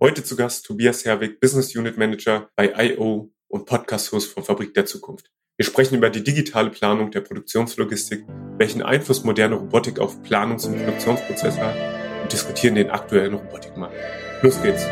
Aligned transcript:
Heute 0.00 0.22
zu 0.22 0.36
Gast 0.36 0.64
Tobias 0.64 1.04
Herwig, 1.04 1.40
Business 1.40 1.74
Unit 1.74 1.98
Manager 1.98 2.48
bei 2.54 2.72
IO 2.72 3.32
und 3.48 3.66
Podcast-Host 3.66 4.32
von 4.32 4.44
Fabrik 4.44 4.72
der 4.72 4.86
Zukunft. 4.86 5.28
Wir 5.56 5.66
sprechen 5.66 5.96
über 5.96 6.08
die 6.08 6.22
digitale 6.22 6.70
Planung 6.70 7.10
der 7.10 7.20
Produktionslogistik, 7.20 8.24
welchen 8.58 8.82
Einfluss 8.82 9.24
moderne 9.24 9.56
Robotik 9.56 9.98
auf 9.98 10.22
Planungs- 10.22 10.66
und 10.68 10.76
Produktionsprozesse 10.76 11.60
hat 11.60 12.22
und 12.22 12.32
diskutieren 12.32 12.76
den 12.76 12.90
aktuellen 12.90 13.34
Robotikmarkt. 13.34 13.96
Los 14.42 14.62
geht's! 14.62 14.86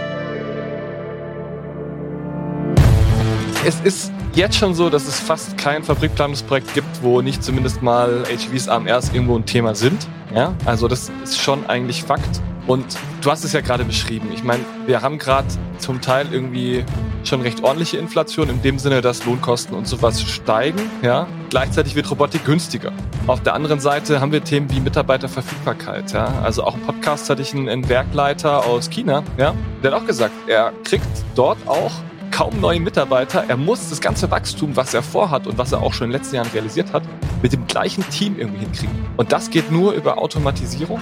Es 3.67 3.81
ist 3.81 4.13
jetzt 4.35 4.57
schon 4.57 4.75
so, 4.75 4.91
dass 4.91 5.09
es 5.09 5.19
fast 5.19 5.59
kein 5.59 5.83
Fabrikplanungsprojekt 5.83 6.73
gibt, 6.73 7.03
wo 7.03 7.21
nicht 7.21 7.43
zumindest 7.43 7.83
mal 7.83 8.23
HVs 8.23 8.69
AMRs 8.69 9.13
irgendwo 9.13 9.37
ein 9.37 9.45
Thema 9.45 9.75
sind. 9.75 10.07
Ja, 10.33 10.55
also 10.65 10.87
das 10.87 11.11
ist 11.25 11.41
schon 11.41 11.67
eigentlich 11.67 12.05
Fakt. 12.05 12.41
Und 12.69 12.85
du 13.23 13.29
hast 13.29 13.43
es 13.43 13.53
ja 13.53 13.63
gerade 13.63 13.85
beschrieben. 13.85 14.29
Ich 14.33 14.45
meine, 14.45 14.63
wir 14.87 15.03
haben 15.03 15.19
gerade 15.19 15.49
zum 15.79 16.01
Teil 16.01 16.29
irgendwie 16.31 16.85
schon 17.25 17.41
recht 17.41 17.65
ordentliche 17.65 17.97
Inflation 17.97 18.51
in 18.51 18.63
dem 18.63 18.79
Sinne, 18.79 19.01
dass 19.01 19.25
Lohnkosten 19.25 19.77
und 19.77 19.89
sowas 19.89 20.23
steigen. 20.23 20.79
Ja, 21.03 21.27
gleichzeitig 21.51 21.97
wird 21.97 22.09
Robotik 22.09 22.45
günstiger. 22.45 22.93
Auf 23.27 23.43
der 23.43 23.55
anderen 23.55 23.81
Seite 23.81 24.21
haben 24.21 24.31
wir 24.31 24.45
Themen 24.45 24.71
wie 24.71 24.79
Mitarbeiterverfügbarkeit. 24.79 26.13
Ja, 26.13 26.33
also 26.45 26.63
auch 26.63 26.77
im 26.77 26.83
Podcast 26.83 27.29
hatte 27.31 27.43
ich 27.43 27.53
einen, 27.53 27.69
einen 27.69 27.89
Werkleiter 27.89 28.65
aus 28.65 28.91
China. 28.91 29.25
Ja, 29.37 29.57
der 29.83 29.91
hat 29.91 30.03
auch 30.03 30.07
gesagt, 30.07 30.35
er 30.47 30.73
kriegt 30.85 31.09
dort 31.35 31.59
auch 31.67 31.91
kaum 32.31 32.61
neue 32.61 32.81
Mitarbeiter. 32.81 33.45
Er 33.49 33.57
muss 33.57 33.91
das 33.91 34.01
ganze 34.01 34.31
Wachstum, 34.31 34.77
was 34.77 34.95
er 34.95 35.03
vorhat 35.03 35.47
und 35.47 35.59
was 35.59 35.73
er 35.73 35.83
auch 35.83 35.93
schon 35.93 36.07
in 36.07 36.13
den 36.13 36.21
letzten 36.21 36.37
Jahren 36.37 36.51
realisiert 36.53 36.93
hat, 36.93 37.03
mit 37.43 37.53
dem 37.53 37.67
gleichen 37.67 38.09
Team 38.11 38.39
irgendwie 38.39 38.61
hinkriegen. 38.61 38.95
Und 39.17 39.33
das 39.33 39.51
geht 39.51 39.71
nur 39.71 39.93
über 39.93 40.19
Automatisierung. 40.19 41.01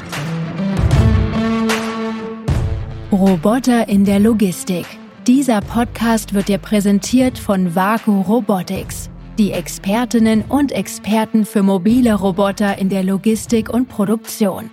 Roboter 3.12 3.88
in 3.88 4.04
der 4.04 4.18
Logistik. 4.18 4.86
Dieser 5.26 5.60
Podcast 5.60 6.34
wird 6.34 6.48
dir 6.48 6.58
präsentiert 6.58 7.38
von 7.38 7.74
Vaku 7.74 8.20
Robotics, 8.22 9.08
die 9.38 9.52
Expertinnen 9.52 10.42
und 10.42 10.72
Experten 10.72 11.46
für 11.46 11.62
mobile 11.62 12.14
Roboter 12.14 12.76
in 12.76 12.88
der 12.88 13.02
Logistik 13.04 13.70
und 13.70 13.88
Produktion. 13.88 14.70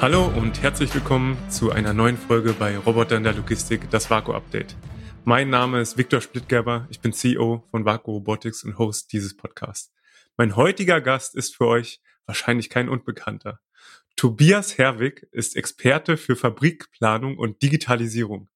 Hallo 0.00 0.28
und 0.28 0.62
herzlich 0.62 0.94
willkommen 0.94 1.36
zu 1.50 1.72
einer 1.72 1.92
neuen 1.92 2.16
Folge 2.16 2.54
bei 2.54 2.78
Roboter 2.78 3.18
in 3.18 3.22
der 3.22 3.34
Logistik, 3.34 3.90
das 3.90 4.08
Vaku 4.08 4.32
Update. 4.32 4.74
Mein 5.26 5.50
Name 5.50 5.78
ist 5.78 5.98
Viktor 5.98 6.22
Splittgerber, 6.22 6.88
ich 6.88 7.00
bin 7.00 7.12
CEO 7.12 7.64
von 7.70 7.84
Vaku 7.84 8.12
Robotics 8.12 8.64
und 8.64 8.78
Host 8.78 9.12
dieses 9.12 9.36
Podcasts. 9.36 9.92
Mein 10.38 10.56
heutiger 10.56 11.02
Gast 11.02 11.34
ist 11.34 11.54
für 11.54 11.66
euch 11.66 12.00
wahrscheinlich 12.24 12.70
kein 12.70 12.88
Unbekannter. 12.88 13.60
Tobias 14.16 14.78
Herwig 14.78 15.28
ist 15.32 15.54
Experte 15.54 16.16
für 16.16 16.34
Fabrikplanung 16.34 17.36
und 17.36 17.60
Digitalisierung. 17.60 18.48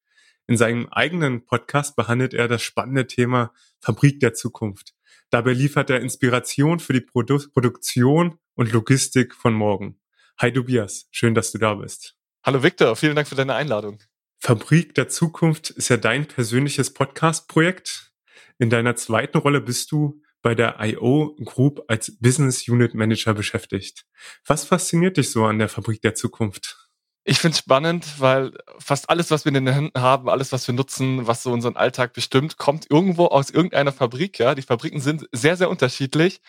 In 0.47 0.56
seinem 0.56 0.89
eigenen 0.89 1.45
Podcast 1.45 1.95
behandelt 1.95 2.33
er 2.33 2.48
das 2.48 2.62
spannende 2.62 3.06
Thema 3.06 3.53
Fabrik 3.81 4.19
der 4.19 4.33
Zukunft. 4.33 4.95
Dabei 5.28 5.53
liefert 5.53 5.91
er 5.91 6.00
Inspiration 6.00 6.81
für 6.81 6.95
die 6.95 7.03
Produ 7.03 7.39
Produktion 7.53 8.39
und 8.55 8.72
Logistik 8.72 9.34
von 9.34 9.53
morgen. 9.53 9.98
Hi 10.41 10.53
Tobias, 10.53 11.07
schön, 11.13 11.33
dass 11.33 11.53
du 11.53 11.59
da 11.59 11.75
bist. 11.75 12.17
Hallo 12.45 12.65
Victor, 12.65 12.97
vielen 12.97 13.15
Dank 13.15 13.29
für 13.29 13.37
deine 13.37 13.55
Einladung. 13.55 14.03
Fabrik 14.41 14.93
der 14.97 15.09
Zukunft 15.09 15.71
ist 15.71 15.91
ja 15.91 15.97
dein 15.97 16.27
persönliches 16.27 16.93
Podcast-Projekt. 16.93 18.13
In 18.59 18.69
deiner 18.69 18.97
zweiten 18.97 19.39
Rolle 19.39 19.61
bist 19.61 19.93
du 19.93 20.21
bei 20.43 20.57
der 20.57 20.81
IO 20.81 21.37
Group 21.45 21.85
als 21.87 22.19
Business 22.19 22.69
Unit 22.69 22.95
Manager 22.95 23.33
beschäftigt. 23.33 24.07
Was 24.45 24.65
fasziniert 24.65 25.19
dich 25.19 25.31
so 25.31 25.45
an 25.45 25.61
der 25.61 25.69
Fabrik 25.69 26.03
der 26.03 26.17
Zukunft? 26.17 26.89
Ich 27.23 27.39
finde 27.39 27.55
es 27.55 27.61
spannend, 27.61 28.05
weil 28.19 28.53
fast 28.81 29.09
alles, 29.11 29.31
was 29.31 29.45
wir 29.45 29.51
in 29.55 29.65
den 29.65 29.73
Händen 29.73 30.03
haben, 30.03 30.29
alles, 30.29 30.51
was 30.51 30.67
wir 30.67 30.75
nutzen, 30.75 31.29
was 31.29 31.45
so 31.45 31.53
unseren 31.53 31.77
Alltag 31.77 32.12
bestimmt, 32.12 32.59
kommt 32.59 32.91
irgendwo 32.91 33.27
aus 33.27 33.51
irgendeiner 33.51 33.93
Fabrik. 33.93 34.41
Ja, 34.41 34.57
die 34.57 34.62
Fabriken 34.62 35.01
sind 35.01 35.29
sehr, 35.31 35.56
sehr 35.56 35.71
unterschiedlich. 35.71 36.41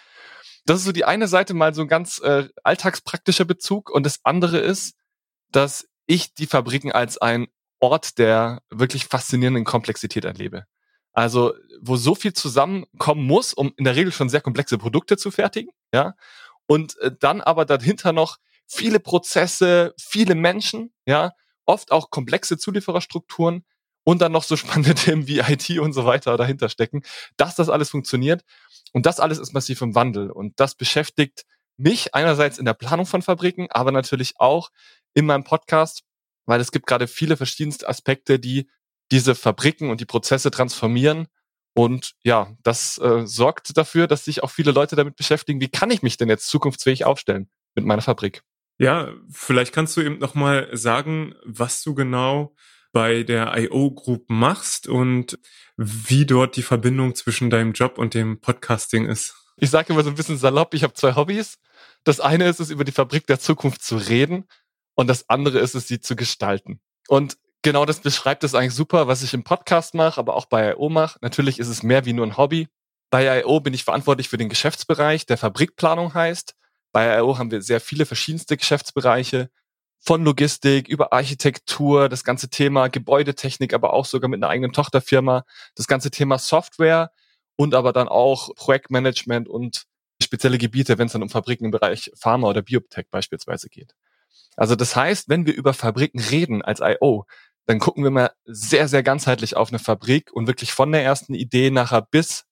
Das 0.65 0.79
ist 0.79 0.85
so 0.85 0.91
die 0.91 1.05
eine 1.05 1.27
Seite 1.27 1.53
mal 1.53 1.73
so 1.73 1.81
ein 1.81 1.87
ganz 1.87 2.19
äh, 2.19 2.49
alltagspraktischer 2.63 3.45
Bezug 3.45 3.89
und 3.89 4.05
das 4.05 4.19
andere 4.23 4.57
ist, 4.57 4.95
dass 5.51 5.87
ich 6.07 6.33
die 6.33 6.47
Fabriken 6.47 6.91
als 6.91 7.17
ein 7.17 7.47
Ort 7.79 8.17
der 8.17 8.61
wirklich 8.69 9.05
faszinierenden 9.05 9.63
Komplexität 9.63 10.25
erlebe. 10.25 10.65
Also, 11.13 11.53
wo 11.81 11.95
so 11.95 12.15
viel 12.15 12.33
zusammenkommen 12.33 13.25
muss, 13.25 13.53
um 13.53 13.73
in 13.77 13.85
der 13.85 13.95
Regel 13.95 14.11
schon 14.11 14.29
sehr 14.29 14.41
komplexe 14.41 14.77
Produkte 14.77 15.17
zu 15.17 15.31
fertigen, 15.31 15.71
ja. 15.93 16.13
Und 16.67 16.97
äh, 16.99 17.11
dann 17.19 17.41
aber 17.41 17.65
dahinter 17.65 18.11
noch 18.11 18.37
viele 18.67 18.99
Prozesse, 18.99 19.93
viele 19.99 20.35
Menschen, 20.35 20.93
ja, 21.05 21.31
oft 21.65 21.91
auch 21.91 22.09
komplexe 22.09 22.57
Zuliefererstrukturen 22.57 23.63
und 24.03 24.21
dann 24.21 24.31
noch 24.31 24.43
so 24.43 24.55
spannende 24.57 24.95
Themen 24.95 25.27
wie 25.27 25.39
IT 25.39 25.69
und 25.79 25.93
so 25.93 26.05
weiter 26.05 26.37
dahinter 26.37 26.69
stecken, 26.69 27.03
dass 27.37 27.55
das 27.55 27.69
alles 27.69 27.89
funktioniert. 27.89 28.43
Und 28.95 29.05
das 29.05 29.19
alles 29.19 29.39
ist 29.39 29.51
massiv 29.51 29.81
im 29.81 29.93
Wandel. 29.93 30.31
Und 30.31 30.57
das 30.57 30.73
beschäftigt 30.73 31.43
mich 31.75 32.15
einerseits 32.15 32.57
in 32.57 32.63
der 32.63 32.73
Planung 32.73 33.05
von 33.05 33.21
Fabriken, 33.21 33.67
aber 33.69 33.91
natürlich 33.91 34.35
auch 34.37 34.69
in 35.13 35.25
meinem 35.25 35.43
Podcast, 35.43 36.03
weil 36.45 36.61
es 36.61 36.71
gibt 36.71 36.87
gerade 36.87 37.07
viele 37.07 37.35
verschiedenste 37.35 37.89
Aspekte, 37.89 38.39
die 38.39 38.69
diese 39.11 39.35
Fabriken 39.35 39.89
und 39.89 39.99
die 39.99 40.05
Prozesse 40.05 40.49
transformieren. 40.49 41.27
Und 41.73 42.13
ja, 42.23 42.55
das 42.63 42.97
äh, 42.99 43.27
sorgt 43.27 43.77
dafür, 43.77 44.07
dass 44.07 44.23
sich 44.23 44.43
auch 44.43 44.49
viele 44.49 44.71
Leute 44.71 44.95
damit 44.95 45.17
beschäftigen, 45.17 45.59
wie 45.59 45.67
kann 45.67 45.91
ich 45.91 46.01
mich 46.01 46.15
denn 46.15 46.29
jetzt 46.29 46.47
zukunftsfähig 46.47 47.03
aufstellen 47.03 47.49
mit 47.73 47.83
meiner 47.83 48.01
Fabrik? 48.01 48.43
Ja, 48.77 49.11
vielleicht 49.29 49.73
kannst 49.73 49.97
du 49.97 50.01
eben 50.03 50.19
noch 50.19 50.35
mal 50.35 50.69
sagen, 50.71 51.35
was 51.43 51.83
du 51.83 51.95
genau 51.95 52.55
bei 52.95 53.23
der 53.23 53.53
IO 53.57 53.91
Group 53.91 54.29
machst 54.29 54.87
und 54.87 55.37
wie 55.75 56.25
dort 56.25 56.55
die 56.55 56.61
Verbindung 56.61 57.13
zwischen 57.13 57.49
deinem 57.49 57.73
Job 57.73 57.97
und 57.97 58.13
dem 58.13 58.39
Podcasting 58.39 59.05
ist. 59.05 59.35
Ich 59.57 59.69
sage 59.69 59.91
immer 59.91 60.01
so 60.01 60.09
ein 60.09 60.15
bisschen 60.15 60.37
salopp, 60.37 60.73
ich 60.73 60.83
habe 60.83 60.93
zwei 60.93 61.13
Hobbys. 61.13 61.57
Das 62.05 62.21
eine 62.21 62.47
ist 62.47 62.61
es, 62.61 62.69
über 62.69 62.85
die 62.85 62.93
Fabrik 62.93 63.27
der 63.27 63.37
Zukunft 63.37 63.83
zu 63.83 63.97
reden 63.97 64.45
und 64.93 65.07
das 65.07 65.29
andere 65.29 65.59
ist 65.59 65.75
es, 65.75 65.89
sie 65.89 65.99
zu 65.99 66.15
gestalten. 66.15 66.79
Und 67.09 67.37
Genau, 67.63 67.83
das 67.85 67.99
beschreibt 67.99 68.43
es 68.43 68.53
eigentlich 68.53 68.75
super, 68.75 69.07
was 69.07 69.23
ich 69.23 69.33
im 69.33 69.43
Podcast 69.43 69.95
mache, 69.95 70.19
aber 70.19 70.35
auch 70.35 70.45
bei 70.45 70.73
I.O. 70.73 70.87
mache. 70.87 71.17
Natürlich 71.21 71.57
ist 71.57 71.67
es 71.67 71.81
mehr 71.81 72.05
wie 72.05 72.13
nur 72.13 72.27
ein 72.27 72.37
Hobby. 72.37 72.67
Bei 73.09 73.39
I.O. 73.39 73.59
bin 73.59 73.73
ich 73.73 73.83
verantwortlich 73.83 74.29
für 74.29 74.37
den 74.37 74.49
Geschäftsbereich, 74.49 75.25
der 75.25 75.37
Fabrikplanung 75.37 76.13
heißt. 76.13 76.53
Bei 76.91 77.17
I.O. 77.17 77.39
haben 77.39 77.49
wir 77.49 77.63
sehr 77.63 77.81
viele 77.81 78.05
verschiedenste 78.05 78.55
Geschäftsbereiche. 78.55 79.49
Von 80.05 80.23
Logistik 80.23 80.87
über 80.87 81.13
Architektur, 81.13 82.09
das 82.09 82.23
ganze 82.23 82.49
Thema 82.49 82.89
Gebäudetechnik, 82.89 83.73
aber 83.73 83.93
auch 83.93 84.05
sogar 84.05 84.29
mit 84.29 84.37
einer 84.43 84.49
eigenen 84.49 84.71
Tochterfirma, 84.71 85.45
das 85.75 85.87
ganze 85.87 86.11
Thema 86.11 86.37
Software 86.37 87.11
und 87.55 87.73
aber 87.73 87.91
dann 87.91 88.07
auch 88.07 88.53
Projektmanagement 88.55 89.47
und 89.47 89.85
spezielle 90.21 90.57
Gebiete, 90.57 90.97
wenn 90.97 91.07
es 91.07 91.13
dann 91.13 91.23
um 91.23 91.29
Fabriken 91.29 91.65
im 91.65 91.71
Bereich 91.71 92.11
Pharma 92.15 92.47
oder 92.47 92.61
Biotech 92.61 93.07
beispielsweise 93.09 93.69
geht. 93.69 93.95
Also 94.55 94.75
das 94.75 94.95
heißt, 94.95 95.27
wenn 95.29 95.45
wir 95.45 95.53
über 95.53 95.73
Fabriken 95.73 96.19
reden 96.19 96.61
als 96.61 96.79
I.O., 96.81 97.25
dann 97.65 97.79
gucken 97.79 98.03
wir 98.03 98.11
mal 98.11 98.31
sehr, 98.45 98.87
sehr 98.87 99.01
ganzheitlich 99.01 99.55
auf 99.55 99.69
eine 99.69 99.79
Fabrik 99.79 100.31
und 100.31 100.47
wirklich 100.47 100.71
von 100.71 100.91
der 100.91 101.03
ersten 101.03 101.33
Idee 101.33 101.71
nachher 101.71 102.03
bis 102.03 102.45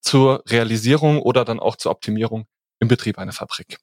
zur 0.00 0.42
Realisierung 0.48 1.22
oder 1.22 1.44
dann 1.44 1.60
auch 1.60 1.76
zur 1.76 1.92
Optimierung 1.92 2.46
im 2.80 2.88
Betrieb 2.88 3.18
einer 3.18 3.32
Fabrik. 3.32 3.78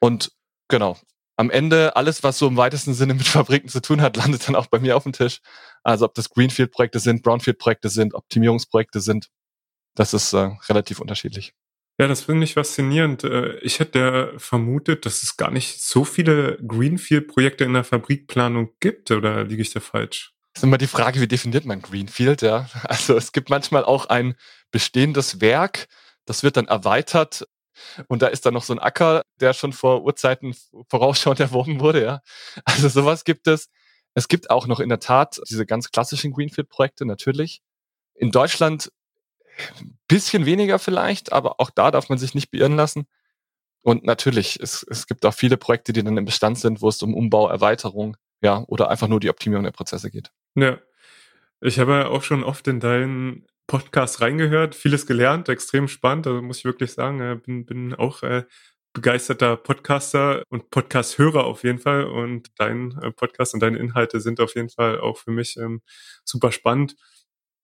Und 0.00 0.32
genau, 0.68 0.98
am 1.36 1.50
Ende 1.50 1.96
alles, 1.96 2.22
was 2.22 2.38
so 2.38 2.46
im 2.46 2.56
weitesten 2.56 2.94
Sinne 2.94 3.14
mit 3.14 3.26
Fabriken 3.26 3.68
zu 3.68 3.80
tun 3.80 4.00
hat, 4.00 4.16
landet 4.16 4.48
dann 4.48 4.56
auch 4.56 4.66
bei 4.66 4.78
mir 4.78 4.96
auf 4.96 5.04
dem 5.04 5.12
Tisch. 5.12 5.40
Also 5.82 6.04
ob 6.04 6.14
das 6.14 6.30
Greenfield-Projekte 6.30 6.98
sind, 6.98 7.22
Brownfield-Projekte 7.22 7.88
sind, 7.88 8.14
Optimierungsprojekte 8.14 9.00
sind, 9.00 9.28
das 9.94 10.14
ist 10.14 10.32
äh, 10.32 10.50
relativ 10.68 11.00
unterschiedlich. 11.00 11.54
Ja, 11.98 12.08
das 12.08 12.22
finde 12.22 12.44
ich 12.44 12.54
faszinierend. 12.54 13.22
Äh, 13.22 13.58
ich 13.58 13.78
hätte 13.78 14.34
vermutet, 14.36 15.06
dass 15.06 15.22
es 15.22 15.36
gar 15.36 15.50
nicht 15.50 15.80
so 15.80 16.04
viele 16.04 16.58
Greenfield-Projekte 16.66 17.64
in 17.64 17.74
der 17.74 17.84
Fabrikplanung 17.84 18.70
gibt, 18.80 19.10
oder 19.10 19.44
liege 19.44 19.62
ich 19.62 19.72
da 19.72 19.80
falsch? 19.80 20.32
Das 20.54 20.62
ist 20.62 20.64
immer 20.64 20.78
die 20.78 20.86
Frage, 20.86 21.20
wie 21.20 21.28
definiert 21.28 21.64
man 21.64 21.82
Greenfield, 21.82 22.42
ja? 22.42 22.68
Also 22.84 23.16
es 23.16 23.32
gibt 23.32 23.50
manchmal 23.50 23.84
auch 23.84 24.06
ein 24.06 24.34
bestehendes 24.72 25.40
Werk, 25.40 25.86
das 26.26 26.42
wird 26.42 26.56
dann 26.56 26.66
erweitert 26.66 27.46
und 28.08 28.22
da 28.22 28.28
ist 28.28 28.46
dann 28.46 28.54
noch 28.54 28.62
so 28.62 28.72
ein 28.72 28.78
Acker, 28.78 29.22
der 29.40 29.52
schon 29.52 29.72
vor 29.72 30.02
Urzeiten 30.02 30.54
vorausschauend 30.88 31.40
erworben 31.40 31.80
wurde, 31.80 32.02
ja. 32.02 32.20
Also 32.64 32.88
sowas 32.88 33.24
gibt 33.24 33.46
es. 33.46 33.68
Es 34.14 34.28
gibt 34.28 34.50
auch 34.50 34.66
noch 34.66 34.80
in 34.80 34.88
der 34.88 35.00
Tat 35.00 35.40
diese 35.50 35.66
ganz 35.66 35.90
klassischen 35.90 36.32
Greenfield-Projekte, 36.32 37.04
natürlich. 37.04 37.62
In 38.14 38.30
Deutschland 38.30 38.92
bisschen 40.08 40.46
weniger 40.46 40.78
vielleicht, 40.78 41.32
aber 41.32 41.60
auch 41.60 41.70
da 41.70 41.90
darf 41.90 42.08
man 42.08 42.18
sich 42.18 42.34
nicht 42.34 42.50
beirren 42.50 42.76
lassen. 42.76 43.06
Und 43.82 44.04
natürlich, 44.04 44.58
es, 44.60 44.84
es 44.88 45.06
gibt 45.06 45.26
auch 45.26 45.34
viele 45.34 45.56
Projekte, 45.56 45.92
die 45.92 46.02
dann 46.02 46.16
im 46.16 46.24
Bestand 46.24 46.58
sind, 46.58 46.80
wo 46.80 46.88
es 46.88 47.02
um 47.02 47.14
Umbau, 47.14 47.48
Erweiterung, 47.48 48.16
ja, 48.40 48.64
oder 48.66 48.90
einfach 48.90 49.08
nur 49.08 49.20
die 49.20 49.30
Optimierung 49.30 49.64
der 49.64 49.72
Prozesse 49.72 50.10
geht. 50.10 50.30
Ja. 50.54 50.78
Ich 51.60 51.78
habe 51.78 52.08
auch 52.08 52.22
schon 52.22 52.44
oft 52.44 52.66
in 52.68 52.80
deinen 52.80 53.46
Podcast 53.66 54.20
reingehört, 54.20 54.74
vieles 54.74 55.06
gelernt, 55.06 55.48
extrem 55.48 55.88
spannend, 55.88 56.26
also 56.26 56.42
muss 56.42 56.58
ich 56.58 56.64
wirklich 56.64 56.92
sagen, 56.92 57.40
bin, 57.42 57.64
bin 57.64 57.94
auch 57.94 58.22
äh, 58.22 58.44
begeisterter 58.94 59.56
Podcaster 59.56 60.44
und 60.50 60.70
Podcast-Hörer 60.70 61.44
auf 61.44 61.64
jeden 61.64 61.80
Fall 61.80 62.04
und 62.04 62.50
dein 62.58 62.96
äh, 63.02 63.10
Podcast 63.10 63.54
und 63.54 63.60
deine 63.60 63.78
Inhalte 63.78 64.20
sind 64.20 64.40
auf 64.40 64.54
jeden 64.54 64.70
Fall 64.70 65.00
auch 65.00 65.18
für 65.18 65.32
mich 65.32 65.56
ähm, 65.56 65.82
super 66.24 66.52
spannend. 66.52 66.94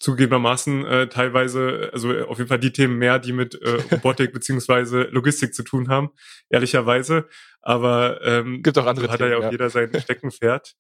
Zugegebenermaßen 0.01 0.87
äh, 0.87 1.09
teilweise, 1.09 1.91
also 1.93 2.19
auf 2.27 2.39
jeden 2.39 2.49
Fall 2.49 2.59
die 2.59 2.73
Themen 2.73 2.97
mehr, 2.97 3.19
die 3.19 3.33
mit 3.33 3.55
äh, 3.61 3.83
Robotik 3.93 4.33
beziehungsweise 4.33 5.03
Logistik 5.03 5.55
zu 5.55 5.63
tun 5.63 5.89
haben, 5.89 6.11
ehrlicherweise. 6.49 7.29
Aber 7.61 8.21
ähm, 8.25 8.63
gibt 8.63 8.79
auch 8.79 8.87
andere 8.87 9.11
hat 9.11 9.19
Themen, 9.19 9.31
ja 9.31 9.39
auch 9.39 9.53
jeder 9.53 9.71
sein 9.71 9.91
Steckenpferd. 10.01 10.75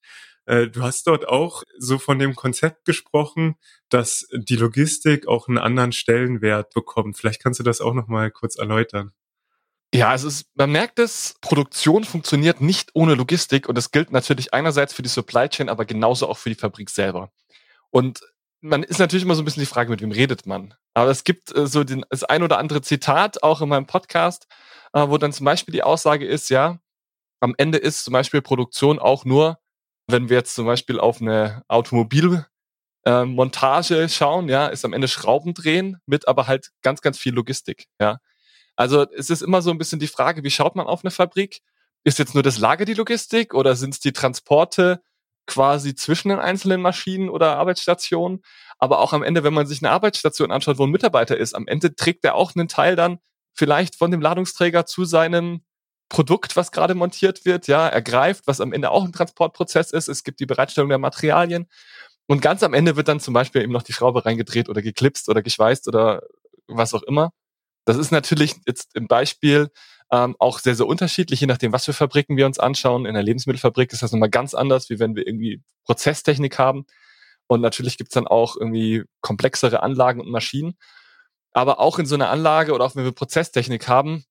Äh, 0.46 0.68
du 0.68 0.82
hast 0.82 1.06
dort 1.06 1.28
auch 1.28 1.64
so 1.78 1.98
von 1.98 2.18
dem 2.18 2.34
Konzept 2.34 2.86
gesprochen, 2.86 3.56
dass 3.90 4.26
die 4.32 4.56
Logistik 4.56 5.28
auch 5.28 5.48
einen 5.48 5.58
anderen 5.58 5.92
Stellenwert 5.92 6.72
bekommt. 6.72 7.18
Vielleicht 7.18 7.42
kannst 7.42 7.60
du 7.60 7.64
das 7.64 7.82
auch 7.82 7.94
noch 7.94 8.08
mal 8.08 8.30
kurz 8.30 8.56
erläutern. 8.56 9.12
Ja, 9.92 10.14
es 10.14 10.24
ist, 10.24 10.46
man 10.54 10.70
merkt 10.70 10.98
es, 10.98 11.34
Produktion 11.40 12.04
funktioniert 12.04 12.60
nicht 12.60 12.90
ohne 12.94 13.16
Logistik 13.16 13.68
und 13.68 13.76
das 13.76 13.90
gilt 13.90 14.12
natürlich 14.12 14.54
einerseits 14.54 14.94
für 14.94 15.02
die 15.02 15.08
Supply 15.08 15.48
Chain, 15.48 15.68
aber 15.68 15.84
genauso 15.84 16.28
auch 16.28 16.38
für 16.38 16.48
die 16.48 16.54
Fabrik 16.54 16.88
selber. 16.88 17.32
Und 17.90 18.20
man 18.60 18.82
ist 18.82 18.98
natürlich 18.98 19.24
immer 19.24 19.34
so 19.34 19.42
ein 19.42 19.44
bisschen 19.44 19.62
die 19.62 19.66
Frage, 19.66 19.90
mit 19.90 20.00
wem 20.00 20.12
redet 20.12 20.46
man. 20.46 20.74
Aber 20.94 21.10
es 21.10 21.24
gibt 21.24 21.54
äh, 21.56 21.66
so 21.66 21.84
den, 21.84 22.04
das 22.10 22.24
ein 22.24 22.42
oder 22.42 22.58
andere 22.58 22.82
Zitat 22.82 23.42
auch 23.42 23.60
in 23.60 23.68
meinem 23.68 23.86
Podcast, 23.86 24.46
äh, 24.92 25.08
wo 25.08 25.18
dann 25.18 25.32
zum 25.32 25.44
Beispiel 25.44 25.72
die 25.72 25.82
Aussage 25.82 26.26
ist, 26.26 26.50
ja, 26.50 26.78
am 27.40 27.54
Ende 27.56 27.78
ist 27.78 28.04
zum 28.04 28.12
Beispiel 28.12 28.42
Produktion 28.42 28.98
auch 28.98 29.24
nur, 29.24 29.58
wenn 30.06 30.28
wir 30.28 30.36
jetzt 30.36 30.54
zum 30.54 30.66
Beispiel 30.66 31.00
auf 31.00 31.20
eine 31.20 31.62
Automobilmontage 31.68 32.44
äh, 34.02 34.08
schauen, 34.08 34.48
ja, 34.48 34.66
ist 34.66 34.84
am 34.84 34.92
Ende 34.92 35.08
Schrauben 35.08 35.54
drehen 35.54 35.98
mit 36.06 36.28
aber 36.28 36.46
halt 36.46 36.70
ganz, 36.82 37.00
ganz 37.00 37.18
viel 37.18 37.32
Logistik, 37.34 37.86
ja. 38.00 38.18
Also 38.76 39.06
es 39.10 39.28
ist 39.30 39.42
immer 39.42 39.62
so 39.62 39.70
ein 39.70 39.78
bisschen 39.78 39.98
die 40.00 40.06
Frage, 40.06 40.42
wie 40.42 40.50
schaut 40.50 40.74
man 40.74 40.86
auf 40.86 41.04
eine 41.04 41.10
Fabrik? 41.10 41.60
Ist 42.02 42.18
jetzt 42.18 42.32
nur 42.34 42.42
das 42.42 42.58
Lager 42.58 42.86
die 42.86 42.94
Logistik 42.94 43.52
oder 43.52 43.76
sind 43.76 43.94
es 43.94 44.00
die 44.00 44.12
Transporte 44.12 45.02
quasi 45.46 45.94
zwischen 45.94 46.28
den 46.28 46.38
einzelnen 46.38 46.80
Maschinen 46.82 47.28
oder 47.28 47.56
Arbeitsstationen? 47.56 48.42
Aber 48.78 49.00
auch 49.00 49.12
am 49.12 49.22
Ende, 49.22 49.44
wenn 49.44 49.54
man 49.54 49.66
sich 49.66 49.82
eine 49.82 49.90
Arbeitsstation 49.90 50.50
anschaut, 50.50 50.78
wo 50.78 50.84
ein 50.84 50.90
Mitarbeiter 50.90 51.36
ist, 51.36 51.54
am 51.54 51.66
Ende 51.66 51.94
trägt 51.94 52.24
er 52.24 52.34
auch 52.34 52.54
einen 52.54 52.68
Teil 52.68 52.96
dann 52.96 53.18
vielleicht 53.52 53.96
von 53.96 54.10
dem 54.10 54.20
Ladungsträger 54.20 54.86
zu 54.86 55.04
seinem 55.04 55.62
Produkt, 56.08 56.56
was 56.56 56.72
gerade 56.72 56.94
montiert 56.94 57.44
wird, 57.44 57.68
ja, 57.68 57.86
ergreift, 57.86 58.46
was 58.46 58.60
am 58.60 58.72
Ende 58.72 58.90
auch 58.90 59.04
ein 59.04 59.12
Transportprozess 59.12 59.92
ist. 59.92 60.08
Es 60.08 60.24
gibt 60.24 60.40
die 60.40 60.46
Bereitstellung 60.46 60.88
der 60.88 60.98
Materialien. 60.98 61.68
Und 62.26 62.42
ganz 62.42 62.62
am 62.62 62.74
Ende 62.74 62.96
wird 62.96 63.08
dann 63.08 63.20
zum 63.20 63.34
Beispiel 63.34 63.62
eben 63.62 63.72
noch 63.72 63.82
die 63.82 63.92
Schraube 63.92 64.24
reingedreht 64.24 64.68
oder 64.68 64.82
geklipst 64.82 65.28
oder 65.28 65.42
geschweißt 65.42 65.88
oder 65.88 66.22
was 66.66 66.94
auch 66.94 67.02
immer. 67.02 67.32
Das 67.84 67.96
ist 67.96 68.12
natürlich 68.12 68.56
jetzt 68.66 68.94
im 68.94 69.08
Beispiel 69.08 69.68
ähm, 70.12 70.34
auch 70.38 70.58
sehr, 70.58 70.74
sehr 70.74 70.86
unterschiedlich, 70.86 71.40
je 71.40 71.46
nachdem, 71.46 71.72
was 71.72 71.84
für 71.84 71.92
Fabriken 71.92 72.36
wir 72.36 72.46
uns 72.46 72.58
anschauen. 72.58 73.06
In 73.06 73.14
der 73.14 73.22
Lebensmittelfabrik 73.22 73.92
ist 73.92 74.02
das 74.02 74.12
nochmal 74.12 74.30
ganz 74.30 74.54
anders, 74.54 74.90
wie 74.90 74.98
wenn 74.98 75.14
wir 75.14 75.26
irgendwie 75.26 75.62
Prozesstechnik 75.84 76.58
haben. 76.58 76.84
Und 77.46 77.60
natürlich 77.60 77.98
gibt's 77.98 78.14
dann 78.14 78.26
auch 78.26 78.56
irgendwie 78.56 79.04
komplexere 79.20 79.82
Anlagen 79.82 80.20
und 80.20 80.30
Maschinen. 80.30 80.76
Aber 81.52 81.80
auch 81.80 81.98
in 81.98 82.06
so 82.06 82.14
einer 82.14 82.30
Anlage 82.30 82.72
oder 82.72 82.84
auch 82.84 82.96
wenn 82.96 83.04
wir 83.04 83.12
Prozesstechnik 83.12 83.88
haben, 83.88 84.24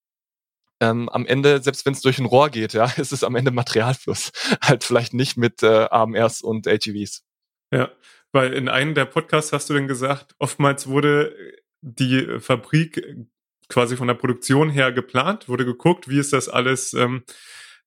ähm, 0.81 1.09
am 1.09 1.25
Ende, 1.25 1.61
selbst 1.61 1.85
wenn 1.85 1.93
es 1.93 2.01
durch 2.01 2.19
ein 2.19 2.25
Rohr 2.25 2.49
geht, 2.49 2.73
ja, 2.73 2.85
ist 2.97 3.11
es 3.11 3.23
am 3.23 3.35
Ende 3.35 3.51
Materialfluss. 3.51 4.31
halt 4.61 4.83
vielleicht 4.83 5.13
nicht 5.13 5.37
mit 5.37 5.63
äh, 5.63 5.87
AMRs 5.89 6.41
und 6.41 6.67
AGVs. 6.67 7.23
Ja, 7.71 7.89
weil 8.31 8.53
in 8.53 8.67
einem 8.69 8.95
der 8.95 9.05
Podcasts 9.05 9.53
hast 9.53 9.69
du 9.69 9.73
dann 9.73 9.87
gesagt, 9.87 10.35
oftmals 10.39 10.87
wurde 10.87 11.35
die 11.81 12.39
Fabrik 12.39 13.27
quasi 13.69 13.95
von 13.95 14.07
der 14.07 14.15
Produktion 14.15 14.69
her 14.69 14.91
geplant, 14.91 15.47
wurde 15.47 15.65
geguckt, 15.65 16.09
wie 16.09 16.19
ist 16.19 16.33
das 16.33 16.49
alles 16.49 16.93
ähm, 16.93 17.23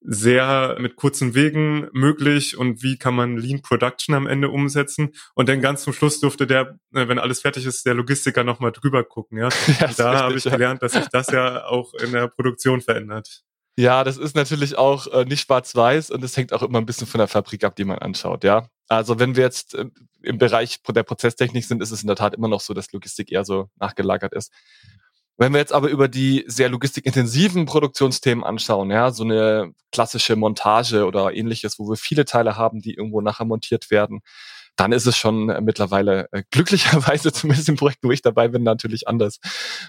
sehr 0.04 0.76
mit 0.80 0.96
kurzen 0.96 1.34
Wegen 1.34 1.88
möglich 1.92 2.56
und 2.56 2.82
wie 2.82 2.98
kann 2.98 3.14
man 3.14 3.36
Lean 3.36 3.62
Production 3.62 4.14
am 4.14 4.26
Ende 4.26 4.48
umsetzen. 4.48 5.12
Und 5.34 5.48
dann 5.48 5.60
ganz 5.60 5.84
zum 5.84 5.92
Schluss 5.92 6.20
durfte 6.20 6.46
der, 6.46 6.78
äh, 6.94 7.08
wenn 7.08 7.18
alles 7.18 7.40
fertig 7.40 7.66
ist, 7.66 7.86
der 7.86 7.94
Logistiker 7.94 8.44
nochmal 8.44 8.72
drüber 8.72 9.04
gucken. 9.04 9.38
Ja, 9.38 9.48
ja 9.80 9.90
da 9.96 10.20
habe 10.22 10.36
ich 10.36 10.44
gelernt, 10.44 10.82
dass 10.82 10.92
sich 10.92 11.06
das 11.08 11.28
ja 11.28 11.66
auch 11.66 11.94
in 11.94 12.12
der 12.12 12.28
Produktion 12.28 12.80
verändert. 12.80 13.42
Ja, 13.76 14.04
das 14.04 14.18
ist 14.18 14.36
natürlich 14.36 14.76
auch 14.76 15.06
äh, 15.06 15.24
nicht 15.24 15.40
schwarz-weiß 15.40 16.10
und 16.10 16.22
es 16.22 16.36
hängt 16.36 16.52
auch 16.52 16.62
immer 16.62 16.78
ein 16.78 16.86
bisschen 16.86 17.06
von 17.06 17.18
der 17.18 17.28
Fabrik 17.28 17.64
ab, 17.64 17.74
die 17.74 17.84
man 17.84 17.98
anschaut, 17.98 18.44
ja. 18.44 18.68
Also 18.88 19.18
wenn 19.18 19.34
wir 19.36 19.44
jetzt 19.44 19.74
äh, 19.74 19.86
im 20.22 20.36
Bereich 20.36 20.82
der 20.86 21.02
Prozesstechnik 21.04 21.64
sind, 21.64 21.80
ist 21.80 21.90
es 21.90 22.02
in 22.02 22.06
der 22.06 22.16
Tat 22.16 22.34
immer 22.34 22.48
noch 22.48 22.60
so, 22.60 22.74
dass 22.74 22.92
Logistik 22.92 23.32
eher 23.32 23.44
so 23.44 23.70
nachgelagert 23.76 24.34
ist. 24.34 24.52
Wenn 25.42 25.54
wir 25.54 25.58
jetzt 25.58 25.72
aber 25.72 25.88
über 25.88 26.06
die 26.06 26.44
sehr 26.46 26.68
logistikintensiven 26.68 27.66
Produktionsthemen 27.66 28.44
anschauen, 28.44 28.92
ja, 28.92 29.10
so 29.10 29.24
eine 29.24 29.72
klassische 29.90 30.36
Montage 30.36 31.04
oder 31.04 31.34
ähnliches, 31.34 31.80
wo 31.80 31.90
wir 31.90 31.96
viele 31.96 32.24
Teile 32.24 32.56
haben, 32.56 32.80
die 32.80 32.94
irgendwo 32.94 33.20
nachher 33.20 33.44
montiert 33.44 33.90
werden, 33.90 34.20
dann 34.76 34.92
ist 34.92 35.06
es 35.06 35.16
schon 35.16 35.48
äh, 35.48 35.60
mittlerweile 35.60 36.28
äh, 36.30 36.44
glücklicherweise 36.52 37.32
zumindest 37.32 37.68
im 37.68 37.74
Projekt, 37.74 38.04
wo 38.04 38.12
ich 38.12 38.22
dabei 38.22 38.46
bin, 38.46 38.62
natürlich 38.62 39.08
anders, 39.08 39.40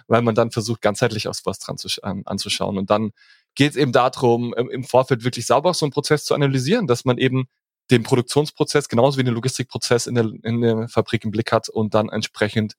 weil 0.08 0.24
man 0.24 0.34
dann 0.34 0.50
versucht, 0.50 0.82
ganzheitlich 0.82 1.28
aus 1.28 1.46
was 1.46 1.60
dran 1.60 1.78
zu, 1.78 1.88
ähm, 2.04 2.24
anzuschauen. 2.26 2.80
Und 2.80 2.90
dann 2.90 3.12
geht 3.54 3.74
es 3.74 3.78
eben 3.78 3.92
darum, 3.92 4.56
im 4.56 4.84
Vorfeld 4.84 5.24
wirklich 5.24 5.46
sauber 5.46 5.76
so 5.76 5.86
einen 5.86 5.94
Prozess 5.94 6.26
zu 6.26 6.34
analysieren, 6.34 6.88
dass 6.88 7.06
man 7.06 7.20
eben 7.20 7.46
den 7.92 8.02
Produktionsprozess 8.02 8.90
genauso 8.90 9.20
wie 9.20 9.24
den 9.24 9.36
Logistikprozess 9.36 10.08
in 10.08 10.16
der, 10.16 10.32
in 10.42 10.62
der 10.62 10.88
Fabrik 10.88 11.24
im 11.26 11.30
Blick 11.30 11.52
hat 11.52 11.70
und 11.70 11.94
dann 11.94 12.10
entsprechend 12.10 12.74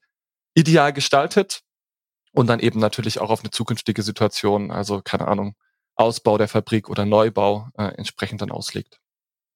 ideal 0.54 0.92
gestaltet 0.92 1.63
und 2.34 2.48
dann 2.48 2.60
eben 2.60 2.80
natürlich 2.80 3.20
auch 3.20 3.30
auf 3.30 3.40
eine 3.40 3.50
zukünftige 3.50 4.02
Situation, 4.02 4.70
also 4.70 5.00
keine 5.02 5.28
Ahnung, 5.28 5.54
Ausbau 5.94 6.36
der 6.36 6.48
Fabrik 6.48 6.88
oder 6.88 7.06
Neubau 7.06 7.68
äh, 7.78 7.84
entsprechend 7.96 8.42
dann 8.42 8.50
auslegt. 8.50 9.00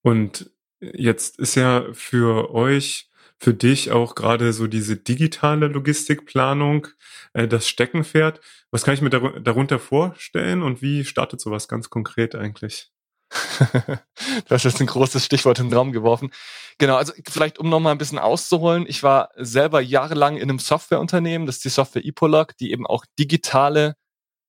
Und 0.03 0.51
jetzt 0.81 1.39
ist 1.41 1.57
ja 1.57 1.87
für 1.93 2.55
euch, 2.55 3.11
für 3.41 3.53
dich 3.53 3.91
auch 3.91 4.15
gerade 4.15 4.53
so 4.53 4.69
diese 4.69 4.97
digitale 4.97 5.67
Logistikplanung 5.67 6.87
äh, 7.33 7.49
das 7.49 7.69
Steckenpferd. 7.69 8.41
Was 8.71 8.85
kann 8.85 8.95
ich 8.95 9.01
mir 9.01 9.11
dar 9.11 9.41
darunter 9.41 9.81
vorstellen 9.81 10.63
und 10.63 10.81
wie 10.81 11.05
startet 11.05 11.41
sowas 11.41 11.67
ganz 11.67 11.91
konkret 11.91 12.37
eigentlich? 12.37 12.93
hast 14.49 14.65
jetzt 14.65 14.81
ein 14.81 14.87
großes 14.87 15.25
Stichwort 15.25 15.59
in 15.59 15.69
den 15.69 15.77
Raum 15.77 15.93
geworfen. 15.93 16.31
Genau, 16.79 16.97
also 16.97 17.13
vielleicht 17.29 17.59
um 17.59 17.69
nochmal 17.69 17.93
ein 17.93 17.99
bisschen 17.99 18.21
auszuholen. 18.21 18.87
Ich 18.89 19.03
war 19.03 19.31
selber 19.37 19.81
jahrelang 19.81 20.37
in 20.37 20.45
einem 20.45 20.61
Softwareunternehmen, 20.61 21.47
das 21.47 21.57
ist 21.57 21.65
die 21.65 21.71
Software 21.71 22.05
Epolog, 22.05 22.57
die 22.57 22.71
eben 22.71 22.87
auch 22.87 23.05
digitale 23.19 23.97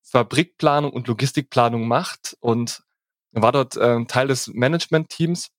Fabrikplanung 0.04 0.94
und 0.94 1.08
Logistikplanung 1.08 1.88
macht 1.88 2.38
und 2.40 2.84
war 3.32 3.52
dort 3.52 3.78
äh, 3.78 4.06
Teil 4.06 4.28
des 4.28 4.48
Management-Teams. 4.48 5.50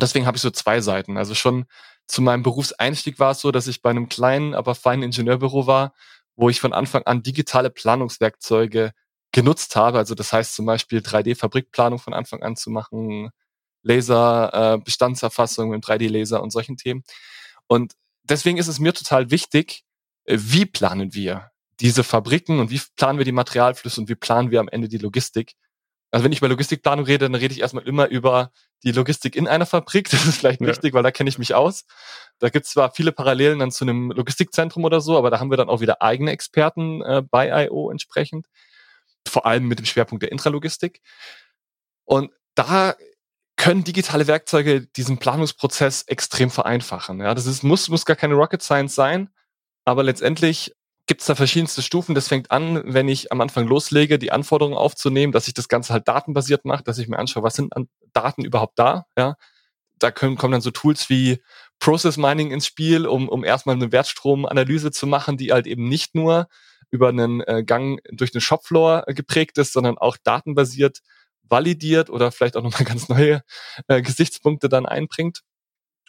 Deswegen 0.00 0.26
habe 0.26 0.36
ich 0.36 0.42
so 0.42 0.50
zwei 0.50 0.80
Seiten. 0.80 1.16
Also 1.16 1.34
schon 1.34 1.66
zu 2.06 2.22
meinem 2.22 2.42
Berufseinstieg 2.42 3.18
war 3.18 3.32
es 3.32 3.40
so, 3.40 3.50
dass 3.52 3.66
ich 3.66 3.82
bei 3.82 3.90
einem 3.90 4.08
kleinen, 4.08 4.54
aber 4.54 4.74
feinen 4.74 5.02
Ingenieurbüro 5.02 5.66
war, 5.66 5.94
wo 6.36 6.48
ich 6.48 6.60
von 6.60 6.72
Anfang 6.72 7.02
an 7.04 7.22
digitale 7.22 7.70
Planungswerkzeuge 7.70 8.92
genutzt 9.32 9.76
habe. 9.76 9.98
Also 9.98 10.14
das 10.14 10.32
heißt 10.32 10.54
zum 10.54 10.66
Beispiel 10.66 11.00
3D-Fabrikplanung 11.00 11.98
von 11.98 12.14
Anfang 12.14 12.42
an 12.42 12.56
zu 12.56 12.70
machen, 12.70 13.30
Laser, 13.82 14.74
äh, 14.74 14.78
Bestandserfassung 14.78 15.70
mit 15.70 15.84
3D-Laser 15.84 16.42
und 16.42 16.50
solchen 16.50 16.76
Themen. 16.76 17.04
Und 17.66 17.94
deswegen 18.24 18.58
ist 18.58 18.68
es 18.68 18.80
mir 18.80 18.92
total 18.92 19.30
wichtig, 19.30 19.84
äh, 20.24 20.36
wie 20.38 20.66
planen 20.66 21.14
wir 21.14 21.50
diese 21.80 22.04
Fabriken 22.04 22.58
und 22.60 22.70
wie 22.70 22.80
planen 22.96 23.18
wir 23.18 23.24
die 23.24 23.32
Materialflüsse 23.32 24.00
und 24.00 24.08
wie 24.08 24.16
planen 24.16 24.50
wir 24.50 24.60
am 24.60 24.68
Ende 24.68 24.88
die 24.88 24.98
Logistik. 24.98 25.54
Also 26.10 26.24
wenn 26.24 26.32
ich 26.32 26.38
über 26.38 26.48
Logistikplanung 26.48 27.04
rede, 27.04 27.26
dann 27.26 27.34
rede 27.34 27.52
ich 27.52 27.60
erstmal 27.60 27.86
immer 27.86 28.08
über 28.08 28.50
die 28.82 28.92
Logistik 28.92 29.36
in 29.36 29.46
einer 29.46 29.66
Fabrik. 29.66 30.08
Das 30.10 30.26
ist 30.26 30.38
vielleicht 30.38 30.60
ja. 30.60 30.66
wichtig, 30.66 30.94
weil 30.94 31.02
da 31.02 31.10
kenne 31.10 31.28
ich 31.28 31.38
mich 31.38 31.54
aus. 31.54 31.84
Da 32.38 32.48
gibt 32.48 32.66
es 32.66 32.72
zwar 32.72 32.92
viele 32.92 33.12
Parallelen 33.12 33.58
dann 33.58 33.70
zu 33.70 33.84
einem 33.84 34.10
Logistikzentrum 34.10 34.84
oder 34.84 35.00
so, 35.00 35.18
aber 35.18 35.30
da 35.30 35.38
haben 35.38 35.50
wir 35.50 35.56
dann 35.56 35.68
auch 35.68 35.80
wieder 35.80 36.02
eigene 36.02 36.32
Experten 36.32 37.02
äh, 37.02 37.22
bei 37.22 37.66
IO 37.66 37.90
entsprechend 37.90 38.46
vor 39.28 39.46
allem 39.46 39.66
mit 39.68 39.78
dem 39.78 39.86
Schwerpunkt 39.86 40.22
der 40.22 40.32
Intralogistik. 40.32 41.00
Und 42.04 42.32
da 42.54 42.96
können 43.58 43.84
digitale 43.84 44.26
Werkzeuge 44.26 44.86
diesen 44.86 45.18
Planungsprozess 45.18 46.04
extrem 46.06 46.48
vereinfachen. 46.48 47.20
Ja, 47.20 47.34
das 47.34 47.44
ist, 47.44 47.62
muss, 47.62 47.88
muss 47.88 48.06
gar 48.06 48.16
keine 48.16 48.34
Rocket 48.34 48.62
Science 48.62 48.94
sein, 48.94 49.28
aber 49.84 50.04
letztendlich 50.04 50.74
gibt 51.06 51.22
es 51.22 51.26
da 51.26 51.34
verschiedenste 51.34 51.82
Stufen. 51.82 52.14
Das 52.14 52.28
fängt 52.28 52.50
an, 52.50 52.82
wenn 52.84 53.08
ich 53.08 53.32
am 53.32 53.40
Anfang 53.40 53.66
loslege, 53.66 54.18
die 54.18 54.30
Anforderungen 54.30 54.76
aufzunehmen, 54.76 55.32
dass 55.32 55.48
ich 55.48 55.54
das 55.54 55.68
Ganze 55.68 55.92
halt 55.92 56.06
datenbasiert 56.06 56.64
mache, 56.64 56.84
dass 56.84 56.98
ich 56.98 57.08
mir 57.08 57.18
anschaue, 57.18 57.42
was 57.42 57.56
sind 57.56 57.74
an 57.74 57.88
Daten 58.12 58.44
überhaupt 58.44 58.78
da. 58.78 59.06
Ja, 59.16 59.34
da 59.98 60.12
können, 60.12 60.36
kommen 60.36 60.52
dann 60.52 60.60
so 60.60 60.70
Tools 60.70 61.10
wie 61.10 61.42
Process 61.80 62.16
Mining 62.16 62.52
ins 62.52 62.66
Spiel, 62.66 63.06
um, 63.06 63.28
um 63.28 63.44
erstmal 63.44 63.74
eine 63.74 63.90
Wertstromanalyse 63.90 64.92
zu 64.92 65.06
machen, 65.06 65.36
die 65.36 65.52
halt 65.52 65.66
eben 65.66 65.88
nicht 65.88 66.14
nur 66.14 66.46
über 66.90 67.08
einen 67.08 67.40
äh, 67.40 67.64
Gang 67.64 68.00
durch 68.12 68.30
den 68.30 68.40
Shopfloor 68.40 69.04
geprägt 69.08 69.58
ist, 69.58 69.72
sondern 69.72 69.98
auch 69.98 70.16
datenbasiert 70.16 71.00
validiert 71.50 72.10
oder 72.10 72.32
vielleicht 72.32 72.56
auch 72.56 72.62
nochmal 72.62 72.84
ganz 72.84 73.08
neue 73.08 73.42
äh, 73.88 74.02
Gesichtspunkte 74.02 74.68
dann 74.68 74.86
einbringt. 74.86 75.42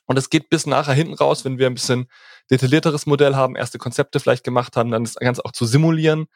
Und 0.05 0.17
es 0.17 0.29
geht 0.29 0.49
bis 0.49 0.65
nachher 0.65 0.93
hinten 0.93 1.13
raus, 1.13 1.45
wenn 1.45 1.59
wir 1.59 1.67
ein 1.67 1.75
bisschen 1.75 2.07
detaillierteres 2.49 3.05
Modell 3.05 3.35
haben, 3.35 3.55
erste 3.55 3.77
Konzepte 3.77 4.19
vielleicht 4.19 4.43
gemacht 4.43 4.75
haben, 4.75 4.89
dann 4.89 5.03
das 5.03 5.15
Ganze 5.15 5.45
auch 5.45 5.51
zu 5.51 5.65
simulieren, 5.65 6.27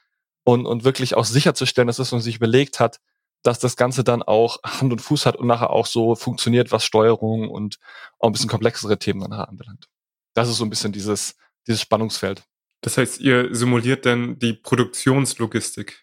und, 0.43 0.65
und 0.65 0.83
wirklich 0.83 1.15
auch 1.15 1.25
sicherzustellen, 1.25 1.87
dass 1.87 1.97
das 1.97 2.11
man 2.11 2.21
sich 2.21 2.35
überlegt 2.35 2.79
hat, 2.79 2.99
dass 3.43 3.59
das 3.59 3.75
Ganze 3.75 4.03
dann 4.03 4.23
auch 4.23 4.61
Hand 4.63 4.91
und 4.91 5.01
Fuß 5.01 5.25
hat 5.25 5.35
und 5.35 5.47
nachher 5.47 5.69
auch 5.69 5.85
so 5.85 6.15
funktioniert, 6.15 6.71
was 6.71 6.85
Steuerung 6.85 7.49
und 7.49 7.79
auch 8.19 8.27
ein 8.27 8.33
bisschen 8.33 8.49
komplexere 8.49 8.97
Themen 8.97 9.21
dann 9.21 9.33
anbelangt. 9.33 9.87
Das 10.33 10.49
ist 10.49 10.57
so 10.57 10.65
ein 10.65 10.69
bisschen 10.69 10.93
dieses, 10.93 11.35
dieses 11.67 11.81
Spannungsfeld. 11.81 12.43
Das 12.81 12.97
heißt, 12.97 13.19
ihr 13.21 13.53
simuliert 13.53 14.05
dann 14.05 14.39
die 14.39 14.53
Produktionslogistik. 14.53 16.02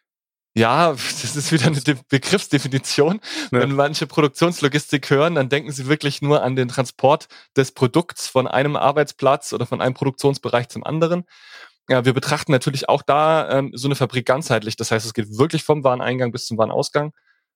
Ja, 0.55 0.91
das 1.23 1.37
ist 1.37 1.53
wieder 1.53 1.67
eine 1.67 1.81
Begriffsdefinition. 2.09 3.21
Ja. 3.53 3.61
Wenn 3.61 3.75
manche 3.75 4.07
Produktionslogistik 4.07 5.11
hören, 5.11 5.35
dann 5.37 5.49
denken 5.49 5.73
sie 5.73 5.87
wirklich 5.87 6.23
nur 6.23 6.43
an 6.43 6.57
den 6.57 6.69
Transport 6.69 7.29
des 7.57 7.73
Produkts 7.73 8.27
von 8.27 8.47
einem 8.47 8.77
Arbeitsplatz 8.77 9.53
oder 9.53 9.67
von 9.67 9.81
einem 9.81 9.95
Produktionsbereich 9.95 10.69
zum 10.69 10.85
anderen. 10.85 11.25
Ja, 11.89 12.05
wir 12.05 12.13
betrachten 12.13 12.53
natürlich 12.53 12.89
auch 12.89 13.03
da 13.03 13.51
ähm, 13.51 13.73
so 13.75 13.89
eine 13.89 13.97
Fabrik 13.97 14.27
ganzheitlich. 14.27 14.77
Das 14.77 14.91
heißt, 14.91 15.05
es 15.07 15.15
geht 15.15 15.39
wirklich 15.39 15.65
vom 15.65 15.83
Wareneingang 15.83 16.31
bis 16.31 16.47
zum 16.47 16.57
Warenausgang. 16.59 17.13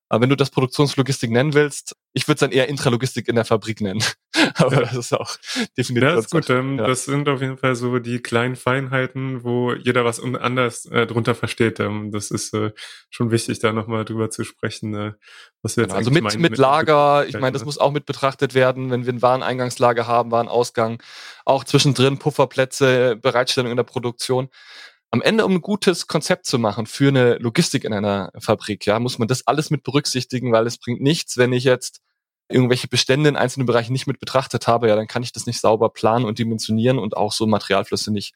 Aber 0.09 0.23
wenn 0.23 0.29
du 0.29 0.37
das 0.37 0.51
Produktionslogistik 0.51 1.31
nennen 1.31 1.55
willst, 1.55 1.97
ich 2.13 2.29
würde 2.29 2.35
es 2.35 2.41
dann 2.41 2.53
eher 2.53 2.69
Intralogistik 2.69 3.27
in 3.27 3.35
der 3.35 3.45
Fabrik 3.45 3.81
nennen. 3.81 4.03
Aber 4.57 4.75
ja. 4.75 4.81
das 4.83 4.95
ist 4.95 5.13
auch 5.15 5.37
definitiv. 5.77 6.09
Ja, 6.09 6.19
ist 6.19 6.31
gut. 6.31 6.51
Ähm, 6.51 6.79
ja. 6.79 6.87
Das 6.87 7.05
sind 7.05 7.29
auf 7.29 7.41
jeden 7.41 7.57
Fall 7.57 7.75
so 7.75 7.99
die 7.99 8.21
kleinen 8.21 8.55
Feinheiten, 8.55 9.45
wo 9.45 9.73
jeder 9.73 10.05
was 10.05 10.21
anders 10.21 10.85
äh, 10.87 11.07
drunter 11.07 11.35
versteht. 11.35 11.81
Ähm, 11.81 12.13
das 12.13 12.31
ist 12.31 12.53
äh, 12.55 12.73
schon 13.11 13.31
wichtig, 13.31 13.61
da 13.61 13.73
nochmal 13.73 14.05
drüber 14.05 14.31
zu 14.31 14.45
sprechen, 14.45 14.95
äh, 14.95 15.13
was 15.63 15.77
wir 15.77 15.85
jetzt 15.85 15.91
genau, 15.91 15.99
Also 15.99 16.11
mit, 16.11 16.23
meinen, 16.23 16.41
mit, 16.41 16.53
mit 16.53 16.59
Lager, 16.59 17.27
ich 17.27 17.35
meine, 17.39 17.53
das 17.53 17.65
muss 17.65 17.79
auch 17.79 17.91
mit 17.91 18.07
betrachtet 18.07 18.55
werden, 18.55 18.91
wenn 18.91 19.07
wir 19.07 19.13
ein 19.13 19.23
Wareneingangslager 19.23 20.07
haben, 20.07 20.31
Warenausgang, 20.31 21.03
auch 21.45 21.65
zwischendrin 21.65 22.19
Pufferplätze, 22.19 23.17
Bereitstellung 23.17 23.71
in 23.71 23.77
der 23.77 23.85
Produktion 23.85 24.51
am 25.15 25.23
Ende, 25.23 25.47
um 25.47 25.53
ein 25.53 25.61
gutes 25.61 26.09
Konzept 26.09 26.45
zu 26.45 26.59
machen 26.59 26.87
für 26.87 27.07
eine 27.07 27.37
Logistik 27.37 27.85
in 27.85 27.93
einer 27.93 28.33
Fabrik, 28.37 28.85
ja, 28.85 28.99
muss 28.99 29.21
man 29.21 29.29
das 29.29 29.47
alles 29.47 29.71
mit 29.71 29.85
berücksichtigen, 29.85 30.51
weil 30.51 30.67
es 30.67 30.77
bringt 30.77 31.01
nichts, 31.01 31.37
wenn 31.37 31.53
ich 31.53 31.63
jetzt 31.63 32.01
irgendwelche 32.49 32.89
Bestände 32.89 33.29
in 33.29 33.37
einzelnen 33.37 33.65
Bereichen 33.65 33.93
nicht 33.93 34.09
mit 34.09 34.19
betrachtet 34.19 34.67
habe, 34.67 34.89
ja, 34.89 34.97
dann 34.97 35.07
kann 35.07 35.23
ich 35.23 35.31
das 35.31 35.47
nicht 35.47 35.61
sauber 35.61 35.91
planen 35.91 36.25
und 36.25 36.41
dimensionieren 36.41 36.99
und 36.99 37.17
auch 37.17 37.33
so 37.33 37.47
Materialflüsse 37.47 38.13
nicht, 38.13 38.35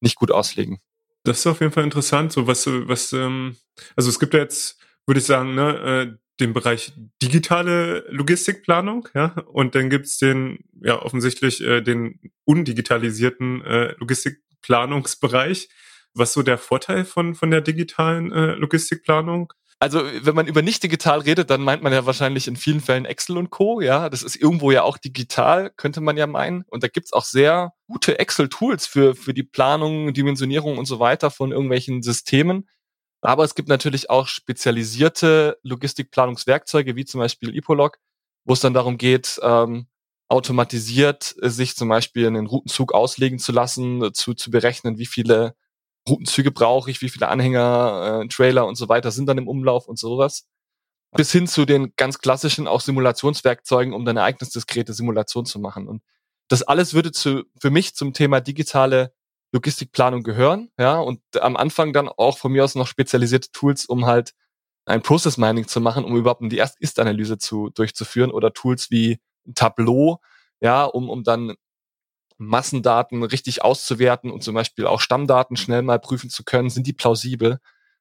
nicht 0.00 0.16
gut 0.16 0.30
auslegen. 0.30 0.80
Das 1.24 1.38
ist 1.38 1.46
auf 1.46 1.60
jeden 1.60 1.72
Fall 1.72 1.84
interessant. 1.84 2.30
So 2.30 2.46
was, 2.46 2.66
was, 2.66 3.14
ähm, 3.14 3.56
also 3.96 4.10
es 4.10 4.20
gibt 4.20 4.34
ja 4.34 4.40
jetzt, 4.40 4.78
würde 5.06 5.20
ich 5.20 5.26
sagen, 5.26 5.54
ne, 5.54 5.78
äh, 5.78 6.18
den 6.40 6.52
Bereich 6.52 6.92
digitale 7.22 8.04
Logistikplanung, 8.10 9.08
ja, 9.14 9.28
und 9.46 9.74
dann 9.74 9.88
gibt's 9.88 10.18
den, 10.18 10.58
ja, 10.82 11.00
offensichtlich 11.00 11.62
äh, 11.62 11.80
den 11.80 12.20
undigitalisierten 12.44 13.62
äh, 13.64 13.94
Logistikplanungsbereich. 13.98 15.70
Was 16.14 16.32
so 16.32 16.42
der 16.42 16.58
Vorteil 16.58 17.04
von, 17.04 17.34
von 17.34 17.50
der 17.50 17.60
digitalen 17.60 18.32
äh, 18.32 18.54
Logistikplanung? 18.54 19.52
Also, 19.80 20.02
wenn 20.22 20.34
man 20.34 20.48
über 20.48 20.60
nicht 20.60 20.82
digital 20.82 21.20
redet, 21.20 21.50
dann 21.50 21.62
meint 21.62 21.84
man 21.84 21.92
ja 21.92 22.04
wahrscheinlich 22.04 22.48
in 22.48 22.56
vielen 22.56 22.80
Fällen 22.80 23.04
Excel 23.04 23.38
und 23.38 23.50
Co. 23.50 23.80
Ja, 23.80 24.08
das 24.08 24.24
ist 24.24 24.34
irgendwo 24.34 24.72
ja 24.72 24.82
auch 24.82 24.98
digital, 24.98 25.70
könnte 25.76 26.00
man 26.00 26.16
ja 26.16 26.26
meinen. 26.26 26.64
Und 26.68 26.82
da 26.82 26.88
gibt's 26.88 27.12
auch 27.12 27.24
sehr 27.24 27.74
gute 27.86 28.18
Excel-Tools 28.18 28.88
für, 28.88 29.14
für 29.14 29.34
die 29.34 29.44
Planung, 29.44 30.12
Dimensionierung 30.12 30.78
und 30.78 30.86
so 30.86 30.98
weiter 30.98 31.30
von 31.30 31.52
irgendwelchen 31.52 32.02
Systemen. 32.02 32.68
Aber 33.20 33.44
es 33.44 33.54
gibt 33.54 33.68
natürlich 33.68 34.10
auch 34.10 34.26
spezialisierte 34.26 35.58
Logistikplanungswerkzeuge, 35.62 36.96
wie 36.96 37.04
zum 37.04 37.20
Beispiel 37.20 37.54
Ipolog, 37.56 37.98
wo 38.44 38.54
es 38.54 38.60
dann 38.60 38.74
darum 38.74 38.98
geht, 38.98 39.38
ähm, 39.42 39.86
automatisiert 40.28 41.34
sich 41.40 41.76
zum 41.76 41.88
Beispiel 41.88 42.26
einen 42.26 42.46
Routenzug 42.46 42.92
auslegen 42.92 43.38
zu 43.38 43.52
lassen, 43.52 44.12
zu, 44.12 44.34
zu 44.34 44.50
berechnen, 44.50 44.98
wie 44.98 45.06
viele 45.06 45.54
Routenzüge 46.08 46.50
brauche 46.50 46.90
ich, 46.90 47.02
wie 47.02 47.08
viele 47.08 47.28
Anhänger, 47.28 48.22
äh, 48.22 48.28
Trailer 48.28 48.66
und 48.66 48.76
so 48.76 48.88
weiter 48.88 49.10
sind 49.10 49.26
dann 49.26 49.38
im 49.38 49.48
Umlauf 49.48 49.88
und 49.88 49.98
sowas. 49.98 50.46
Bis 51.16 51.32
hin 51.32 51.46
zu 51.46 51.64
den 51.64 51.92
ganz 51.96 52.18
klassischen 52.18 52.68
auch 52.68 52.80
Simulationswerkzeugen, 52.80 53.94
um 53.94 54.04
dann 54.04 54.16
ereignisdiskrete 54.16 54.92
Simulation 54.92 55.46
zu 55.46 55.58
machen. 55.58 55.88
Und 55.88 56.02
das 56.48 56.62
alles 56.62 56.94
würde 56.94 57.12
zu, 57.12 57.44
für 57.60 57.70
mich 57.70 57.94
zum 57.94 58.12
Thema 58.12 58.40
digitale 58.40 59.12
Logistikplanung 59.52 60.22
gehören, 60.22 60.70
ja, 60.78 60.98
und 60.98 61.20
am 61.40 61.56
Anfang 61.56 61.92
dann 61.94 62.08
auch 62.08 62.36
von 62.36 62.52
mir 62.52 62.64
aus 62.64 62.74
noch 62.74 62.86
spezialisierte 62.86 63.50
Tools, 63.52 63.86
um 63.86 64.04
halt 64.04 64.34
ein 64.84 65.02
Process 65.02 65.38
Mining 65.38 65.66
zu 65.66 65.80
machen, 65.80 66.04
um 66.04 66.16
überhaupt 66.16 66.42
die 66.42 66.56
Erst-Ist-Analyse 66.56 67.38
zu, 67.38 67.70
durchzuführen 67.70 68.30
oder 68.30 68.52
Tools 68.52 68.90
wie 68.90 69.20
Tableau, 69.54 70.20
ja, 70.60 70.84
um, 70.84 71.08
um 71.08 71.24
dann 71.24 71.54
Massendaten 72.38 73.22
richtig 73.24 73.62
auszuwerten 73.62 74.30
und 74.30 74.42
zum 74.42 74.54
Beispiel 74.54 74.86
auch 74.86 75.00
Stammdaten 75.00 75.56
schnell 75.56 75.82
mal 75.82 75.98
prüfen 75.98 76.30
zu 76.30 76.44
können, 76.44 76.70
sind 76.70 76.86
die 76.86 76.92
plausibel? 76.92 77.58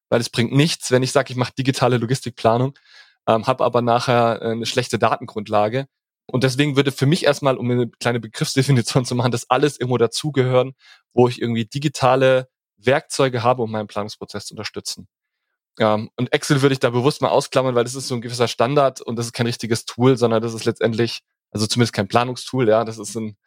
Weil 0.10 0.22
es 0.22 0.30
bringt 0.30 0.54
nichts, 0.54 0.92
wenn 0.92 1.04
ich 1.04 1.12
sage, 1.12 1.32
ich 1.32 1.38
mache 1.38 1.54
digitale 1.58 1.98
Logistikplanung, 1.98 2.78
ähm, 3.28 3.48
habe 3.48 3.66
aber 3.66 3.82
nachher 3.82 4.42
äh, 4.42 4.52
eine 4.52 4.66
schlechte 4.66 5.00
Datengrundlage. 5.00 5.88
Und 6.28 6.44
deswegen 6.44 6.76
würde 6.76 6.92
für 6.92 7.06
mich 7.06 7.26
erstmal, 7.26 7.58
um 7.58 7.70
eine 7.70 7.90
kleine 7.90 8.20
Begriffsdefinition 8.20 9.06
zu 9.06 9.16
machen, 9.16 9.32
das 9.32 9.50
alles 9.50 9.80
irgendwo 9.80 9.98
dazugehören, 9.98 10.74
wo 11.14 11.28
ich 11.28 11.42
irgendwie 11.42 11.66
digitale 11.66 12.48
Werkzeuge 12.78 13.44
habe, 13.44 13.64
um 13.64 13.72
meinen 13.72 13.88
Planungsprozess 13.88 14.46
zu 14.46 14.54
unterstützen. 14.54 15.08
Ähm, 15.80 16.10
und 16.16 16.34
Excel 16.34 16.62
würde 16.62 16.74
ich 16.74 16.80
da 16.80 16.90
bewusst 16.90 17.22
mal 17.22 17.30
ausklammern, 17.30 17.76
weil 17.76 17.84
das 17.84 17.96
ist 17.96 18.08
so 18.08 18.16
ein 18.16 18.22
gewisser 18.22 18.48
Standard 18.48 19.02
und 19.02 19.16
das 19.18 19.28
ist 19.28 19.34
kein 19.34 19.46
richtiges 19.48 19.86
Tool, 19.86 20.18
sondern 20.18 20.42
das 20.42 20.54
ist 20.54 20.66
letztendlich, 20.66 21.22
also 21.52 21.68
zumindest 21.68 21.94
kein 21.94 22.08
Planungstool, 22.08 22.68
ja, 22.70 22.86
das 22.86 22.98
ist 22.98 23.16
ein 23.16 23.38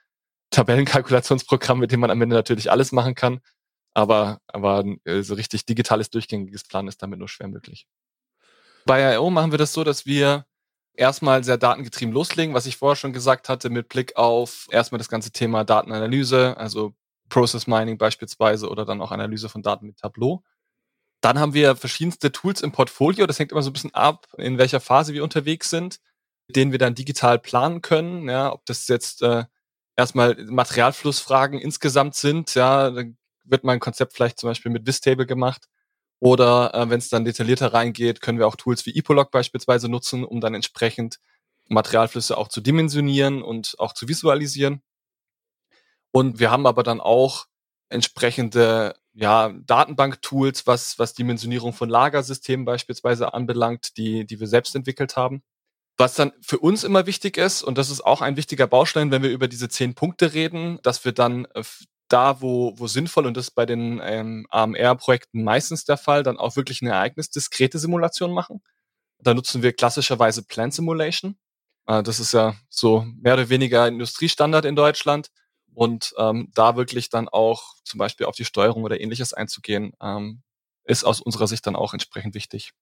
Tabellenkalkulationsprogramm, 0.51 1.79
mit 1.79 1.93
dem 1.93 2.01
man 2.01 2.11
am 2.11 2.21
Ende 2.21 2.37
natürlich 2.37 2.71
alles 2.71 2.93
machen 2.93 3.15
kann. 3.15 3.41
Aber, 3.95 4.41
aber 4.47 4.85
äh, 5.05 5.23
so 5.23 5.35
richtig 5.35 5.67
digitales, 5.67 6.11
durchgängiges 6.11 6.65
Plan 6.65 6.89
ist 6.89 7.03
damit 7.03 7.19
nur 7.19 7.29
schwer 7.29 7.49
möglich. 7.49 7.87
Bei 8.87 9.15
I.O. 9.15 9.31
machen 9.31 9.51
wir 9.51 9.59
das 9.59 9.73
so, 9.73 9.85
dass 9.85 10.07
wir 10.07 10.47
erstmal 10.95 11.45
sehr 11.45 11.59
datengetrieben 11.59 12.13
loslegen, 12.13 12.55
was 12.55 12.67
ich 12.67 12.77
vorher 12.77 12.97
schon 12.97 13.13
gesagt 13.13 13.49
hatte, 13.49 13.71
mit 13.71 13.89
Blick 13.89 14.17
auf 14.17 14.67
erstmal 14.71 14.99
das 14.99 15.09
ganze 15.09 15.33
Thema 15.33 15.65
Datenanalyse, 15.65 16.57
also 16.57 16.95
Process 17.29 17.67
Mining 17.67 17.99
beispielsweise 17.99 18.69
oder 18.69 18.85
dann 18.85 19.01
auch 19.01 19.13
Analyse 19.13 19.49
von 19.49 19.63
Daten 19.63 19.87
mit 19.87 19.99
Tableau. 19.99 20.43
Dann 21.21 21.39
haben 21.39 21.55
wir 21.55 21.77
verschiedenste 21.77 22.33
Tools 22.33 22.63
im 22.63 22.73
Portfolio. 22.73 23.27
Das 23.27 23.39
hängt 23.39 23.53
immer 23.53 23.63
so 23.63 23.71
ein 23.71 23.75
bisschen 23.75 23.95
ab, 23.95 24.27
in 24.37 24.59
welcher 24.59 24.81
Phase 24.81 25.13
wir 25.13 25.23
unterwegs 25.23 25.71
sind, 25.71 26.01
mit 26.49 26.57
denen 26.57 26.73
wir 26.73 26.79
dann 26.79 26.95
digital 26.95 27.39
planen 27.39 27.83
können. 27.83 28.29
Ja, 28.29 28.53
ob 28.53 28.65
das 28.67 28.89
jetzt 28.89 29.23
äh, 29.23 29.45
erstmal 30.01 30.37
Materialflussfragen 30.37 31.59
insgesamt 31.59 32.15
sind, 32.15 32.55
ja, 32.55 32.91
dann 32.91 33.17
wird 33.45 33.65
mein 33.65 33.81
Konzept 33.81 34.15
vielleicht 34.15 34.39
zum 34.41 34.49
Beispiel 34.49 34.73
mit 34.73 34.87
Vistable 34.87 35.27
gemacht. 35.27 35.67
Oder 36.21 36.75
äh, 36.75 36.91
wenn 36.91 36.99
es 36.99 37.09
dann 37.09 37.25
detaillierter 37.25 37.73
reingeht, 37.73 38.21
können 38.21 38.39
wir 38.39 38.47
auch 38.47 38.57
Tools 38.57 38.85
wie 38.87 38.97
Epolog 38.97 39.31
beispielsweise 39.31 39.89
nutzen, 39.89 40.25
um 40.25 40.41
dann 40.41 40.55
entsprechend 40.55 41.19
Materialflüsse 41.69 42.37
auch 42.37 42.49
zu 42.49 42.61
dimensionieren 42.61 43.43
und 43.43 43.75
auch 43.79 43.95
zu 43.95 44.09
visualisieren. 44.09 44.83
Und 46.13 46.41
wir 46.41 46.51
haben 46.51 46.67
aber 46.67 46.83
dann 46.83 47.01
auch 47.01 47.47
entsprechende 47.89 48.95
ja, 49.13 49.53
Datenbank-Tools, 49.67 50.67
was, 50.67 50.99
was 50.99 51.15
Dimensionierung 51.15 51.73
von 51.73 51.89
Lagersystemen 51.89 52.65
beispielsweise 52.65 53.35
anbelangt, 53.35 53.97
die, 53.97 54.27
die 54.27 54.41
wir 54.41 54.47
selbst 54.47 54.75
entwickelt 54.75 55.17
haben. 55.17 55.43
Was 56.01 56.15
dann 56.15 56.33
für 56.41 56.59
uns 56.59 56.83
immer 56.83 57.05
wichtig 57.05 57.37
ist, 57.37 57.63
und 57.63 57.77
das 57.77 57.91
ist 57.91 58.01
auch 58.01 58.23
ein 58.23 58.39
wichtiger 58.39 58.67
Baustein, 58.67 59.11
wenn 59.11 59.23
wir 59.23 59.29
über 59.29 59.49
diese 59.49 59.69
zehn 59.69 59.95
Punkte 59.95 60.33
reden, 60.33 60.79
dass 60.83 61.05
wir 61.05 61.13
dann 61.13 61.45
äh, 61.55 61.63
da, 62.09 62.41
wo, 62.41 62.73
wo 62.79 62.87
sinnvoll, 62.87 63.27
und 63.27 63.37
das 63.37 63.49
ist 63.49 63.51
bei 63.55 63.67
den 63.67 64.01
ähm, 64.03 64.47
AMR-Projekten 64.49 65.45
meistens 65.45 65.85
der 65.85 65.99
Fall, 65.99 66.23
dann 66.23 66.39
auch 66.39 66.57
wirklich 66.57 66.81
eine 66.81 66.93
ereignisdiskrete 66.93 67.79
Simulation 67.79 68.33
machen. 68.33 68.63
Da 69.19 69.35
nutzen 69.35 69.63
wir 69.63 69.75
klassischerweise 69.75 70.43
Plan 70.43 70.71
Simulation. 70.71 71.37
Äh, 71.87 72.03
das 72.03 72.19
ist 72.19 72.33
ja 72.33 72.55
so 72.71 73.05
mehr 73.21 73.35
oder 73.35 73.51
weniger 73.51 73.87
Industriestandard 73.87 74.65
in 74.65 74.77
Deutschland. 74.77 75.29
Und 75.75 76.15
ähm, 76.17 76.51
da 76.55 76.77
wirklich 76.77 77.11
dann 77.11 77.29
auch 77.29 77.75
zum 77.85 77.99
Beispiel 77.99 78.25
auf 78.25 78.37
die 78.37 78.47
Steuerung 78.47 78.85
oder 78.85 78.99
ähnliches 79.03 79.35
einzugehen, 79.35 79.93
ähm, 80.01 80.43
ist 80.85 81.05
aus 81.05 81.21
unserer 81.21 81.47
Sicht 81.47 81.67
dann 81.67 81.77
auch 81.77 81.93
entsprechend 81.93 82.35
wichtig. 82.35 82.73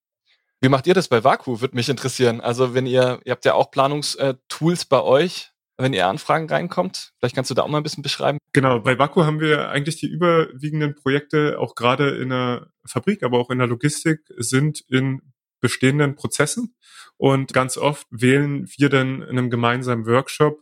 Wie 0.61 0.69
macht 0.69 0.87
ihr 0.87 0.93
das 0.93 1.07
bei 1.07 1.23
Vaku? 1.23 1.61
Würde 1.61 1.75
mich 1.75 1.89
interessieren. 1.89 2.41
Also 2.41 2.73
wenn 2.73 2.85
ihr, 2.85 3.21
ihr 3.23 3.31
habt 3.31 3.45
ja 3.45 3.53
auch 3.53 3.71
Planungstools 3.71 4.85
bei 4.85 5.01
euch, 5.01 5.51
wenn 5.77 5.93
ihr 5.93 6.07
Anfragen 6.07 6.49
reinkommt. 6.49 7.13
Vielleicht 7.17 7.35
kannst 7.35 7.49
du 7.49 7.55
da 7.55 7.63
auch 7.63 7.69
mal 7.69 7.77
ein 7.77 7.83
bisschen 7.83 8.03
beschreiben. 8.03 8.37
Genau, 8.51 8.81
bei 8.81 8.99
Vaku 8.99 9.23
haben 9.23 9.39
wir 9.39 9.69
eigentlich 9.69 9.95
die 9.95 10.07
überwiegenden 10.07 10.95
Projekte, 10.95 11.57
auch 11.57 11.75
gerade 11.75 12.17
in 12.17 12.29
der 12.29 12.67
Fabrik, 12.85 13.23
aber 13.23 13.39
auch 13.39 13.49
in 13.49 13.59
der 13.59 13.67
Logistik, 13.67 14.19
sind 14.37 14.81
in 14.89 15.21
bestehenden 15.61 16.15
Prozessen. 16.15 16.75
Und 17.15 17.53
ganz 17.53 17.77
oft 17.77 18.07
wählen 18.11 18.67
wir 18.77 18.89
dann 18.89 19.21
in 19.21 19.37
einem 19.37 19.49
gemeinsamen 19.49 20.05
Workshop 20.05 20.61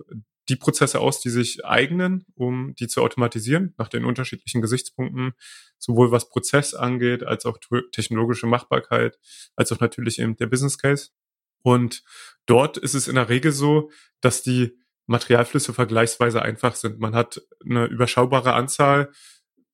die 0.50 0.56
Prozesse 0.56 1.00
aus, 1.00 1.20
die 1.20 1.30
sich 1.30 1.66
eignen, 1.66 2.26
um 2.36 2.74
die 2.76 2.88
zu 2.88 3.02
automatisieren, 3.02 3.74
nach 3.78 3.90
den 3.90 4.06
unterschiedlichen 4.06 4.62
Gesichtspunkten, 4.62 5.34
sowohl 5.78 6.12
was 6.12 6.30
Prozess 6.30 6.74
angeht, 6.74 7.24
als 7.24 7.46
auch 7.46 7.58
technologische 7.92 8.48
Machbarkeit, 8.48 9.20
als 9.56 9.72
auch 9.72 9.80
natürlich 9.80 10.20
eben 10.20 10.38
der 10.38 10.48
Business 10.48 10.78
Case. 10.78 11.10
Und 11.64 12.04
dort 12.46 12.78
ist 12.78 12.94
es 12.94 13.08
in 13.08 13.16
der 13.16 13.30
Regel 13.30 13.52
so, 13.52 13.92
dass 14.22 14.42
die 14.42 14.78
Materialflüsse 15.06 15.74
vergleichsweise 15.74 16.42
einfach 16.42 16.76
sind. 16.76 17.00
Man 17.00 17.16
hat 17.16 17.42
eine 17.64 17.86
überschaubare 17.86 18.54
Anzahl 18.54 19.12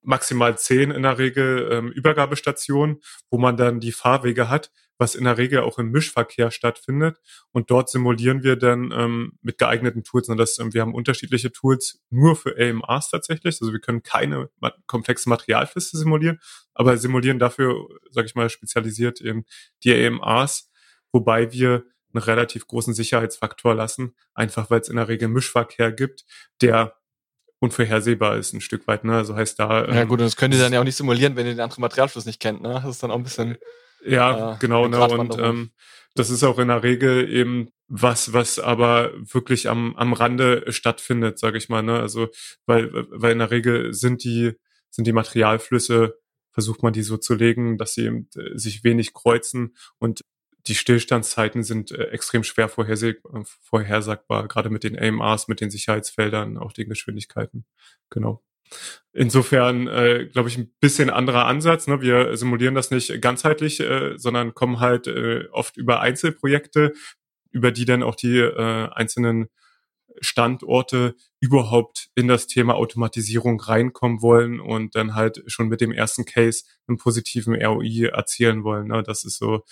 maximal 0.02 0.58
zehn 0.58 0.92
in 0.92 1.04
der 1.04 1.18
Regel 1.18 1.70
ähm, 1.72 1.92
Übergabestationen, 1.92 3.02
wo 3.30 3.38
man 3.38 3.58
dann 3.58 3.80
die 3.80 3.92
Fahrwege 3.92 4.50
hat, 4.50 4.72
was 5.04 5.16
in 5.16 5.26
der 5.26 5.38
Regel 5.38 5.60
auch 5.60 5.78
im 5.80 5.92
Mischverkehr 5.92 6.50
stattfindet. 6.50 7.20
Und 7.52 7.70
dort 7.70 7.90
simulieren 7.90 8.42
wir 8.42 8.56
dann 8.56 8.94
ähm, 8.96 9.34
mit 9.42 9.58
geeigneten 9.58 10.06
Tools. 10.06 10.30
Und 10.30 10.38
das, 10.38 10.58
ähm, 10.60 10.74
wir 10.74 10.80
haben 10.80 10.94
unterschiedliche 10.94 11.52
Tools 11.52 12.02
nur 12.10 12.38
für 12.38 12.56
AMRs 12.58 13.10
tatsächlich. 13.10 13.58
Also 13.60 13.74
wir 13.74 13.82
können 13.82 14.02
keine 14.02 14.50
komplexe 14.88 15.28
Materialflüsse 15.28 15.98
simulieren, 15.98 16.40
aber 16.74 16.98
simulieren 16.98 17.38
dafür, 17.38 17.90
sage 18.12 18.28
ich 18.28 18.36
mal, 18.36 18.50
spezialisiert 18.50 19.20
eben 19.20 19.44
die 19.84 19.94
AMRs, 19.94 20.72
wobei 21.12 21.52
wir 21.52 21.84
einen 22.14 22.24
relativ 22.24 22.66
großen 22.68 22.94
Sicherheitsfaktor 22.94 23.76
lassen, 23.76 24.16
einfach 24.34 24.70
weil 24.70 24.80
es 24.80 24.88
in 24.88 24.96
der 24.96 25.10
Regel 25.10 25.28
Mischverkehr 25.28 25.92
gibt, 25.92 26.24
der 26.62 26.96
unvorhersehbar 27.60 28.38
ist 28.38 28.54
ein 28.54 28.62
Stück 28.62 28.88
weit. 28.88 29.04
Ne? 29.04 29.18
Also 29.18 29.36
heißt 29.36 29.60
da. 29.60 29.86
Ähm, 29.86 29.96
ja 29.96 30.04
gut, 30.06 30.20
und 30.20 30.26
das 30.28 30.38
könnt 30.38 30.54
ihr 30.54 30.62
dann 30.62 30.72
ja 30.72 30.80
auch 30.80 30.86
nicht 30.86 30.96
simulieren, 30.96 31.36
wenn 31.36 31.46
ihr 31.46 31.54
den 31.54 31.60
anderen 31.60 31.82
Materialfluss 31.82 32.26
nicht 32.26 32.40
kennt. 32.40 32.62
Ne? 32.62 32.70
Das 32.74 32.86
ist 32.86 33.04
dann 33.04 33.12
auch 33.12 33.18
ein 33.18 33.24
bisschen. 33.24 33.58
Ja, 34.06 34.54
äh, 34.54 34.58
genau. 34.60 34.88
Ne? 34.88 35.08
Und 35.08 35.38
ähm, 35.40 35.72
das 36.16 36.30
ist 36.30 36.44
auch 36.44 36.60
in 36.60 36.68
der 36.68 36.84
Regel 36.84 37.30
eben 37.30 37.70
was, 37.88 38.34
was 38.34 38.60
aber 38.60 39.12
wirklich 39.16 39.70
am, 39.70 39.96
am 39.96 40.14
Rande 40.14 40.66
stattfindet, 40.72 41.40
sage 41.40 41.58
ich 41.58 41.70
mal. 41.70 41.84
Ne? 41.84 42.00
Also 42.00 42.30
weil, 42.66 42.92
weil 43.10 43.34
in 43.34 43.40
der 43.40 43.52
Regel 43.52 43.94
sind 43.94 44.24
die 44.24 44.54
sind 44.90 45.08
die 45.08 45.14
Materialflüsse 45.14 46.20
versucht 46.54 46.84
man 46.84 46.94
die 46.94 47.02
so 47.02 47.18
zu 47.18 47.34
legen, 47.34 47.78
dass 47.78 47.96
sie 47.96 48.06
eben 48.06 48.30
äh, 48.36 48.58
sich 48.58 48.84
wenig 48.84 49.14
kreuzen 49.14 49.76
und 49.98 50.22
die 50.68 50.76
Stillstandszeiten 50.76 51.64
sind 51.64 51.92
äh, 51.92 52.06
extrem 52.06 52.44
schwer 52.44 52.70
vorhersag 52.70 53.18
vorhersagbar, 53.62 54.48
gerade 54.48 54.70
mit 54.70 54.84
den 54.84 54.98
AMRs, 54.98 55.48
mit 55.48 55.60
den 55.60 55.72
Sicherheitsfeldern, 55.72 56.58
auch 56.58 56.72
den 56.72 56.88
Geschwindigkeiten. 56.88 57.66
Genau. 58.10 58.42
Insofern, 59.12 59.88
äh, 59.88 60.28
glaube 60.32 60.50
ich, 60.50 60.58
ein 60.58 60.74
bisschen 60.80 61.10
anderer 61.12 61.46
Ansatz. 61.46 61.88
Ne? 61.88 62.02
Wir 62.02 62.36
simulieren 62.36 62.74
das 62.74 62.90
nicht 62.90 63.22
ganzheitlich, 63.22 63.80
äh, 63.80 64.18
sondern 64.18 64.56
kommen 64.56 64.80
halt 64.80 65.08
äh, 65.08 65.46
oft 65.52 65.78
über 65.78 66.00
Einzelprojekte, 66.02 66.94
über 67.52 67.72
die 67.72 67.86
dann 67.86 68.02
auch 68.02 68.16
die 68.16 68.40
äh, 68.40 68.90
einzelnen 68.92 69.50
Standorte 70.20 71.16
überhaupt 71.40 72.10
in 72.16 72.28
das 72.28 72.48
Thema 72.48 72.76
Automatisierung 72.76 73.60
reinkommen 73.60 74.22
wollen 74.22 74.60
und 74.60 74.96
dann 74.96 75.16
halt 75.16 75.44
schon 75.48 75.68
mit 75.68 75.82
dem 75.82 75.92
ersten 75.92 76.26
Case 76.26 76.64
einen 76.88 76.98
positiven 76.98 77.56
ROI 77.56 78.10
erzielen 78.12 78.64
wollen. 78.64 78.88
Ne? 78.88 79.04
Das 79.04 79.24
ist 79.24 79.38
so 79.38 79.64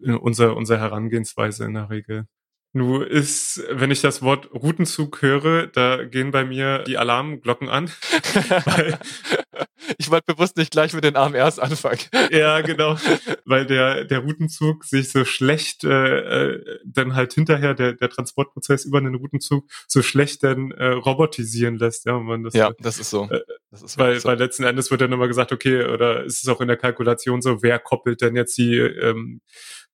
unser, 0.00 0.56
unsere 0.56 0.78
Herangehensweise 0.78 1.64
in 1.64 1.74
der 1.74 1.90
Regel. 1.90 2.26
Nu 2.74 3.00
ist, 3.00 3.62
wenn 3.70 3.90
ich 3.90 4.02
das 4.02 4.20
Wort 4.20 4.50
Routenzug 4.52 5.22
höre, 5.22 5.68
da 5.68 6.04
gehen 6.04 6.30
bei 6.30 6.44
mir 6.44 6.84
die 6.84 6.98
Alarmglocken 6.98 7.70
an. 7.70 7.90
ich 9.98 10.10
wollte 10.10 10.34
bewusst 10.34 10.58
nicht 10.58 10.72
gleich 10.72 10.92
mit 10.92 11.02
den 11.02 11.16
AMRs 11.16 11.58
anfangen. 11.58 12.00
ja, 12.30 12.60
genau. 12.60 12.98
Weil 13.46 13.64
der, 13.64 14.04
der 14.04 14.18
Routenzug 14.18 14.84
sich 14.84 15.10
so 15.10 15.24
schlecht 15.24 15.82
äh, 15.84 16.50
äh, 16.50 16.78
dann 16.84 17.14
halt 17.14 17.32
hinterher, 17.32 17.72
der, 17.72 17.94
der 17.94 18.10
Transportprozess 18.10 18.84
über 18.84 19.00
den 19.00 19.14
Routenzug 19.14 19.64
so 19.86 20.02
schlecht 20.02 20.44
dann 20.44 20.70
äh, 20.72 20.88
robotisieren 20.88 21.78
lässt. 21.78 22.04
Ja, 22.04 22.18
man 22.18 22.42
das, 22.42 22.52
ja 22.52 22.72
das 22.80 22.98
ist 22.98 23.08
so. 23.08 23.30
Äh, 23.30 23.40
das 23.70 23.82
ist 23.82 23.98
weil, 23.98 24.20
so. 24.20 24.28
weil 24.28 24.38
letzten 24.38 24.64
Endes 24.64 24.90
wird 24.90 25.00
dann 25.00 25.12
immer 25.12 25.28
gesagt, 25.28 25.52
okay, 25.52 25.84
oder 25.84 26.24
ist 26.24 26.42
es 26.42 26.48
auch 26.48 26.60
in 26.60 26.68
der 26.68 26.76
Kalkulation 26.76 27.40
so, 27.40 27.62
wer 27.62 27.78
koppelt 27.78 28.20
denn 28.20 28.36
jetzt 28.36 28.58
die 28.58 28.76
ähm, 28.76 29.40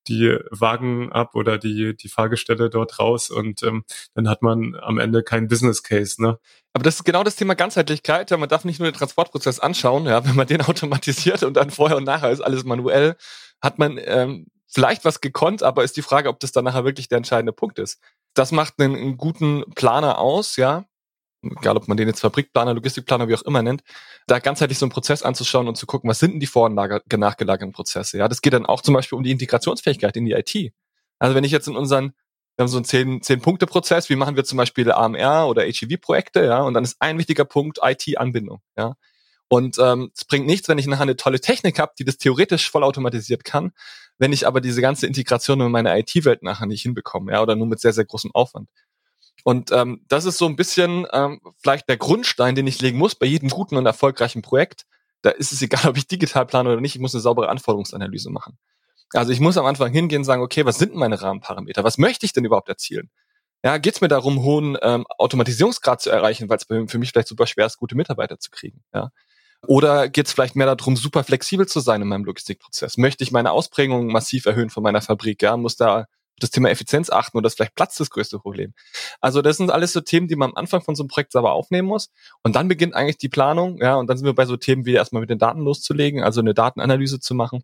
die 0.07 0.37
Wagen 0.51 1.11
ab 1.11 1.35
oder 1.35 1.57
die, 1.57 1.95
die 1.95 2.09
Fahrgestelle 2.09 2.69
dort 2.69 2.99
raus 2.99 3.29
und 3.29 3.63
ähm, 3.63 3.83
dann 4.13 4.29
hat 4.29 4.41
man 4.41 4.75
am 4.75 4.99
Ende 4.99 5.23
keinen 5.23 5.47
Business 5.47 5.83
Case. 5.83 6.21
Ne? 6.21 6.39
Aber 6.73 6.83
das 6.83 6.95
ist 6.95 7.03
genau 7.03 7.23
das 7.23 7.35
Thema 7.35 7.55
Ganzheitlichkeit. 7.55 8.31
Ja, 8.31 8.37
man 8.37 8.49
darf 8.49 8.65
nicht 8.65 8.79
nur 8.79 8.91
den 8.91 8.97
Transportprozess 8.97 9.59
anschauen, 9.59 10.05
ja, 10.05 10.25
wenn 10.25 10.35
man 10.35 10.47
den 10.47 10.61
automatisiert 10.63 11.43
und 11.43 11.55
dann 11.55 11.69
vorher 11.69 11.97
und 11.97 12.03
nachher 12.03 12.31
ist 12.31 12.41
alles 12.41 12.63
manuell, 12.63 13.15
hat 13.61 13.79
man 13.79 13.99
ähm, 14.03 14.47
vielleicht 14.67 15.05
was 15.05 15.21
gekonnt, 15.21 15.63
aber 15.63 15.83
ist 15.83 15.97
die 15.97 16.01
Frage, 16.01 16.29
ob 16.29 16.39
das 16.39 16.51
dann 16.51 16.65
nachher 16.65 16.85
wirklich 16.85 17.07
der 17.07 17.17
entscheidende 17.17 17.53
Punkt 17.53 17.79
ist. 17.79 18.01
Das 18.33 18.51
macht 18.51 18.73
einen, 18.79 18.95
einen 18.95 19.17
guten 19.17 19.63
Planer 19.75 20.19
aus, 20.19 20.57
ja, 20.57 20.85
egal 21.59 21.77
ob 21.77 21.87
man 21.87 21.97
den 21.97 22.07
jetzt 22.07 22.21
Fabrikplaner, 22.21 22.73
Logistikplaner, 22.73 23.27
wie 23.27 23.35
auch 23.35 23.41
immer 23.43 23.61
nennt, 23.61 23.83
da 24.27 24.39
ganzheitlich 24.39 24.77
so 24.77 24.85
einen 24.85 24.91
Prozess 24.91 25.23
anzuschauen 25.23 25.67
und 25.67 25.75
zu 25.75 25.85
gucken, 25.85 26.09
was 26.09 26.19
sind 26.19 26.33
denn 26.33 26.39
die 26.39 26.47
vor- 26.47 26.65
und 26.65 26.75
nachgelagerten 26.75 27.71
Prozesse. 27.71 28.17
Ja, 28.17 28.27
das 28.27 28.41
geht 28.41 28.53
dann 28.53 28.65
auch 28.65 28.81
zum 28.81 28.93
Beispiel 28.93 29.17
um 29.17 29.23
die 29.23 29.31
Integrationsfähigkeit 29.31 30.15
in 30.17 30.25
die 30.25 30.33
IT. 30.33 30.73
Also 31.19 31.35
wenn 31.35 31.43
ich 31.43 31.51
jetzt 31.51 31.67
in 31.67 31.75
unseren, 31.75 32.13
wir 32.55 32.63
haben 32.63 32.67
so 32.67 32.77
einen 32.77 32.85
zehn, 32.85 33.21
zehn 33.21 33.41
Punkte 33.41 33.65
Prozess, 33.67 34.09
wie 34.09 34.15
machen 34.15 34.35
wir 34.35 34.43
zum 34.43 34.57
Beispiel 34.57 34.91
AMR 34.91 35.47
oder 35.47 35.63
HEV 35.63 35.99
Projekte, 36.01 36.45
ja, 36.45 36.61
und 36.61 36.73
dann 36.73 36.83
ist 36.83 36.97
ein 36.99 37.17
wichtiger 37.17 37.45
Punkt 37.45 37.79
IT-Anbindung, 37.81 38.61
ja. 38.77 38.95
Und 39.47 39.77
ähm, 39.77 40.11
es 40.15 40.25
bringt 40.25 40.47
nichts, 40.47 40.67
wenn 40.69 40.79
ich 40.79 40.87
nachher 40.87 41.03
eine 41.03 41.15
tolle 41.15 41.39
Technik 41.39 41.77
habe, 41.79 41.93
die 41.99 42.03
das 42.03 42.17
theoretisch 42.17 42.71
vollautomatisiert 42.71 43.43
kann, 43.43 43.73
wenn 44.17 44.33
ich 44.33 44.47
aber 44.47 44.59
diese 44.59 44.81
ganze 44.81 45.05
Integration 45.07 45.61
in 45.61 45.71
meine 45.71 45.97
IT-Welt 45.99 46.41
nachher 46.41 46.65
nicht 46.65 46.81
hinbekomme, 46.81 47.31
ja, 47.31 47.41
oder 47.41 47.55
nur 47.55 47.67
mit 47.67 47.79
sehr, 47.79 47.93
sehr 47.93 48.05
großem 48.05 48.31
Aufwand. 48.33 48.69
Und 49.47 49.71
ähm, 49.71 50.03
das 50.07 50.25
ist 50.25 50.39
so 50.39 50.47
ein 50.47 50.55
bisschen 50.55 51.05
ähm, 51.13 51.39
vielleicht 51.61 51.87
der 51.87 51.97
Grundstein, 51.97 52.55
den 52.55 52.65
ich 52.65 52.81
legen 52.81 52.97
muss 52.97 53.13
bei 53.13 53.27
jedem 53.27 53.49
guten 53.49 53.77
und 53.77 53.85
erfolgreichen 53.85 54.41
Projekt. 54.41 54.87
Da 55.21 55.29
ist 55.29 55.51
es 55.51 55.61
egal, 55.61 55.85
ob 55.87 55.97
ich 55.97 56.07
digital 56.07 56.47
plane 56.47 56.67
oder 56.67 56.81
nicht, 56.81 56.95
ich 56.95 57.01
muss 57.01 57.13
eine 57.13 57.21
saubere 57.21 57.49
Anforderungsanalyse 57.49 58.31
machen. 58.31 58.57
Also 59.13 59.31
ich 59.31 59.39
muss 59.39 59.57
am 59.57 59.67
Anfang 59.67 59.91
hingehen 59.91 60.21
und 60.21 60.23
sagen, 60.23 60.41
okay, 60.41 60.65
was 60.65 60.79
sind 60.79 60.95
meine 60.95 61.21
Rahmenparameter? 61.21 61.83
Was 61.83 61.99
möchte 61.99 62.25
ich 62.25 62.33
denn 62.33 62.43
überhaupt 62.43 62.69
erzielen? 62.69 63.11
Ja, 63.63 63.77
geht 63.77 63.93
es 63.93 64.01
mir 64.01 64.07
darum, 64.07 64.41
hohen 64.41 64.79
ähm, 64.81 65.05
Automatisierungsgrad 65.19 66.01
zu 66.01 66.09
erreichen, 66.09 66.49
weil 66.49 66.57
es 66.57 66.65
für 66.65 66.97
mich 66.97 67.11
vielleicht 67.11 67.27
super 67.27 67.45
schwer 67.45 67.67
ist, 67.67 67.77
gute 67.77 67.95
Mitarbeiter 67.95 68.39
zu 68.39 68.49
kriegen? 68.49 68.83
Ja? 68.95 69.11
Oder 69.67 70.09
geht 70.09 70.25
es 70.25 70.33
vielleicht 70.33 70.55
mehr 70.55 70.75
darum, 70.75 70.95
super 70.95 71.23
flexibel 71.23 71.67
zu 71.67 71.81
sein 71.81 72.01
in 72.01 72.07
meinem 72.07 72.25
Logistikprozess? 72.25 72.97
Möchte 72.97 73.23
ich 73.23 73.31
meine 73.31 73.51
Ausprägung 73.51 74.07
massiv 74.07 74.47
erhöhen 74.47 74.71
von 74.71 74.81
meiner 74.81 75.01
Fabrik? 75.01 75.43
Ja, 75.43 75.55
muss 75.55 75.75
da 75.75 76.07
das 76.39 76.49
Thema 76.49 76.69
Effizienz 76.69 77.09
achten 77.09 77.37
oder 77.37 77.47
ist 77.47 77.55
vielleicht 77.55 77.75
Platz 77.75 77.95
das 77.95 78.09
größte 78.09 78.39
Problem. 78.39 78.73
Also 79.21 79.41
das 79.41 79.57
sind 79.57 79.71
alles 79.71 79.93
so 79.93 80.01
Themen, 80.01 80.27
die 80.27 80.35
man 80.35 80.49
am 80.51 80.55
Anfang 80.57 80.81
von 80.81 80.95
so 80.95 81.03
einem 81.03 81.09
Projekt 81.09 81.31
selber 81.31 81.53
aufnehmen 81.53 81.87
muss. 81.87 82.09
Und 82.43 82.55
dann 82.55 82.67
beginnt 82.67 82.93
eigentlich 82.93 83.17
die 83.17 83.29
Planung, 83.29 83.77
ja, 83.81 83.95
und 83.95 84.07
dann 84.07 84.17
sind 84.17 84.25
wir 84.25 84.35
bei 84.35 84.45
so 84.45 84.57
Themen 84.57 84.85
wie 84.85 84.93
erstmal 84.93 85.21
mit 85.21 85.29
den 85.29 85.39
Daten 85.39 85.61
loszulegen, 85.61 86.23
also 86.23 86.41
eine 86.41 86.53
Datenanalyse 86.53 87.19
zu 87.19 87.35
machen, 87.35 87.63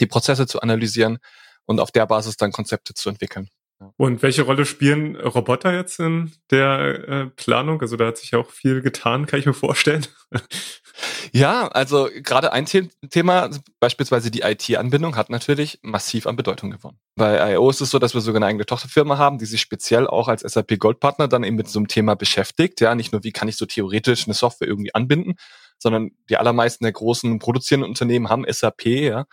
die 0.00 0.06
Prozesse 0.06 0.46
zu 0.46 0.60
analysieren 0.60 1.18
und 1.66 1.80
auf 1.80 1.92
der 1.92 2.06
Basis 2.06 2.36
dann 2.36 2.52
Konzepte 2.52 2.94
zu 2.94 3.08
entwickeln. 3.08 3.48
Und 3.96 4.22
welche 4.22 4.42
Rolle 4.42 4.66
spielen 4.66 5.16
Roboter 5.16 5.74
jetzt 5.74 6.00
in 6.00 6.32
der 6.50 7.08
äh, 7.08 7.26
Planung? 7.26 7.80
Also 7.80 7.96
da 7.96 8.06
hat 8.06 8.18
sich 8.18 8.34
auch 8.34 8.50
viel 8.50 8.80
getan, 8.80 9.26
kann 9.26 9.40
ich 9.40 9.46
mir 9.46 9.54
vorstellen. 9.54 10.06
Ja, 11.32 11.66
also 11.68 12.08
gerade 12.22 12.52
ein 12.52 12.66
Thema, 12.66 13.50
beispielsweise 13.80 14.30
die 14.30 14.42
IT-Anbindung, 14.42 15.16
hat 15.16 15.30
natürlich 15.30 15.80
massiv 15.82 16.26
an 16.28 16.36
Bedeutung 16.36 16.70
gewonnen. 16.70 16.98
Bei 17.16 17.52
IO 17.52 17.68
ist 17.68 17.80
es 17.80 17.90
so, 17.90 17.98
dass 17.98 18.14
wir 18.14 18.20
sogar 18.20 18.38
eine 18.38 18.46
eigene 18.46 18.66
Tochterfirma 18.66 19.18
haben, 19.18 19.38
die 19.38 19.46
sich 19.46 19.60
speziell 19.60 20.06
auch 20.06 20.28
als 20.28 20.42
SAP 20.42 20.78
Goldpartner 20.78 21.26
dann 21.26 21.42
eben 21.42 21.56
mit 21.56 21.68
so 21.68 21.80
einem 21.80 21.88
Thema 21.88 22.14
beschäftigt. 22.14 22.80
Ja, 22.80 22.94
nicht 22.94 23.12
nur, 23.12 23.24
wie 23.24 23.32
kann 23.32 23.48
ich 23.48 23.56
so 23.56 23.66
theoretisch 23.66 24.26
eine 24.26 24.34
Software 24.34 24.68
irgendwie 24.68 24.94
anbinden, 24.94 25.34
sondern 25.78 26.12
die 26.28 26.36
allermeisten 26.36 26.84
der 26.84 26.92
großen 26.92 27.38
produzierenden 27.40 27.90
Unternehmen 27.90 28.28
haben 28.28 28.44
SAP, 28.48 28.86
ja. 28.86 29.26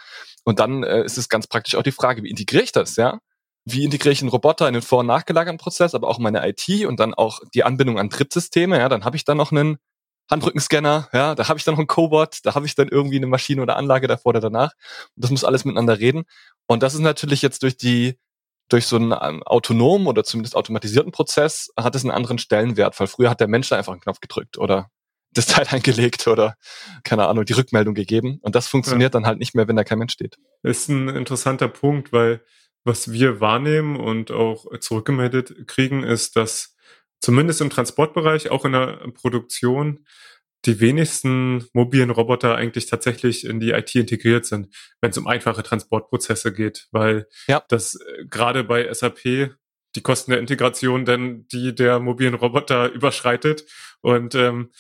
Und 0.44 0.60
dann 0.60 0.84
äh, 0.84 1.04
ist 1.04 1.20
es 1.20 1.30
ganz 1.30 1.46
praktisch 1.46 1.76
auch 1.76 1.84
die 1.84 1.92
Frage, 1.92 2.24
wie 2.24 2.30
integriere 2.30 2.64
ich 2.64 2.72
das, 2.72 2.96
ja? 2.96 3.20
Wie 3.66 3.84
integriere 3.84 4.14
ich 4.14 4.22
einen 4.22 4.30
Roboter 4.30 4.68
in 4.68 4.74
den 4.74 4.82
vor- 4.82 5.00
und 5.00 5.08
nachgelagerten 5.08 5.60
Prozess, 5.60 5.94
aber 5.94 6.08
auch 6.08 6.20
meine 6.20 6.48
IT 6.48 6.86
und 6.86 7.00
dann 7.00 7.14
auch 7.14 7.40
die 7.54 7.64
Anbindung 7.64 8.00
an 8.00 8.10
Drittsysteme, 8.10 8.80
ja, 8.80 8.90
dann 8.90 9.06
habe 9.06 9.16
ich 9.16 9.24
dann 9.24 9.38
noch 9.38 9.52
einen 9.52 9.78
Handrückenscanner, 10.30 11.10
ja, 11.14 11.36
da 11.36 11.48
habe 11.48 11.60
ich 11.60 11.66
dann 11.66 11.74
noch 11.74 11.80
einen 11.80 11.88
Cobot, 11.88 12.40
da 12.44 12.56
habe 12.56 12.66
ich 12.66 12.74
dann 12.74 12.88
irgendwie 12.88 13.18
eine 13.18 13.28
Maschine 13.28 13.62
oder 13.62 13.76
Anlage 13.76 14.08
davor 14.08 14.30
oder 14.30 14.40
danach. 14.40 14.72
Und 15.16 15.24
das 15.24 15.30
muss 15.30 15.44
alles 15.44 15.66
miteinander 15.66 16.00
reden. 16.00 16.24
Und 16.68 16.82
das 16.84 16.94
ist 16.94 17.02
natürlich 17.02 17.42
jetzt 17.42 17.64
durch 17.64 17.78
die 17.78 18.18
durch 18.72 18.86
so 18.88 18.96
einen 18.96 19.14
ähm, 19.22 19.44
autonomen 19.44 20.08
oder 20.08 20.24
zumindest 20.24 20.56
automatisierten 20.56 21.12
Prozess 21.12 21.72
hat 21.78 21.94
es 21.94 22.04
einen 22.04 22.12
anderen 22.12 22.38
Stellenwert, 22.38 22.98
weil 23.00 23.08
früher 23.08 23.30
hat 23.30 23.42
der 23.42 23.50
Mensch 23.50 23.68
da 23.68 23.78
einfach 23.78 23.92
einen 23.92 24.02
Knopf 24.02 24.22
gedrückt 24.22 24.58
oder 24.58 24.90
das 25.34 25.46
Teil 25.46 25.66
eingelegt 25.70 26.28
oder 26.28 26.56
keine 27.04 27.28
Ahnung, 27.28 27.46
die 27.46 27.54
Rückmeldung 27.54 27.94
gegeben. 27.94 28.40
Und 28.42 28.56
das 28.56 28.68
funktioniert 28.68 29.14
ja. 29.14 29.20
dann 29.20 29.26
halt 29.26 29.40
nicht 29.40 29.56
mehr, 29.56 29.68
wenn 29.68 29.78
da 29.78 29.86
kein 29.86 30.00
Mensch 30.00 30.12
steht. 30.14 30.38
Ist 30.62 30.90
ein 30.90 31.08
interessanter 31.08 31.70
Punkt, 31.70 32.12
weil 32.12 32.42
was 32.84 33.12
wir 33.12 33.40
wahrnehmen 33.40 33.96
und 33.96 34.32
auch 34.32 34.66
zurückgemeldet 34.80 35.68
kriegen, 35.68 36.04
ist, 36.04 36.36
dass 36.36 36.76
zumindest 37.20 37.62
im 37.62 37.70
Transportbereich, 37.70 38.50
auch 38.50 38.66
in 38.66 38.74
der 38.74 39.12
Produktion, 39.14 40.06
die 40.66 40.80
wenigsten 40.80 41.66
mobilen 41.74 42.12
Roboter 42.12 42.56
eigentlich 42.56 42.86
tatsächlich 42.86 43.46
in 43.46 43.60
die 43.60 43.72
IT 43.72 43.96
integriert 43.96 44.46
sind, 44.46 44.68
wenn 45.02 45.10
es 45.12 45.18
um 45.18 45.28
einfache 45.28 45.64
Transportprozesse 45.64 46.54
geht, 46.54 46.88
weil 46.92 47.28
ja. 47.48 47.64
das 47.68 47.96
äh, 47.96 48.26
gerade 48.26 48.64
bei 48.64 48.92
SAP 48.94 49.56
die 49.96 50.02
Kosten 50.02 50.32
der 50.32 50.40
Integration 50.40 51.06
denn 51.06 51.48
die 51.52 51.74
der 51.74 52.00
mobilen 52.00 52.36
Roboter 52.36 52.90
überschreitet 52.94 53.66
und 54.02 54.36
ähm, 54.36 54.72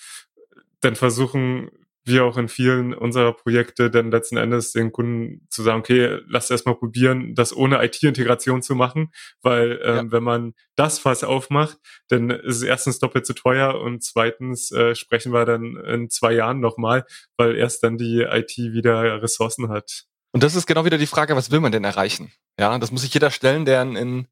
dann 0.81 0.95
versuchen 0.95 1.69
wie 2.03 2.19
auch 2.19 2.37
in 2.37 2.47
vielen 2.47 2.93
unserer 2.93 3.33
Projekte 3.33 3.91
dann 3.91 4.11
letzten 4.11 4.37
Endes 4.37 4.71
den 4.71 4.91
Kunden 4.91 5.47
zu 5.49 5.61
sagen, 5.61 5.79
okay, 5.79 6.19
lass 6.27 6.49
erst 6.49 6.65
mal 6.65 6.75
probieren, 6.75 7.35
das 7.35 7.55
ohne 7.55 7.83
IT-Integration 7.83 8.61
zu 8.61 8.75
machen, 8.75 9.11
weil 9.41 9.79
ähm, 9.83 9.95
ja. 9.95 10.11
wenn 10.11 10.23
man 10.23 10.53
das 10.75 10.97
Fass 10.99 11.23
aufmacht, 11.23 11.77
dann 12.07 12.31
ist 12.31 12.57
es 12.57 12.63
erstens 12.63 12.99
doppelt 12.99 13.25
so 13.25 13.33
teuer 13.33 13.79
und 13.79 14.03
zweitens 14.03 14.71
äh, 14.71 14.95
sprechen 14.95 15.31
wir 15.31 15.45
dann 15.45 15.77
in 15.77 16.09
zwei 16.09 16.33
Jahren 16.33 16.59
nochmal, 16.59 17.05
weil 17.37 17.55
erst 17.55 17.83
dann 17.83 17.97
die 17.97 18.21
IT 18.21 18.57
wieder 18.57 19.21
Ressourcen 19.21 19.69
hat. 19.69 20.05
Und 20.31 20.43
das 20.43 20.55
ist 20.55 20.65
genau 20.65 20.85
wieder 20.85 20.97
die 20.97 21.07
Frage, 21.07 21.35
was 21.35 21.51
will 21.51 21.59
man 21.59 21.71
denn 21.71 21.83
erreichen? 21.83 22.31
Ja, 22.59 22.77
das 22.79 22.91
muss 22.91 23.01
sich 23.01 23.13
jeder 23.13 23.31
stellen, 23.31 23.65
der 23.65 23.81
in, 23.81 23.95
in 23.95 24.27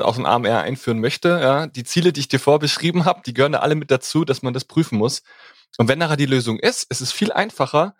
auf 0.00 0.16
ein 0.18 0.26
AMR 0.26 0.60
einführen 0.60 1.00
möchte. 1.00 1.28
Ja, 1.28 1.66
die 1.66 1.84
Ziele, 1.84 2.12
die 2.12 2.20
ich 2.20 2.28
dir 2.28 2.40
vorbeschrieben 2.40 3.04
habe, 3.04 3.22
die 3.26 3.34
gehören 3.34 3.52
da 3.52 3.58
alle 3.58 3.74
mit 3.74 3.90
dazu, 3.90 4.24
dass 4.24 4.42
man 4.42 4.54
das 4.54 4.64
prüfen 4.64 4.96
muss. 4.96 5.22
Und 5.78 5.88
wenn 5.88 5.98
nachher 5.98 6.16
die 6.16 6.26
Lösung 6.26 6.58
ist, 6.58 6.90
ist 6.90 7.00
es 7.00 7.12
viel 7.12 7.32
einfacher 7.32 7.94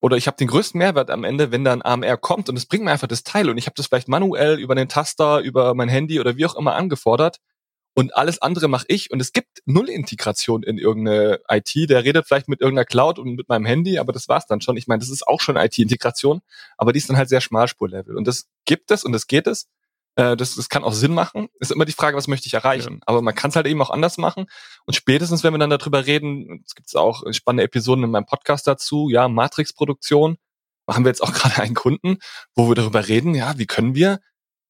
oder 0.00 0.16
ich 0.16 0.26
habe 0.26 0.36
den 0.36 0.48
größten 0.48 0.78
Mehrwert 0.78 1.10
am 1.10 1.24
Ende, 1.24 1.50
wenn 1.50 1.64
da 1.64 1.72
ein 1.72 1.84
AMR 1.84 2.16
kommt 2.18 2.48
und 2.48 2.56
es 2.56 2.66
bringt 2.66 2.84
mir 2.84 2.90
einfach 2.90 3.08
das 3.08 3.24
Teil 3.24 3.48
und 3.48 3.58
ich 3.58 3.66
habe 3.66 3.74
das 3.76 3.86
vielleicht 3.86 4.08
manuell 4.08 4.58
über 4.58 4.74
den 4.74 4.88
Taster, 4.88 5.40
über 5.40 5.74
mein 5.74 5.88
Handy 5.88 6.20
oder 6.20 6.36
wie 6.36 6.46
auch 6.46 6.56
immer 6.56 6.74
angefordert 6.74 7.38
und 7.94 8.14
alles 8.14 8.42
andere 8.42 8.68
mache 8.68 8.84
ich 8.88 9.10
und 9.10 9.20
es 9.20 9.32
gibt 9.32 9.62
null 9.64 9.88
Integration 9.88 10.62
in 10.62 10.76
irgendeine 10.76 11.40
IT. 11.48 11.88
Der 11.88 12.04
redet 12.04 12.26
vielleicht 12.26 12.46
mit 12.46 12.60
irgendeiner 12.60 12.84
Cloud 12.84 13.18
und 13.18 13.36
mit 13.36 13.48
meinem 13.48 13.64
Handy, 13.64 13.98
aber 13.98 14.12
das 14.12 14.28
war's 14.28 14.46
dann 14.46 14.60
schon. 14.60 14.76
Ich 14.76 14.86
meine, 14.86 15.00
das 15.00 15.08
ist 15.08 15.26
auch 15.26 15.40
schon 15.40 15.56
IT-Integration, 15.56 16.42
aber 16.76 16.92
die 16.92 16.98
ist 16.98 17.08
dann 17.08 17.16
halt 17.16 17.30
sehr 17.30 17.40
schmalspurlevel 17.40 18.14
und 18.14 18.26
das 18.26 18.48
gibt 18.66 18.90
es 18.90 19.02
und 19.02 19.12
das 19.12 19.26
geht 19.26 19.46
es 19.46 19.66
äh, 20.16 20.36
das, 20.36 20.54
das 20.56 20.68
kann 20.68 20.84
auch 20.84 20.92
Sinn 20.92 21.14
machen. 21.14 21.48
Ist 21.60 21.70
immer 21.70 21.84
die 21.84 21.92
Frage, 21.92 22.16
was 22.16 22.26
möchte 22.26 22.46
ich 22.46 22.54
erreichen. 22.54 22.94
Ja. 22.94 23.00
Aber 23.06 23.22
man 23.22 23.34
kann 23.34 23.50
es 23.50 23.56
halt 23.56 23.66
eben 23.66 23.80
auch 23.80 23.90
anders 23.90 24.18
machen. 24.18 24.46
Und 24.86 24.94
spätestens, 24.94 25.44
wenn 25.44 25.54
wir 25.54 25.58
dann 25.58 25.70
darüber 25.70 26.06
reden, 26.06 26.62
es 26.66 26.74
gibt 26.74 26.94
auch 26.96 27.22
spannende 27.32 27.64
Episoden 27.64 28.04
in 28.04 28.10
meinem 28.10 28.26
Podcast 28.26 28.66
dazu, 28.66 29.08
ja, 29.10 29.28
Matrix-Produktion, 29.28 30.38
machen 30.86 31.04
wir 31.04 31.10
jetzt 31.10 31.22
auch 31.22 31.32
gerade 31.34 31.62
einen 31.62 31.74
Kunden, 31.74 32.18
wo 32.54 32.68
wir 32.68 32.74
darüber 32.74 33.06
reden, 33.06 33.34
ja, 33.34 33.58
wie 33.58 33.66
können 33.66 33.94
wir 33.94 34.20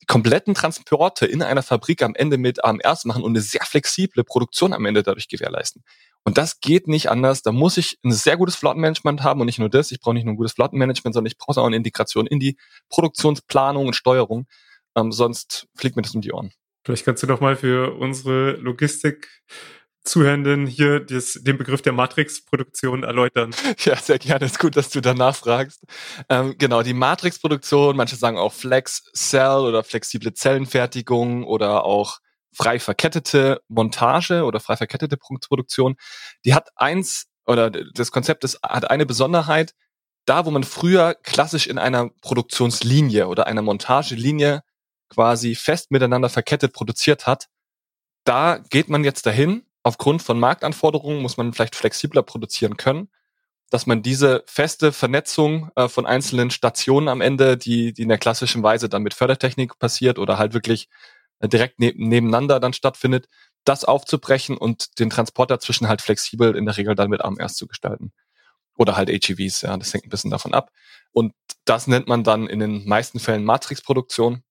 die 0.03 0.07
kompletten 0.07 0.55
Transporte 0.55 1.27
in 1.27 1.43
einer 1.43 1.63
Fabrik 1.63 2.03
am 2.03 2.15
Ende 2.15 2.39
mit 2.39 2.65
AMRs 2.65 3.05
machen 3.07 3.23
und 3.23 3.33
eine 3.33 3.41
sehr 3.41 3.65
flexible 3.65 4.25
Produktion 4.25 4.73
am 4.73 4.85
Ende 4.85 5.03
dadurch 5.03 5.29
gewährleisten. 5.29 5.83
Und 6.25 6.39
das 6.39 6.59
geht 6.59 6.89
nicht 6.89 7.09
anders. 7.09 7.43
Da 7.43 7.53
muss 7.53 7.77
ich 7.77 7.99
ein 8.05 8.11
sehr 8.11 8.37
gutes 8.37 8.57
Flottenmanagement 8.57 9.23
haben 9.23 9.41
und 9.41 9.47
nicht 9.47 9.61
nur 9.61 9.69
das. 9.69 9.93
Ich 9.93 10.01
brauche 10.01 10.15
nicht 10.15 10.25
nur 10.25 10.35
ein 10.35 10.37
gutes 10.37 10.55
Flottenmanagement, 10.55 11.15
sondern 11.15 11.31
ich 11.31 11.39
brauche 11.39 11.61
auch 11.61 11.67
eine 11.67 11.77
Integration 11.77 12.27
in 12.27 12.41
die 12.41 12.59
Produktionsplanung 12.89 13.87
und 13.87 13.95
Steuerung. 13.95 14.47
Ähm, 14.97 15.13
sonst 15.13 15.69
fliegt 15.77 15.97
mir 15.97 16.03
das 16.03 16.15
um 16.15 16.21
die 16.21 16.33
Ohren. 16.33 16.53
Vielleicht 16.85 17.05
kannst 17.05 17.23
du 17.23 17.27
doch 17.27 17.41
mal 17.41 17.57
für 17.57 17.95
unsere 17.97 18.53
Logistik 18.53 19.29
Zuhörenden 20.07 20.67
hier 20.67 21.01
des, 21.01 21.35
den 21.43 21.59
Begriff 21.59 21.83
der 21.83 21.93
Matrix-Produktion 21.93 23.03
erläutern. 23.03 23.55
Ja, 23.85 23.97
sehr 23.97 24.19
gerne. 24.19 24.47
Ist 24.47 24.59
gut, 24.59 24.77
dass 24.77 24.89
du 24.89 25.01
danach 25.01 25.35
fragst. 25.35 25.85
Ähm, 26.29 26.55
genau, 26.59 26.83
die 26.83 26.95
Matrix-Produktion, 26.95 27.97
manche 27.97 28.17
sagen 28.17 28.39
auch 28.39 28.53
Flex 28.53 29.03
Cell 29.15 29.59
oder 29.59 29.85
flexible 29.85 30.33
Zellenfertigung 30.33 31.45
oder 31.45 31.85
auch 31.85 32.19
frei 32.55 32.79
verkettete 32.79 33.61
Montage 33.69 34.45
oder 34.45 34.61
frei 34.61 34.77
verkettete 34.77 35.17
Produktion. 35.17 35.97
Die 36.45 36.55
hat 36.55 36.71
eins 36.77 37.27
oder 37.45 37.71
das 37.71 38.11
Konzept 38.11 38.45
ist, 38.45 38.61
hat 38.63 38.91
eine 38.91 39.07
Besonderheit. 39.07 39.75
Da, 40.25 40.45
wo 40.45 40.51
man 40.51 40.65
früher 40.65 41.15
klassisch 41.15 41.69
in 41.69 41.79
einer 41.79 42.11
Produktionslinie 42.21 43.29
oder 43.29 43.47
einer 43.47 43.63
Montagelinie 43.63 44.63
quasi 45.09 45.55
fest 45.55 45.90
miteinander 45.90 46.29
verkettet 46.29 46.73
produziert 46.73 47.27
hat, 47.27 47.49
da 48.25 48.59
geht 48.71 48.88
man 48.88 49.05
jetzt 49.05 49.27
dahin. 49.27 49.64
Aufgrund 49.83 50.23
von 50.23 50.40
Marktanforderungen 50.40 51.23
muss 51.23 51.37
man 51.37 51.53
vielleicht 51.53 51.77
flexibler 51.77 52.23
produzieren 52.23 52.77
können, 52.77 53.09
dass 53.71 53.87
man 53.87 54.03
diese 54.03 54.42
feste 54.47 54.92
Vernetzung 54.92 55.71
äh, 55.77 55.88
von 55.88 56.07
einzelnen 56.07 56.51
Stationen 56.51 57.09
am 57.09 57.21
Ende, 57.21 57.57
die, 57.57 57.92
die 57.92 58.03
in 58.03 58.09
der 58.09 58.19
klassischen 58.19 58.62
Weise 58.62 58.88
dann 58.88 59.03
mit 59.03 59.14
Fördertechnik 59.14 59.79
passiert 59.79 60.19
oder 60.19 60.38
halt 60.38 60.55
wirklich 60.55 60.88
äh, 61.40 61.49
direkt 61.49 61.79
ne 61.79 61.92
nebeneinander 61.97 62.61
dann 62.61 62.73
stattfindet, 62.73 63.29
das 63.64 63.85
aufzubrechen 63.85 64.57
und 64.57 64.99
den 64.99 65.11
Transport 65.11 65.51
dazwischen 65.51 65.88
halt 65.88 66.03
flexibel 66.03 66.57
in 66.57 66.66
der 66.66 66.77
Regel 66.77 66.95
dann 66.95 67.11
mit 67.11 67.23
AMRs 67.23 67.55
zu 67.55 67.66
gestalten. 67.66 68.12
Oder 68.77 68.97
halt 68.97 69.09
HEVs, 69.09 69.62
ja, 69.62 69.77
das 69.77 69.92
hängt 69.95 70.07
ein 70.07 70.11
bisschen 70.11 70.31
davon 70.31 70.55
ab. 70.55 70.71
Und 71.12 71.33
das 71.64 71.87
nennt 71.87 72.09
man 72.09 72.25
dann 72.25 72.47
in 72.47 72.61
den 72.61 72.87
meisten 72.87 73.19
Fällen 73.19 73.45
Matrixproduktion. 73.45 74.42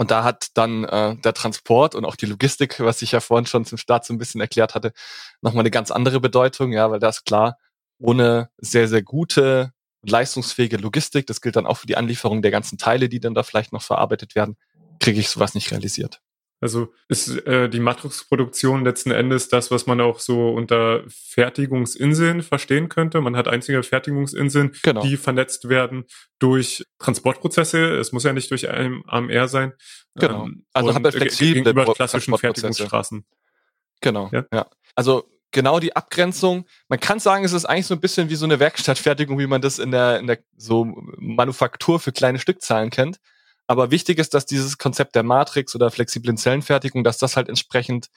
Und 0.00 0.10
da 0.10 0.24
hat 0.24 0.48
dann 0.54 0.84
äh, 0.84 1.14
der 1.16 1.34
Transport 1.34 1.94
und 1.94 2.06
auch 2.06 2.16
die 2.16 2.24
Logistik, 2.24 2.80
was 2.80 3.02
ich 3.02 3.12
ja 3.12 3.20
vorhin 3.20 3.44
schon 3.44 3.66
zum 3.66 3.76
Start 3.76 4.06
so 4.06 4.14
ein 4.14 4.18
bisschen 4.18 4.40
erklärt 4.40 4.74
hatte, 4.74 4.94
nochmal 5.42 5.60
eine 5.60 5.70
ganz 5.70 5.90
andere 5.90 6.20
Bedeutung, 6.20 6.72
ja, 6.72 6.90
weil 6.90 7.00
da 7.00 7.10
ist 7.10 7.26
klar, 7.26 7.58
ohne 7.98 8.48
sehr, 8.56 8.88
sehr 8.88 9.02
gute, 9.02 9.74
leistungsfähige 10.02 10.78
Logistik, 10.78 11.26
das 11.26 11.42
gilt 11.42 11.56
dann 11.56 11.66
auch 11.66 11.76
für 11.76 11.86
die 11.86 11.98
Anlieferung 11.98 12.40
der 12.40 12.50
ganzen 12.50 12.78
Teile, 12.78 13.10
die 13.10 13.20
dann 13.20 13.34
da 13.34 13.42
vielleicht 13.42 13.74
noch 13.74 13.82
verarbeitet 13.82 14.34
werden, 14.34 14.56
kriege 15.00 15.20
ich 15.20 15.28
sowas 15.28 15.54
nicht 15.54 15.70
realisiert. 15.70 16.22
Also 16.60 16.92
ist 17.08 17.28
äh, 17.46 17.70
die 17.70 17.80
Matrixproduktion 17.80 18.84
letzten 18.84 19.10
Endes 19.10 19.48
das, 19.48 19.70
was 19.70 19.86
man 19.86 20.00
auch 20.00 20.20
so 20.20 20.50
unter 20.50 21.02
Fertigungsinseln 21.08 22.42
verstehen 22.42 22.90
könnte. 22.90 23.20
Man 23.22 23.34
hat 23.34 23.48
einzige 23.48 23.82
Fertigungsinseln, 23.82 24.76
genau. 24.82 25.00
die 25.00 25.16
vernetzt 25.16 25.70
werden 25.70 26.04
durch 26.38 26.84
Transportprozesse. 26.98 27.96
Es 27.96 28.12
muss 28.12 28.24
ja 28.24 28.34
nicht 28.34 28.50
durch 28.50 28.68
ein 28.68 29.02
AMR 29.06 29.48
sein. 29.48 29.72
Genau. 30.16 30.44
Ähm, 30.44 30.66
also 30.74 30.94
hat 30.94 31.04
er 31.04 31.12
flexible 31.12 31.54
gegenüber 31.54 31.94
klassischen 31.94 32.36
Fertigungsstraßen. 32.36 33.24
Genau. 34.02 34.28
Ja? 34.30 34.44
ja. 34.52 34.66
Also 34.94 35.30
genau 35.52 35.80
die 35.80 35.96
Abgrenzung. 35.96 36.66
Man 36.88 37.00
kann 37.00 37.20
sagen, 37.20 37.44
es 37.44 37.52
ist 37.52 37.64
eigentlich 37.64 37.86
so 37.86 37.94
ein 37.94 38.00
bisschen 38.00 38.28
wie 38.28 38.36
so 38.36 38.44
eine 38.44 38.60
Werkstattfertigung, 38.60 39.38
wie 39.38 39.46
man 39.46 39.62
das 39.62 39.78
in 39.78 39.92
der, 39.92 40.18
in 40.18 40.26
der 40.26 40.38
so 40.58 40.84
Manufaktur 41.16 42.00
für 42.00 42.12
kleine 42.12 42.38
Stückzahlen 42.38 42.90
kennt. 42.90 43.18
Aber 43.70 43.92
wichtig 43.92 44.18
ist, 44.18 44.34
dass 44.34 44.46
dieses 44.46 44.78
Konzept 44.78 45.14
der 45.14 45.22
Matrix 45.22 45.76
oder 45.76 45.92
flexiblen 45.92 46.36
Zellenfertigung, 46.36 47.04
dass 47.04 47.18
das 47.18 47.36
halt 47.36 47.48
entsprechend 47.48 48.08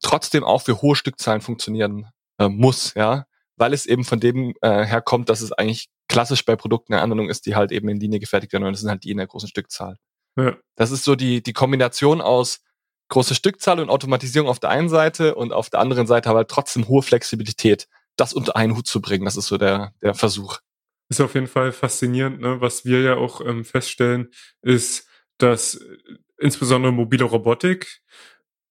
trotzdem 0.00 0.44
auch 0.44 0.62
für 0.62 0.80
hohe 0.80 0.94
Stückzahlen 0.94 1.40
funktionieren 1.40 2.06
äh, 2.38 2.48
muss, 2.48 2.94
ja, 2.94 3.26
weil 3.56 3.72
es 3.72 3.84
eben 3.86 4.04
von 4.04 4.20
dem 4.20 4.54
äh, 4.60 4.84
herkommt, 4.84 5.28
dass 5.28 5.40
es 5.40 5.50
eigentlich 5.50 5.88
klassisch 6.06 6.44
bei 6.44 6.54
Produkten 6.54 6.92
eine 6.92 7.02
Anwendung 7.02 7.30
ist, 7.30 7.46
die 7.46 7.56
halt 7.56 7.72
eben 7.72 7.88
in 7.88 7.98
Linie 7.98 8.20
gefertigt 8.20 8.52
werden 8.52 8.62
und 8.62 8.74
das 8.74 8.80
sind 8.82 8.90
halt 8.90 9.02
die 9.02 9.10
in 9.10 9.16
der 9.16 9.26
großen 9.26 9.48
Stückzahl. 9.48 9.96
Ja. 10.36 10.56
Das 10.76 10.92
ist 10.92 11.02
so 11.02 11.16
die, 11.16 11.42
die 11.42 11.52
Kombination 11.52 12.20
aus 12.20 12.60
große 13.08 13.34
Stückzahl 13.34 13.80
und 13.80 13.90
Automatisierung 13.90 14.48
auf 14.48 14.60
der 14.60 14.70
einen 14.70 14.88
Seite 14.88 15.34
und 15.34 15.52
auf 15.52 15.68
der 15.68 15.80
anderen 15.80 16.06
Seite 16.06 16.30
aber 16.30 16.38
halt 16.38 16.48
trotzdem 16.48 16.86
hohe 16.86 17.02
Flexibilität, 17.02 17.88
das 18.14 18.32
unter 18.34 18.54
einen 18.54 18.76
Hut 18.76 18.86
zu 18.86 19.00
bringen. 19.00 19.24
Das 19.24 19.36
ist 19.36 19.48
so 19.48 19.58
der, 19.58 19.94
der 20.00 20.14
Versuch 20.14 20.60
ist 21.12 21.20
auf 21.20 21.34
jeden 21.34 21.46
Fall 21.46 21.72
faszinierend. 21.72 22.40
Ne? 22.40 22.60
Was 22.60 22.84
wir 22.84 23.02
ja 23.02 23.16
auch 23.16 23.40
ähm, 23.46 23.64
feststellen, 23.64 24.30
ist, 24.62 25.08
dass 25.38 25.74
äh, 25.76 25.96
insbesondere 26.38 26.92
mobile 26.92 27.24
Robotik 27.24 28.00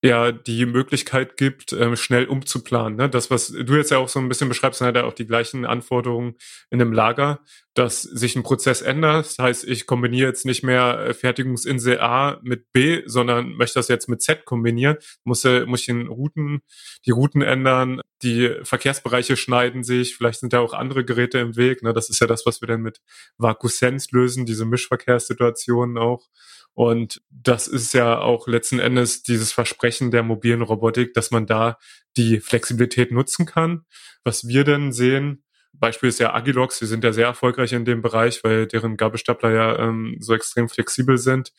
ja 0.03 0.31
die 0.31 0.65
Möglichkeit 0.65 1.37
gibt, 1.37 1.73
ähm, 1.73 1.95
schnell 1.95 2.25
umzuplanen. 2.25 2.97
Ne? 2.97 3.09
Das, 3.09 3.29
was 3.29 3.49
du 3.49 3.75
jetzt 3.75 3.91
ja 3.91 3.99
auch 3.99 4.09
so 4.09 4.19
ein 4.19 4.27
bisschen 4.27 4.49
beschreibst, 4.49 4.79
sind 4.79 4.85
halt 4.85 4.97
auch 4.97 5.13
die 5.13 5.27
gleichen 5.27 5.65
Anforderungen 5.65 6.35
in 6.71 6.81
einem 6.81 6.93
Lager, 6.93 7.41
dass 7.73 8.01
sich 8.01 8.35
ein 8.35 8.43
Prozess 8.43 8.81
ändert. 8.81 9.25
Das 9.25 9.39
heißt, 9.39 9.63
ich 9.63 9.85
kombiniere 9.85 10.27
jetzt 10.27 10.45
nicht 10.45 10.63
mehr 10.63 10.99
äh, 10.99 11.13
Fertigungsinsel 11.13 11.99
A 11.99 12.39
mit 12.43 12.71
B, 12.73 13.01
sondern 13.05 13.53
möchte 13.53 13.79
das 13.79 13.87
jetzt 13.87 14.09
mit 14.09 14.21
Z 14.21 14.45
kombinieren. 14.45 14.97
Muss, 15.23 15.45
äh, 15.45 15.65
muss 15.65 15.81
ich 15.81 15.85
den 15.85 16.07
Routen, 16.07 16.61
die 17.05 17.11
Routen 17.11 17.41
ändern, 17.41 18.01
die 18.23 18.55
Verkehrsbereiche 18.63 19.37
schneiden 19.37 19.83
sich, 19.83 20.15
vielleicht 20.15 20.41
sind 20.41 20.53
da 20.53 20.59
auch 20.59 20.73
andere 20.73 21.05
Geräte 21.05 21.39
im 21.39 21.55
Weg. 21.55 21.81
Ne? 21.81 21.93
Das 21.93 22.09
ist 22.09 22.19
ja 22.19 22.27
das, 22.27 22.45
was 22.45 22.61
wir 22.61 22.67
dann 22.67 22.81
mit 22.81 22.99
VacuSense 23.37 24.09
lösen, 24.11 24.45
diese 24.45 24.65
Mischverkehrssituationen 24.65 25.97
auch. 25.97 26.27
Und 26.73 27.21
das 27.29 27.67
ist 27.67 27.93
ja 27.93 28.19
auch 28.19 28.47
letzten 28.47 28.79
Endes 28.79 29.23
dieses 29.23 29.51
Versprechen 29.51 30.11
der 30.11 30.23
mobilen 30.23 30.61
Robotik, 30.61 31.13
dass 31.13 31.31
man 31.31 31.45
da 31.45 31.77
die 32.17 32.39
Flexibilität 32.39 33.11
nutzen 33.11 33.45
kann. 33.45 33.85
Was 34.23 34.47
wir 34.47 34.63
denn 34.63 34.91
sehen, 34.91 35.43
Beispiel 35.73 36.09
ist 36.09 36.19
ja 36.19 36.33
Agilox, 36.33 36.79
die 36.79 36.85
sind 36.85 37.03
ja 37.03 37.13
sehr 37.13 37.27
erfolgreich 37.27 37.73
in 37.73 37.85
dem 37.85 38.01
Bereich, 38.01 38.43
weil 38.43 38.67
deren 38.67 38.97
Gabelstapler 38.97 39.51
ja 39.51 39.79
ähm, 39.79 40.17
so 40.19 40.33
extrem 40.33 40.69
flexibel 40.69 41.17
sind. 41.17 41.53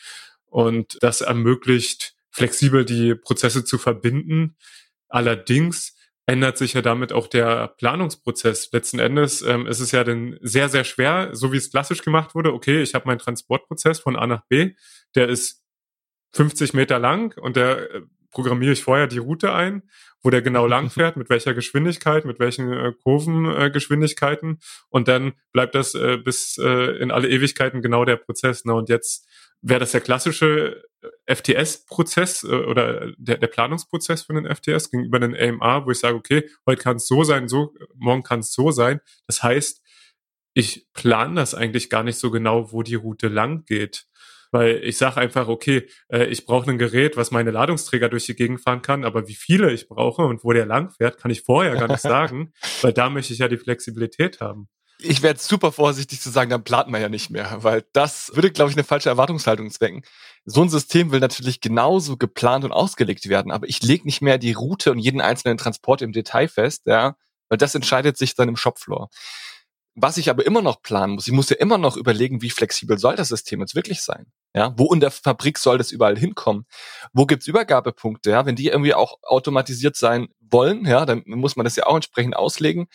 Und 0.46 0.98
das 1.01 1.22
ermöglicht, 1.22 2.14
flexibel 2.31 2.85
die 2.85 3.14
Prozesse 3.14 3.64
zu 3.64 3.79
verbinden. 3.79 4.57
Allerdings 5.09 5.96
ändert 6.27 6.57
sich 6.57 6.75
ja 6.75 6.83
damit 6.83 7.12
auch 7.12 7.27
der 7.27 7.68
Planungsprozess. 7.68 8.70
Letzten 8.72 8.98
Endes 8.98 9.42
ähm, 9.42 9.66
ist 9.66 9.81
es 9.81 9.92
ja 9.92 10.05
dann 10.05 10.38
sehr, 10.40 10.68
sehr 10.68 10.85
schwer, 10.85 11.31
so 11.33 11.53
wie 11.53 11.57
es 11.57 11.70
klassisch 11.70 12.03
gemacht 12.03 12.35
wurde. 12.35 12.53
Okay, 12.53 12.83
ich 12.83 12.94
habe 12.94 13.07
meinen 13.07 13.18
Transportprozess 13.18 13.98
von 13.98 14.16
A 14.16 14.27
nach 14.27 14.46
B, 14.46 14.75
der 15.14 15.29
ist 15.29 15.62
50 16.35 16.75
Meter 16.75 16.98
lang 16.98 17.37
und 17.38 17.57
der 17.57 17.90
äh, 17.90 18.03
programmiere 18.33 18.73
ich 18.73 18.83
vorher 18.83 19.07
die 19.07 19.18
Route 19.18 19.53
ein, 19.53 19.83
wo 20.23 20.31
der 20.31 20.42
genau 20.42 20.66
lang 20.66 20.90
fährt, 20.90 21.16
mit 21.16 21.31
welcher 21.31 21.55
Geschwindigkeit, 21.55 22.25
mit 22.25 22.40
welchen 22.40 22.73
äh, 22.73 22.92
Kurvengeschwindigkeiten 23.03 24.55
äh, 24.55 24.64
und 24.88 25.09
dann 25.09 25.35
bleibt 25.53 25.75
das 25.75 25.95
äh, 25.95 26.16
bis 26.16 26.59
äh, 26.59 26.97
in 26.99 27.11
alle 27.11 27.29
Ewigkeiten 27.29 27.83
genau 27.83 28.05
der 28.05 28.16
Prozess. 28.16 28.64
Ne? 28.64 28.75
Und 28.75 28.88
jetzt 28.88 29.29
wäre 29.61 29.81
das 29.81 29.92
der 29.92 30.01
klassische 30.01 30.83
FTS-Prozess 31.27 32.45
äh, 32.45 32.49
oder 32.49 33.12
der, 33.16 33.38
der 33.38 33.47
Planungsprozess 33.47 34.23
für 34.23 34.35
den 34.35 34.53
FTS 34.53 34.90
gegenüber 34.90 35.21
den 35.21 35.37
AMA, 35.37 35.87
wo 35.87 35.90
ich 35.90 35.99
sage, 35.99 36.16
okay, 36.16 36.49
heute 36.66 36.83
kann 36.83 36.97
es 36.97 37.07
so 37.07 37.25
sein, 37.25 37.49
so, 37.49 37.75
morgen 37.95 38.23
kann 38.23 38.40
es 38.40 38.53
so 38.53 38.71
sein. 38.71 39.01
Das 39.27 39.42
heißt, 39.42 39.83
ich 40.55 40.87
plane 40.92 41.37
das 41.37 41.55
eigentlich 41.55 41.90
gar 41.90 42.03
nicht 42.03 42.18
so 42.18 42.31
genau, 42.31 42.73
wo 42.73 42.83
die 42.83 42.95
Route 42.95 43.29
lang 43.29 43.64
geht. 43.64 44.07
Weil 44.53 44.85
ich 44.85 44.99
sage 44.99 45.17
einfach, 45.17 45.49
okay, 45.49 45.88
äh, 46.09 46.27
ich 46.27 46.47
brauche 46.47 46.71
ein 46.71 46.79
Gerät, 46.79 47.17
was 47.17 47.33
meine 47.33 47.51
Ladungsträger 47.51 48.09
durch 48.09 48.27
die 48.27 48.37
Gegend 48.37 48.61
fahren 48.61 48.83
kann, 48.83 49.05
aber 49.05 49.27
wie 49.27 49.35
viele 49.35 49.73
ich 49.73 49.88
brauche 49.88 50.23
und 50.23 50.45
wo 50.45 50.53
der 50.53 50.67
lang 50.67 50.91
fährt, 50.91 51.19
kann 51.19 51.31
ich 51.31 51.43
vorher 51.43 51.75
gar 51.75 51.88
nicht 51.88 52.01
sagen, 52.03 52.53
weil 52.83 52.93
da 52.93 53.11
möchte 53.11 53.33
ich 53.33 53.41
ja 53.41 53.49
die 53.49 53.57
Flexibilität 53.57 54.41
haben 54.41 54.69
ich 55.05 55.23
werde 55.23 55.41
super 55.41 55.73
vorsichtig 55.73 56.21
zu 56.21 56.31
sagen, 56.31 56.51
dann 56.51 56.65
plant 56.65 56.88
man 56.88 57.01
ja 57.01 57.09
nicht 57.09 57.31
mehr, 57.31 57.59
weil 57.62 57.85
das 57.93 58.31
würde, 58.35 58.51
glaube 58.51 58.71
ich, 58.71 58.77
eine 58.77 58.85
falsche 58.85 59.09
Erwartungshaltung 59.09 59.71
zwecken. 59.71 60.03
So 60.45 60.62
ein 60.62 60.69
System 60.69 61.12
will 61.12 61.21
natürlich 61.21 61.61
genauso 61.61 62.17
geplant 62.17 62.65
und 62.65 62.73
ausgelegt 62.73 63.29
werden, 63.29 63.53
aber 63.53 63.69
ich 63.69 63.83
lege 63.83 64.05
nicht 64.05 64.23
mehr 64.23 64.38
die 64.38 64.53
Route 64.53 64.91
und 64.91 64.99
jeden 64.99 65.21
einzelnen 65.21 65.59
Transport 65.59 66.03
im 66.03 66.12
Detail 66.12 66.49
fest, 66.49 66.83
ja, 66.87 67.17
weil 67.49 67.59
das 67.59 67.75
entscheidet 67.75 68.17
sich 68.17 68.35
dann 68.35 68.49
im 68.49 68.57
Shopfloor. 68.57 69.09
Was 69.95 70.17
ich 70.17 70.31
aber 70.31 70.47
immer 70.47 70.63
noch 70.63 70.81
planen 70.81 71.15
muss, 71.15 71.27
ich 71.27 71.35
muss 71.35 71.51
ja 71.51 71.57
immer 71.57 71.77
noch 71.77 71.99
überlegen, 71.99 72.41
wie 72.41 72.49
flexibel 72.49 72.99
soll 72.99 73.15
das 73.15 73.29
System 73.29 73.61
jetzt 73.61 73.75
wirklich 73.75 74.01
sein? 74.01 74.33
Ja, 74.55 74.73
wo 74.79 74.93
in 74.93 75.01
der 75.01 75.11
Fabrik 75.11 75.59
soll 75.59 75.77
das 75.79 75.93
überall 75.93 76.19
hinkommen? 76.19 76.65
Wo 77.13 77.27
gibt's 77.27 77.47
Übergabepunkte? 77.47 78.31
Ja, 78.31 78.47
wenn 78.47 78.57
die 78.57 78.69
irgendwie 78.69 78.95
auch 78.95 79.17
automatisiert 79.23 79.97
sein 79.97 80.29
wollen, 80.41 80.87
ja, 80.87 81.05
dann 81.05 81.23
muss 81.27 81.57
man 81.57 81.65
das 81.65 81.77
ja 81.77 81.87
auch 81.87 81.97
entsprechend 81.97 82.37
auslegen. 82.37 82.87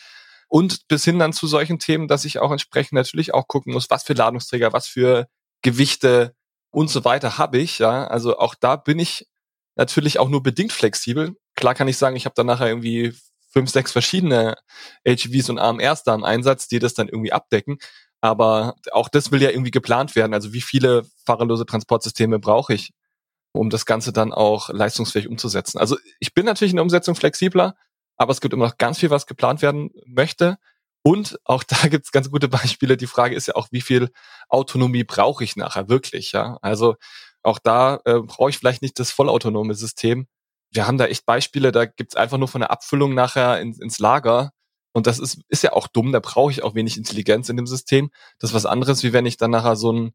Und 0.48 0.88
bis 0.88 1.04
hin 1.04 1.18
dann 1.18 1.32
zu 1.32 1.46
solchen 1.46 1.78
Themen, 1.78 2.08
dass 2.08 2.24
ich 2.24 2.38
auch 2.38 2.50
entsprechend 2.50 2.94
natürlich 2.94 3.34
auch 3.34 3.46
gucken 3.46 3.72
muss, 3.72 3.90
was 3.90 4.02
für 4.02 4.14
Ladungsträger, 4.14 4.72
was 4.72 4.88
für 4.88 5.28
Gewichte 5.62 6.34
und 6.70 6.90
so 6.90 7.04
weiter 7.04 7.38
habe 7.38 7.58
ich. 7.58 7.78
Ja, 7.78 8.06
also 8.06 8.38
auch 8.38 8.54
da 8.54 8.76
bin 8.76 8.98
ich 8.98 9.26
natürlich 9.76 10.18
auch 10.18 10.28
nur 10.28 10.42
bedingt 10.42 10.72
flexibel. 10.72 11.36
Klar 11.54 11.74
kann 11.74 11.88
ich 11.88 11.98
sagen, 11.98 12.16
ich 12.16 12.24
habe 12.24 12.34
dann 12.34 12.46
nachher 12.46 12.68
irgendwie 12.68 13.14
fünf, 13.48 13.70
sechs 13.70 13.92
verschiedene 13.92 14.56
HVs 15.06 15.50
und 15.50 15.58
AMRs 15.58 16.04
da 16.04 16.14
im 16.14 16.24
Einsatz, 16.24 16.68
die 16.68 16.78
das 16.78 16.94
dann 16.94 17.08
irgendwie 17.08 17.32
abdecken. 17.32 17.78
Aber 18.20 18.74
auch 18.92 19.08
das 19.08 19.30
will 19.30 19.42
ja 19.42 19.50
irgendwie 19.50 19.70
geplant 19.70 20.16
werden. 20.16 20.34
Also 20.34 20.52
wie 20.52 20.60
viele 20.60 21.04
fahrerlose 21.24 21.66
Transportsysteme 21.66 22.38
brauche 22.38 22.74
ich, 22.74 22.92
um 23.52 23.70
das 23.70 23.86
Ganze 23.86 24.12
dann 24.12 24.32
auch 24.32 24.68
leistungsfähig 24.70 25.28
umzusetzen? 25.28 25.78
Also 25.78 25.96
ich 26.18 26.34
bin 26.34 26.44
natürlich 26.44 26.72
in 26.72 26.76
der 26.76 26.82
Umsetzung 26.82 27.14
flexibler, 27.14 27.76
aber 28.16 28.32
es 28.32 28.40
gibt 28.40 28.54
immer 28.54 28.66
noch 28.66 28.78
ganz 28.78 28.98
viel, 28.98 29.10
was 29.10 29.26
geplant 29.26 29.62
werden 29.62 29.90
möchte. 30.06 30.58
Und 31.02 31.38
auch 31.44 31.62
da 31.64 31.88
gibt 31.88 32.06
es 32.06 32.12
ganz 32.12 32.30
gute 32.30 32.48
Beispiele. 32.48 32.96
Die 32.96 33.06
Frage 33.06 33.36
ist 33.36 33.46
ja 33.46 33.54
auch, 33.54 33.68
wie 33.70 33.80
viel 33.80 34.10
Autonomie 34.48 35.04
brauche 35.04 35.44
ich 35.44 35.56
nachher 35.56 35.88
wirklich? 35.88 36.32
Ja, 36.32 36.58
also 36.60 36.96
auch 37.42 37.58
da 37.60 38.00
äh, 38.04 38.20
brauche 38.20 38.50
ich 38.50 38.58
vielleicht 38.58 38.82
nicht 38.82 38.98
das 38.98 39.12
vollautonome 39.12 39.74
System. 39.74 40.26
Wir 40.70 40.86
haben 40.86 40.98
da 40.98 41.06
echt 41.06 41.26
Beispiele, 41.26 41.72
da 41.72 41.86
gibt's 41.86 42.16
einfach 42.16 42.38
nur 42.38 42.48
von 42.48 42.60
der 42.60 42.70
Abfüllung 42.70 43.14
nachher 43.14 43.60
in, 43.60 43.72
ins 43.74 43.98
Lager. 43.98 44.52
Und 44.92 45.06
das 45.06 45.18
ist, 45.18 45.40
ist 45.48 45.62
ja 45.62 45.72
auch 45.72 45.86
dumm, 45.86 46.12
da 46.12 46.20
brauche 46.20 46.50
ich 46.50 46.62
auch 46.62 46.74
wenig 46.74 46.96
Intelligenz 46.96 47.48
in 47.48 47.56
dem 47.56 47.66
System. 47.66 48.10
Das 48.38 48.50
ist 48.50 48.54
was 48.54 48.66
anderes, 48.66 49.02
wie 49.02 49.12
wenn 49.12 49.26
ich 49.26 49.36
dann 49.36 49.50
nachher 49.50 49.76
so, 49.76 49.92
ein, 49.92 50.12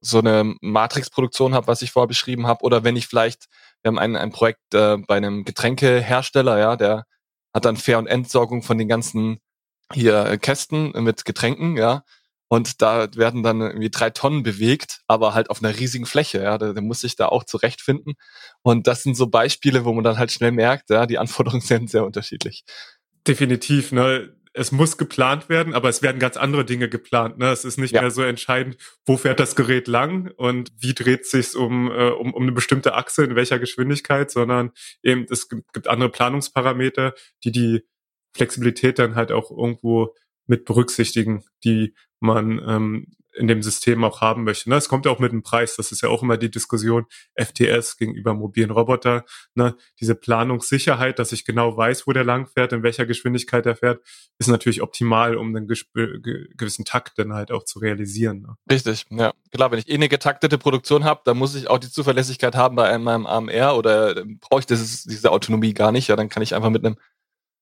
so 0.00 0.18
eine 0.18 0.54
Matrix-Produktion 0.60 1.54
habe, 1.54 1.66
was 1.66 1.82
ich 1.82 1.92
vorher 1.92 2.08
beschrieben 2.08 2.46
habe, 2.46 2.64
oder 2.64 2.84
wenn 2.84 2.96
ich 2.96 3.06
vielleicht, 3.06 3.46
wir 3.82 3.88
haben 3.88 3.98
ein, 3.98 4.16
ein 4.16 4.32
Projekt 4.32 4.74
äh, 4.74 4.96
bei 4.98 5.16
einem 5.16 5.44
Getränkehersteller, 5.44 6.58
ja, 6.58 6.76
der 6.76 7.04
hat 7.54 7.64
dann 7.64 7.76
Fair- 7.76 7.98
und 7.98 8.06
Entsorgung 8.06 8.62
von 8.62 8.78
den 8.78 8.88
ganzen 8.88 9.38
hier 9.92 10.24
äh, 10.26 10.38
Kästen 10.38 10.92
mit 11.02 11.24
Getränken, 11.24 11.76
ja. 11.76 12.02
Und 12.52 12.82
da 12.82 13.08
werden 13.16 13.42
dann 13.42 13.62
irgendwie 13.62 13.88
drei 13.88 14.10
Tonnen 14.10 14.42
bewegt, 14.42 15.00
aber 15.06 15.32
halt 15.32 15.48
auf 15.48 15.62
einer 15.62 15.78
riesigen 15.78 16.04
Fläche, 16.04 16.42
ja. 16.42 16.58
Da, 16.58 16.74
da 16.74 16.82
muss 16.82 17.02
ich 17.02 17.16
da 17.16 17.28
auch 17.28 17.44
zurechtfinden. 17.44 18.12
Und 18.60 18.86
das 18.86 19.02
sind 19.02 19.16
so 19.16 19.28
Beispiele, 19.28 19.86
wo 19.86 19.94
man 19.94 20.04
dann 20.04 20.18
halt 20.18 20.32
schnell 20.32 20.52
merkt, 20.52 20.90
ja, 20.90 21.06
die 21.06 21.16
Anforderungen 21.16 21.62
sind 21.66 21.88
sehr 21.88 22.04
unterschiedlich. 22.04 22.64
Definitiv, 23.26 23.92
ne? 23.92 24.36
es 24.52 24.70
muss 24.70 24.98
geplant 24.98 25.48
werden, 25.48 25.72
aber 25.72 25.88
es 25.88 26.02
werden 26.02 26.18
ganz 26.18 26.36
andere 26.36 26.66
Dinge 26.66 26.90
geplant. 26.90 27.38
Ne? 27.38 27.48
Es 27.48 27.64
ist 27.64 27.78
nicht 27.78 27.94
ja. 27.94 28.02
mehr 28.02 28.10
so 28.10 28.20
entscheidend, 28.22 28.76
wo 29.06 29.16
fährt 29.16 29.40
das 29.40 29.56
Gerät 29.56 29.88
lang 29.88 30.30
und 30.36 30.72
wie 30.78 30.92
dreht 30.92 31.24
sich's 31.24 31.54
um, 31.54 31.90
äh, 31.90 32.10
um, 32.10 32.34
um 32.34 32.42
eine 32.42 32.52
bestimmte 32.52 32.92
Achse, 32.92 33.24
in 33.24 33.34
welcher 33.34 33.58
Geschwindigkeit, 33.60 34.30
sondern 34.30 34.72
eben 35.02 35.24
es 35.30 35.48
gibt, 35.48 35.72
gibt 35.72 35.88
andere 35.88 36.10
Planungsparameter, 36.10 37.14
die 37.44 37.50
die 37.50 37.80
Flexibilität 38.34 38.98
dann 38.98 39.14
halt 39.14 39.32
auch 39.32 39.50
irgendwo 39.50 40.14
mit 40.46 40.64
berücksichtigen, 40.64 41.44
die 41.64 41.94
man 42.20 42.60
ähm, 42.66 43.06
in 43.34 43.48
dem 43.48 43.62
System 43.62 44.04
auch 44.04 44.20
haben 44.20 44.44
möchte. 44.44 44.68
Ne? 44.68 44.76
Es 44.76 44.88
kommt 44.88 45.06
ja 45.06 45.12
auch 45.12 45.18
mit 45.18 45.32
einem 45.32 45.42
Preis. 45.42 45.76
Das 45.76 45.90
ist 45.90 46.02
ja 46.02 46.08
auch 46.08 46.22
immer 46.22 46.36
die 46.36 46.50
Diskussion 46.50 47.06
FTS 47.34 47.96
gegenüber 47.96 48.34
mobilen 48.34 48.70
Roboter. 48.70 49.24
Ne? 49.54 49.74
Diese 50.00 50.14
Planungssicherheit, 50.14 51.18
dass 51.18 51.32
ich 51.32 51.44
genau 51.44 51.76
weiß, 51.76 52.06
wo 52.06 52.12
der 52.12 52.24
lang 52.24 52.46
fährt, 52.46 52.72
in 52.72 52.82
welcher 52.82 53.06
Geschwindigkeit 53.06 53.64
er 53.64 53.76
fährt, 53.76 54.02
ist 54.38 54.48
natürlich 54.48 54.82
optimal, 54.82 55.36
um 55.36 55.54
einen 55.54 55.66
gewissen 55.66 56.84
Takt 56.84 57.18
dann 57.18 57.32
halt 57.32 57.50
auch 57.52 57.64
zu 57.64 57.78
realisieren. 57.78 58.42
Ne? 58.42 58.54
Richtig, 58.70 59.06
ja. 59.10 59.32
Klar, 59.50 59.70
wenn 59.70 59.78
ich 59.78 59.88
eh 59.88 59.94
eine 59.94 60.08
getaktete 60.08 60.58
Produktion 60.58 61.04
habe, 61.04 61.22
dann 61.24 61.38
muss 61.38 61.54
ich 61.54 61.68
auch 61.68 61.78
die 61.78 61.90
Zuverlässigkeit 61.90 62.54
haben 62.54 62.76
bei 62.76 62.96
meinem 62.98 63.26
AMR 63.26 63.76
oder 63.76 64.16
äh, 64.16 64.24
brauche 64.40 64.60
ich 64.60 64.66
das, 64.66 65.04
diese 65.04 65.30
Autonomie 65.30 65.72
gar 65.72 65.92
nicht. 65.92 66.08
Ja, 66.08 66.16
dann 66.16 66.28
kann 66.28 66.42
ich 66.42 66.54
einfach 66.54 66.70
mit 66.70 66.84
einem 66.84 66.96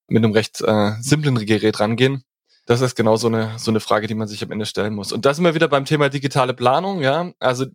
mit 0.08 0.24
einem 0.24 0.32
recht 0.32 0.60
äh, 0.60 0.94
simplen 1.00 1.36
Gerät 1.46 1.78
rangehen 1.78 2.24
das 2.70 2.82
ist 2.82 2.94
genau 2.94 3.16
so 3.16 3.26
eine, 3.26 3.58
so 3.58 3.72
eine 3.72 3.80
Frage, 3.80 4.06
die 4.06 4.14
man 4.14 4.28
sich 4.28 4.44
am 4.44 4.52
Ende 4.52 4.64
stellen 4.64 4.94
muss. 4.94 5.10
Und 5.10 5.26
da 5.26 5.34
sind 5.34 5.42
wir 5.42 5.56
wieder 5.56 5.66
beim 5.66 5.84
Thema 5.84 6.08
digitale 6.08 6.54
Planung, 6.54 7.02
ja. 7.02 7.32
Also 7.40 7.66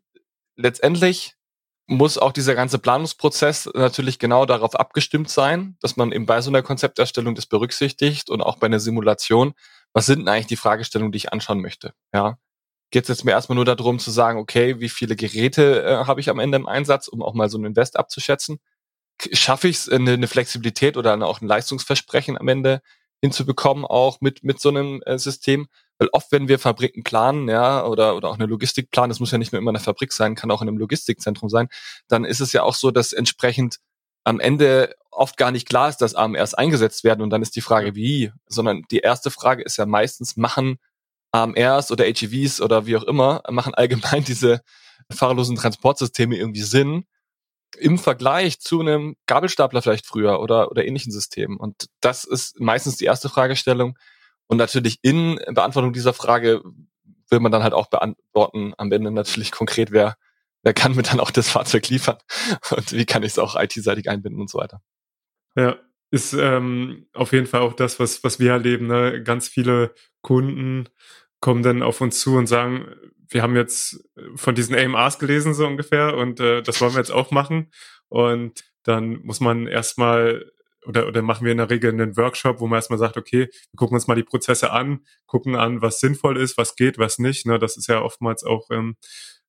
letztendlich 0.55 1.33
muss 1.85 2.17
auch 2.17 2.31
dieser 2.31 2.55
ganze 2.55 2.79
Planungsprozess 2.79 3.69
natürlich 3.73 4.19
genau 4.19 4.45
darauf 4.45 4.73
abgestimmt 4.73 5.29
sein, 5.29 5.75
dass 5.81 5.97
man 5.97 6.13
eben 6.13 6.25
bei 6.25 6.39
so 6.39 6.49
einer 6.49 6.61
Konzepterstellung 6.61 7.35
das 7.35 7.45
berücksichtigt 7.45 8.29
und 8.29 8.41
auch 8.41 8.57
bei 8.57 8.67
einer 8.67 8.79
Simulation, 8.79 9.53
was 9.91 10.05
sind 10.05 10.19
denn 10.19 10.29
eigentlich 10.29 10.47
die 10.47 10.55
Fragestellungen, 10.55 11.11
die 11.11 11.17
ich 11.17 11.33
anschauen 11.33 11.59
möchte, 11.59 11.93
ja. 12.13 12.37
Geht 12.89 13.03
es 13.03 13.09
jetzt 13.09 13.25
mir 13.25 13.31
erstmal 13.31 13.57
nur 13.57 13.65
darum 13.65 13.99
zu 13.99 14.11
sagen, 14.11 14.39
okay, 14.39 14.79
wie 14.79 14.87
viele 14.87 15.17
Geräte 15.17 15.83
äh, 15.83 16.05
habe 16.05 16.21
ich 16.21 16.29
am 16.29 16.39
Ende 16.39 16.55
im 16.55 16.67
Einsatz, 16.67 17.09
um 17.09 17.21
auch 17.21 17.33
mal 17.33 17.49
so 17.49 17.57
einen 17.57 17.65
Invest 17.65 17.97
abzuschätzen? 17.97 18.59
Schaffe 19.33 19.67
ich 19.67 19.75
es, 19.75 19.89
eine, 19.89 20.13
eine 20.13 20.27
Flexibilität 20.27 20.95
oder 20.95 21.21
auch 21.27 21.41
ein 21.41 21.47
Leistungsversprechen 21.47 22.37
am 22.37 22.47
Ende 22.47 22.81
hinzubekommen, 23.25 23.85
auch 23.85 24.21
mit, 24.21 24.43
mit 24.43 24.59
so 24.59 24.69
einem 24.69 25.01
äh, 25.05 25.17
System. 25.17 25.67
Weil 25.97 26.09
oft, 26.11 26.31
wenn 26.31 26.47
wir 26.47 26.59
Fabriken 26.59 27.03
planen, 27.03 27.47
ja, 27.47 27.85
oder, 27.85 28.15
oder 28.15 28.29
auch 28.29 28.35
eine 28.35 28.45
Logistik 28.45 28.91
planen, 28.91 29.09
das 29.09 29.19
muss 29.19 29.31
ja 29.31 29.37
nicht 29.37 29.53
nur 29.53 29.61
immer 29.61 29.71
eine 29.71 29.79
Fabrik 29.79 30.11
sein, 30.11 30.35
kann 30.35 30.51
auch 30.51 30.61
in 30.61 30.67
einem 30.67 30.77
Logistikzentrum 30.77 31.49
sein, 31.49 31.69
dann 32.07 32.25
ist 32.25 32.41
es 32.41 32.51
ja 32.53 32.63
auch 32.63 32.75
so, 32.75 32.91
dass 32.91 33.13
entsprechend 33.13 33.79
am 34.25 34.39
Ende 34.39 34.95
oft 35.11 35.37
gar 35.37 35.51
nicht 35.51 35.67
klar 35.67 35.87
ist, 35.87 35.97
dass 35.97 36.15
AMRs 36.15 36.53
eingesetzt 36.53 37.03
werden 37.03 37.21
und 37.21 37.29
dann 37.29 37.41
ist 37.41 37.55
die 37.55 37.61
Frage, 37.61 37.95
wie, 37.95 38.31
sondern 38.47 38.81
die 38.91 38.99
erste 38.99 39.31
Frage 39.31 39.63
ist 39.63 39.77
ja 39.77 39.85
meistens, 39.85 40.35
machen 40.35 40.77
AMRs 41.31 41.91
oder 41.91 42.03
HEVs 42.05 42.59
oder 42.59 42.85
wie 42.85 42.97
auch 42.97 43.03
immer, 43.03 43.41
machen 43.49 43.73
allgemein 43.73 44.23
diese 44.25 44.61
fahrerlosen 45.11 45.55
Transportsysteme 45.55 46.35
irgendwie 46.35 46.63
Sinn 46.63 47.05
im 47.77 47.97
Vergleich 47.97 48.59
zu 48.59 48.79
einem 48.79 49.15
Gabelstapler 49.27 49.81
vielleicht 49.81 50.05
früher 50.05 50.39
oder, 50.39 50.71
oder 50.71 50.85
ähnlichen 50.85 51.11
Systemen. 51.11 51.57
Und 51.57 51.87
das 52.01 52.23
ist 52.23 52.59
meistens 52.59 52.97
die 52.97 53.05
erste 53.05 53.29
Fragestellung. 53.29 53.97
Und 54.47 54.57
natürlich 54.57 54.99
in 55.01 55.39
Beantwortung 55.47 55.93
dieser 55.93 56.13
Frage 56.13 56.61
will 57.29 57.39
man 57.39 57.51
dann 57.51 57.63
halt 57.63 57.73
auch 57.73 57.87
beantworten, 57.87 58.73
am 58.77 58.91
Ende 58.91 59.11
natürlich 59.11 59.51
konkret, 59.51 59.91
wer, 59.91 60.15
wer 60.63 60.73
kann 60.73 60.95
mir 60.95 61.03
dann 61.03 61.19
auch 61.19 61.31
das 61.31 61.49
Fahrzeug 61.49 61.87
liefern 61.89 62.17
und 62.71 62.91
wie 62.91 63.05
kann 63.05 63.23
ich 63.23 63.33
es 63.33 63.39
auch 63.39 63.55
IT-seitig 63.59 64.09
einbinden 64.09 64.41
und 64.41 64.49
so 64.49 64.59
weiter. 64.59 64.81
Ja, 65.55 65.77
ist 66.11 66.33
ähm, 66.33 67.07
auf 67.13 67.33
jeden 67.33 67.47
Fall 67.47 67.61
auch 67.61 67.73
das, 67.73 67.99
was, 67.99 68.23
was 68.23 68.39
wir 68.39 68.51
erleben. 68.51 68.87
Ne? 68.87 69.23
Ganz 69.23 69.47
viele 69.47 69.93
Kunden 70.21 70.87
kommen 71.45 71.61
dann 71.61 71.83
auf 71.83 72.01
uns 72.01 72.21
zu 72.21 72.37
und 72.37 72.47
sagen, 72.47 72.87
wir 73.29 73.43
haben 73.43 73.55
jetzt 73.55 74.03
von 74.35 74.55
diesen 74.55 74.73
AMRs 74.73 75.19
gelesen, 75.19 75.53
so 75.53 75.67
ungefähr, 75.67 76.17
und 76.17 76.39
äh, 76.39 76.63
das 76.63 76.81
wollen 76.81 76.93
wir 76.93 76.97
jetzt 76.97 77.11
auch 77.11 77.29
machen. 77.29 77.71
Und 78.09 78.63
dann 78.81 79.21
muss 79.21 79.41
man 79.41 79.67
erstmal 79.67 80.51
oder, 80.87 81.07
oder 81.07 81.21
machen 81.21 81.45
wir 81.45 81.51
in 81.51 81.59
der 81.59 81.69
Regel 81.69 81.91
einen 81.91 82.17
Workshop, 82.17 82.59
wo 82.61 82.65
man 82.65 82.77
erstmal 82.77 82.97
sagt, 82.97 83.15
okay, 83.15 83.41
wir 83.41 83.77
gucken 83.77 83.93
uns 83.93 84.07
mal 84.07 84.15
die 84.15 84.23
Prozesse 84.23 84.71
an, 84.71 85.01
gucken 85.27 85.55
an, 85.55 85.83
was 85.83 85.99
sinnvoll 85.99 86.35
ist, 86.37 86.57
was 86.57 86.75
geht, 86.75 86.97
was 86.97 87.19
nicht. 87.19 87.45
Ne, 87.45 87.59
das 87.59 87.77
ist 87.77 87.89
ja 87.89 88.01
oftmals 88.01 88.43
auch 88.43 88.71
ähm, 88.71 88.95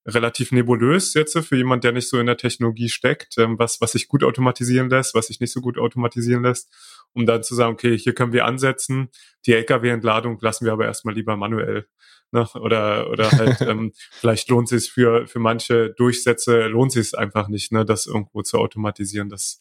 relativ 0.07 0.53
nebulös 0.53 1.15
jetzt 1.15 1.39
für 1.39 1.57
jemand, 1.57 1.83
der 1.83 1.93
nicht 1.93 2.11
so 2.11 2.19
in 2.19 2.27
der 2.27 2.37
Technologie 2.37 2.91
steckt, 2.91 3.39
ähm, 3.39 3.59
was, 3.59 3.81
was 3.81 3.93
sich 3.93 4.07
gut 4.07 4.23
automatisieren 4.23 4.91
lässt, 4.91 5.15
was 5.15 5.29
sich 5.29 5.41
nicht 5.41 5.53
so 5.53 5.63
gut 5.63 5.79
automatisieren 5.79 6.43
lässt, 6.43 6.71
um 7.17 7.27
dann 7.27 7.43
zu 7.43 7.55
sagen, 7.55 7.73
okay, 7.73 7.99
hier 7.99 8.15
können 8.15 8.33
wir 8.33 8.45
ansetzen, 8.45 9.09
die 9.47 9.55
Lkw-Entladung 9.55 10.39
lassen 10.41 10.65
wir 10.65 10.73
aber 10.73 10.85
erstmal 10.85 11.15
lieber 11.15 11.37
manuell 11.37 11.87
Ne? 12.33 12.47
Oder, 12.55 13.09
oder 13.11 13.31
halt, 13.31 13.61
ähm, 13.63 13.93
vielleicht 14.11 14.49
lohnt 14.49 14.71
es 14.73 14.85
sich 14.85 14.93
für, 14.93 15.27
für 15.27 15.39
manche 15.39 15.91
Durchsätze, 15.91 16.67
lohnt 16.67 16.93
sich 16.93 17.03
es 17.03 17.15
einfach 17.15 17.49
nicht, 17.49 17.73
ne, 17.73 17.85
das 17.85 18.07
irgendwo 18.07 18.43
zu 18.43 18.59
automatisieren. 18.59 19.29
dass 19.29 19.61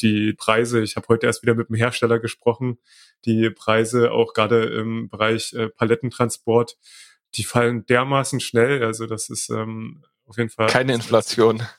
die 0.00 0.32
Preise, 0.32 0.80
ich 0.82 0.96
habe 0.96 1.08
heute 1.08 1.26
erst 1.26 1.42
wieder 1.42 1.54
mit 1.54 1.68
dem 1.68 1.76
Hersteller 1.76 2.18
gesprochen, 2.18 2.78
die 3.24 3.50
Preise 3.50 4.12
auch 4.12 4.32
gerade 4.32 4.64
im 4.64 5.08
Bereich 5.08 5.52
äh, 5.54 5.68
Palettentransport, 5.68 6.76
die 7.34 7.44
fallen 7.44 7.84
dermaßen 7.86 8.40
schnell. 8.40 8.84
Also 8.84 9.06
das 9.06 9.28
ist 9.28 9.50
ähm, 9.50 10.04
auf 10.26 10.38
jeden 10.38 10.50
Fall. 10.50 10.68
Keine 10.68 10.94
Inflation. 10.94 11.62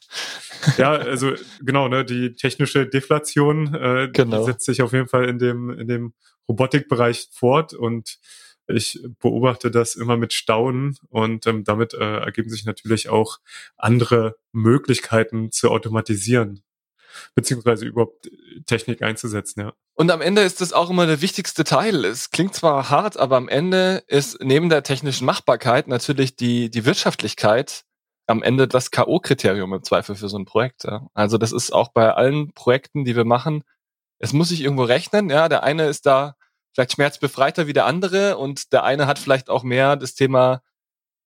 Ja, 0.78 0.92
also 0.92 1.34
genau, 1.62 1.88
ne, 1.88 2.06
die 2.06 2.34
technische 2.34 2.88
Deflation 2.88 3.74
äh, 3.74 4.10
genau. 4.12 4.40
die 4.40 4.46
setzt 4.46 4.66
sich 4.66 4.82
auf 4.82 4.94
jeden 4.94 5.08
Fall 5.08 5.28
in 5.30 5.40
dem, 5.40 5.70
in 5.70 5.88
dem 5.88 6.14
Robotikbereich 6.48 7.30
fort 7.32 7.74
und 7.74 8.20
ich 8.68 9.00
beobachte 9.20 9.70
das 9.70 9.96
immer 9.96 10.18
mit 10.18 10.34
Staunen 10.34 10.98
und 11.10 11.46
ähm, 11.46 11.64
damit 11.64 11.94
äh, 11.94 12.18
ergeben 12.18 12.50
sich 12.50 12.66
natürlich 12.66 13.10
auch 13.10 13.38
andere 13.78 14.36
Möglichkeiten 14.52 15.52
zu 15.52 15.70
automatisieren 15.70 16.64
beziehungsweise 17.34 17.86
überhaupt 17.86 18.30
Technik 18.66 19.02
einzusetzen, 19.02 19.62
ja. 19.62 19.74
Und 19.94 20.12
am 20.12 20.22
Ende 20.22 20.42
ist 20.42 20.60
das 20.60 20.74
auch 20.74 20.90
immer 20.90 21.06
der 21.06 21.22
wichtigste 21.22 21.64
Teil. 21.64 22.04
Es 22.04 22.30
klingt 22.30 22.54
zwar 22.54 22.90
hart, 22.90 23.18
aber 23.18 23.38
am 23.38 23.48
Ende 23.48 24.04
ist 24.08 24.38
neben 24.42 24.70
der 24.70 24.84
technischen 24.84 25.26
Machbarkeit 25.26 25.88
natürlich 25.88 26.36
die, 26.36 26.70
die 26.70 26.86
Wirtschaftlichkeit 26.86 27.86
am 28.28 28.44
Ende 28.44 28.68
das 28.68 28.92
K.O.-Kriterium 28.92 29.76
im 29.76 29.84
Zweifel 29.84 30.16
für 30.16 30.30
so 30.30 30.38
ein 30.38 30.46
Projekt. 30.46 30.84
Ja. 30.84 31.08
Also 31.14 31.38
das 31.38 31.52
ist 31.52 31.72
auch 31.72 31.90
bei 31.90 32.14
allen 32.14 32.54
Projekten, 32.54 33.06
die 33.06 33.16
wir 33.16 33.26
machen, 33.26 33.64
es 34.20 34.34
muss 34.34 34.50
sich 34.50 34.62
irgendwo 34.62 34.84
rechnen. 34.84 35.30
Ja, 35.30 35.50
der 35.50 35.64
eine 35.64 35.88
ist 35.88 36.06
da 36.06 36.36
vielleicht 36.74 36.94
schmerzbefreiter 36.94 37.68
wie 37.68 37.74
der 37.74 37.86
andere 37.86 38.38
und 38.38 38.74
der 38.74 38.84
eine 38.84 39.08
hat 39.08 39.20
vielleicht 39.20 39.50
auch 39.50 39.64
mehr 39.64 39.96
das 39.96 40.16
Thema 40.16 40.62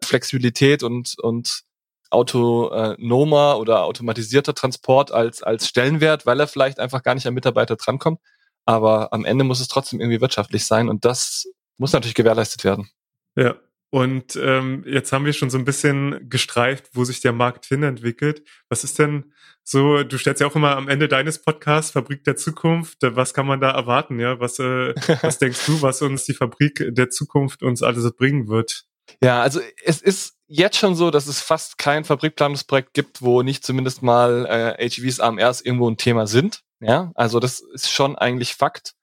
Flexibilität 0.03 0.83
und, 0.83 1.17
und 1.19 1.63
autonomer 2.09 3.59
oder 3.59 3.83
automatisierter 3.83 4.55
Transport 4.55 5.11
als, 5.11 5.43
als 5.43 5.67
Stellenwert, 5.67 6.25
weil 6.25 6.39
er 6.39 6.47
vielleicht 6.47 6.79
einfach 6.79 7.03
gar 7.03 7.15
nicht 7.15 7.27
an 7.27 7.33
Mitarbeiter 7.33 7.75
drankommt. 7.75 8.19
Aber 8.65 9.13
am 9.13 9.25
Ende 9.25 9.43
muss 9.43 9.59
es 9.59 9.67
trotzdem 9.67 9.99
irgendwie 9.99 10.21
wirtschaftlich 10.21 10.65
sein 10.65 10.89
und 10.89 11.05
das 11.05 11.47
muss 11.77 11.93
natürlich 11.93 12.15
gewährleistet 12.15 12.63
werden. 12.63 12.89
Ja, 13.35 13.55
und 13.91 14.35
ähm, 14.35 14.83
jetzt 14.85 15.11
haben 15.11 15.25
wir 15.25 15.33
schon 15.33 15.49
so 15.49 15.57
ein 15.57 15.65
bisschen 15.65 16.29
gestreift, 16.29 16.89
wo 16.93 17.03
sich 17.03 17.21
der 17.21 17.33
Markt 17.33 17.65
hin 17.65 17.83
entwickelt. 17.83 18.43
Was 18.69 18.83
ist 18.83 18.99
denn 18.99 19.33
so, 19.63 20.03
du 20.03 20.17
stellst 20.17 20.41
ja 20.41 20.47
auch 20.47 20.55
immer 20.55 20.75
am 20.75 20.89
Ende 20.89 21.07
deines 21.07 21.41
Podcasts 21.41 21.91
Fabrik 21.91 22.23
der 22.23 22.35
Zukunft, 22.35 22.97
was 23.01 23.33
kann 23.33 23.47
man 23.47 23.61
da 23.61 23.71
erwarten, 23.71 24.19
ja? 24.19 24.39
Was, 24.39 24.59
äh, 24.59 24.93
was 25.21 25.37
denkst 25.39 25.65
du, 25.65 25.81
was 25.81 26.01
uns 26.01 26.25
die 26.25 26.33
Fabrik 26.33 26.85
der 26.89 27.09
Zukunft 27.09 27.63
uns 27.63 27.81
alles 27.81 28.11
bringen 28.15 28.47
wird? 28.47 28.85
Ja, 29.23 29.41
also 29.41 29.59
es 29.83 30.01
ist 30.01 30.37
jetzt 30.47 30.77
schon 30.77 30.95
so, 30.95 31.09
dass 31.09 31.27
es 31.27 31.41
fast 31.41 31.77
kein 31.77 32.03
Fabrikplanungsprojekt 32.03 32.93
gibt, 32.93 33.21
wo 33.21 33.41
nicht 33.41 33.65
zumindest 33.65 34.03
mal 34.03 34.45
äh, 34.45 34.89
HVs 34.89 35.19
AMRs 35.19 35.61
irgendwo 35.61 35.89
ein 35.89 35.97
Thema 35.97 36.27
sind. 36.27 36.61
Ja, 36.79 37.11
also 37.15 37.39
das 37.39 37.59
ist 37.59 37.91
schon 37.91 38.15
eigentlich 38.15 38.53
Fakt. 38.53 38.93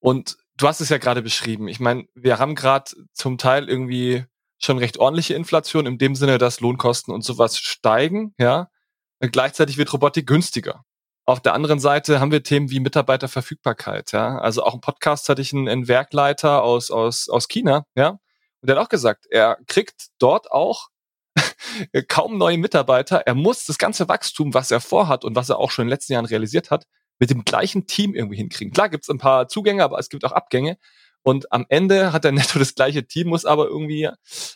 Und 0.00 0.36
du 0.56 0.68
hast 0.68 0.80
es 0.80 0.88
ja 0.88 0.98
gerade 0.98 1.22
beschrieben. 1.22 1.68
Ich 1.68 1.80
meine, 1.80 2.06
wir 2.14 2.38
haben 2.38 2.54
gerade 2.54 2.90
zum 3.12 3.38
Teil 3.38 3.68
irgendwie 3.68 4.24
schon 4.58 4.78
recht 4.78 4.98
ordentliche 4.98 5.34
Inflation 5.34 5.86
in 5.86 5.98
dem 5.98 6.14
Sinne, 6.14 6.38
dass 6.38 6.60
Lohnkosten 6.60 7.12
und 7.12 7.22
sowas 7.22 7.58
steigen, 7.58 8.34
ja. 8.38 8.68
Und 9.20 9.32
gleichzeitig 9.32 9.78
wird 9.78 9.92
Robotik 9.92 10.26
günstiger. 10.26 10.84
Auf 11.26 11.40
der 11.40 11.54
anderen 11.54 11.80
Seite 11.80 12.20
haben 12.20 12.32
wir 12.32 12.42
Themen 12.42 12.70
wie 12.70 12.80
Mitarbeiterverfügbarkeit, 12.80 14.12
ja. 14.12 14.38
Also 14.38 14.62
auch 14.64 14.74
im 14.74 14.80
Podcast 14.80 15.28
hatte 15.28 15.42
ich 15.42 15.52
einen, 15.52 15.68
einen 15.68 15.88
Werkleiter 15.88 16.62
aus, 16.62 16.90
aus, 16.90 17.28
aus 17.28 17.48
China, 17.48 17.84
ja. 17.94 18.10
Und 18.10 18.68
der 18.68 18.76
hat 18.76 18.84
auch 18.84 18.88
gesagt, 18.88 19.26
er 19.30 19.58
kriegt 19.66 20.08
dort 20.18 20.50
auch 20.50 20.88
kaum 22.08 22.38
neue 22.38 22.58
Mitarbeiter. 22.58 23.18
Er 23.26 23.34
muss 23.34 23.64
das 23.66 23.78
ganze 23.78 24.08
Wachstum, 24.08 24.54
was 24.54 24.70
er 24.70 24.80
vorhat 24.80 25.24
und 25.24 25.34
was 25.34 25.48
er 25.50 25.58
auch 25.58 25.70
schon 25.70 25.82
in 25.82 25.86
den 25.88 25.94
letzten 25.94 26.12
Jahren 26.14 26.26
realisiert 26.26 26.70
hat, 26.70 26.86
mit 27.18 27.30
dem 27.30 27.44
gleichen 27.44 27.86
Team 27.86 28.14
irgendwie 28.14 28.36
hinkriegen. 28.36 28.72
Klar 28.72 28.88
gibt's 28.88 29.08
ein 29.08 29.18
paar 29.18 29.48
Zugänge, 29.48 29.84
aber 29.84 29.98
es 29.98 30.08
gibt 30.08 30.24
auch 30.24 30.32
Abgänge. 30.32 30.78
Und 31.22 31.50
am 31.52 31.64
Ende 31.68 32.12
hat 32.12 32.24
er 32.24 32.32
netto 32.32 32.58
das 32.58 32.74
gleiche 32.74 33.06
Team, 33.06 33.28
muss 33.28 33.44
aber 33.44 33.66
irgendwie 33.66 34.08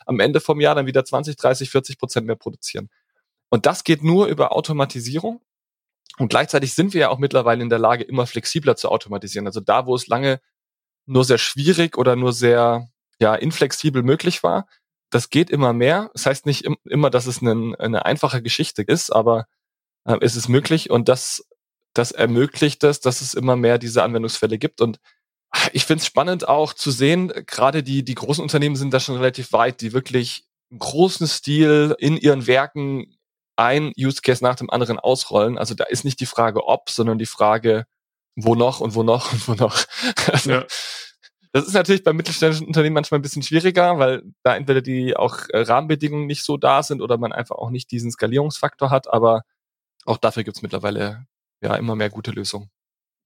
am 0.07 0.21
Ende 0.21 0.41
vom 0.41 0.61
Jahr 0.61 0.75
dann 0.75 0.87
wieder 0.87 1.05
20, 1.05 1.37
30, 1.37 1.71
40 1.71 1.99
Prozent 1.99 2.27
mehr 2.27 2.37
produzieren. 2.37 2.91
Und 3.49 3.67
das 3.67 3.85
geht 3.85 4.03
nur 4.03 4.27
über 4.27 4.53
Automatisierung. 4.53 5.41
Und 6.19 6.29
gleichzeitig 6.29 6.75
sind 6.75 6.95
wir 6.95 7.03
ja 7.03 7.09
auch 7.11 7.19
mittlerweile 7.19 7.63
in 7.63 7.71
der 7.71 7.79
Lage, 7.79 8.05
immer 8.05 8.27
flexibler 8.27 8.77
zu 8.77 8.91
automatisieren. 8.91 9.47
Also 9.47 9.61
da, 9.61 9.87
wo 9.87 9.95
es 9.95 10.09
lange 10.09 10.41
nur 11.07 11.25
sehr 11.25 11.39
schwierig 11.39 11.97
oder 11.97 12.17
nur 12.17 12.33
sehr 12.33 12.89
ja, 13.21 13.35
inflexibel 13.35 14.03
möglich 14.03 14.43
war, 14.43 14.67
das 15.11 15.31
geht 15.31 15.49
immer 15.49 15.73
mehr. 15.73 16.11
Das 16.13 16.27
heißt 16.27 16.47
nicht 16.47 16.65
im, 16.65 16.77
immer, 16.85 17.11
dass 17.11 17.27
es 17.27 17.41
eine, 17.41 17.79
eine 17.79 18.05
einfache 18.05 18.43
Geschichte 18.43 18.83
ist, 18.83 19.11
aber 19.11 19.47
äh, 20.05 20.19
es 20.21 20.37
ist 20.37 20.49
möglich 20.49 20.91
und 20.91 21.09
das 21.09 21.48
das 21.99 22.13
ermöglicht 22.13 22.85
es, 22.85 23.01
dass 23.01 23.21
es 23.21 23.35
immer 23.35 23.57
mehr 23.57 23.79
diese 23.79 24.03
Anwendungsfälle 24.03 24.59
gibt. 24.59 24.81
Und 24.81 25.01
ich 25.73 25.85
finde 25.85 26.03
es 26.03 26.07
spannend 26.07 26.47
auch 26.49 26.73
zu 26.73 26.91
sehen, 26.91 27.33
gerade 27.47 27.83
die, 27.83 28.05
die 28.05 28.15
großen 28.15 28.43
Unternehmen 28.43 28.77
sind 28.77 28.95
da 28.95 29.01
schon 29.01 29.17
relativ 29.17 29.53
weit, 29.53 29.81
die 29.81 29.93
wirklich 29.93 30.45
im 30.71 30.79
großen 30.79 31.27
Stil 31.27 31.97
in 31.99 32.17
ihren 32.17 32.47
Werken 32.47 33.19
ein 33.57 33.93
Use 33.99 34.23
Case 34.23 34.45
nach 34.45 34.55
dem 34.55 34.71
anderen 34.71 34.99
ausrollen. 34.99 35.59
Also 35.59 35.75
da 35.75 35.85
ist 35.85 36.05
nicht 36.05 36.21
die 36.21 36.27
Frage 36.27 36.67
ob, 36.67 36.91
sondern 36.91 37.19
die 37.19 37.27
Frage, 37.27 37.87
wo 38.37 38.55
noch 38.55 38.81
und 38.81 38.95
wo 38.95 39.03
noch 39.03 39.33
und 39.33 39.49
wo 39.49 39.55
noch. 39.55 39.85
Also, 40.33 40.51
ja. 40.51 40.67
Das 41.53 41.67
ist 41.67 41.73
natürlich 41.73 42.05
bei 42.05 42.13
mittelständischen 42.13 42.67
Unternehmen 42.67 42.95
manchmal 42.95 43.19
ein 43.19 43.23
bisschen 43.23 43.43
schwieriger, 43.43 43.99
weil 43.99 44.23
da 44.43 44.55
entweder 44.55 44.83
die 44.83 45.17
auch 45.17 45.39
Rahmenbedingungen 45.53 46.27
nicht 46.27 46.45
so 46.45 46.59
da 46.59 46.83
sind 46.83 47.01
oder 47.01 47.17
man 47.17 47.33
einfach 47.33 47.57
auch 47.57 47.71
nicht 47.71 47.91
diesen 47.91 48.11
Skalierungsfaktor 48.11 48.91
hat. 48.91 49.11
Aber 49.11 49.43
auch 50.05 50.19
dafür 50.19 50.45
gibt 50.45 50.59
es 50.59 50.63
mittlerweile 50.63 51.27
ja 51.63 51.75
immer 51.77 51.97
mehr 51.97 52.11
gute 52.11 52.31
Lösungen. 52.31 52.71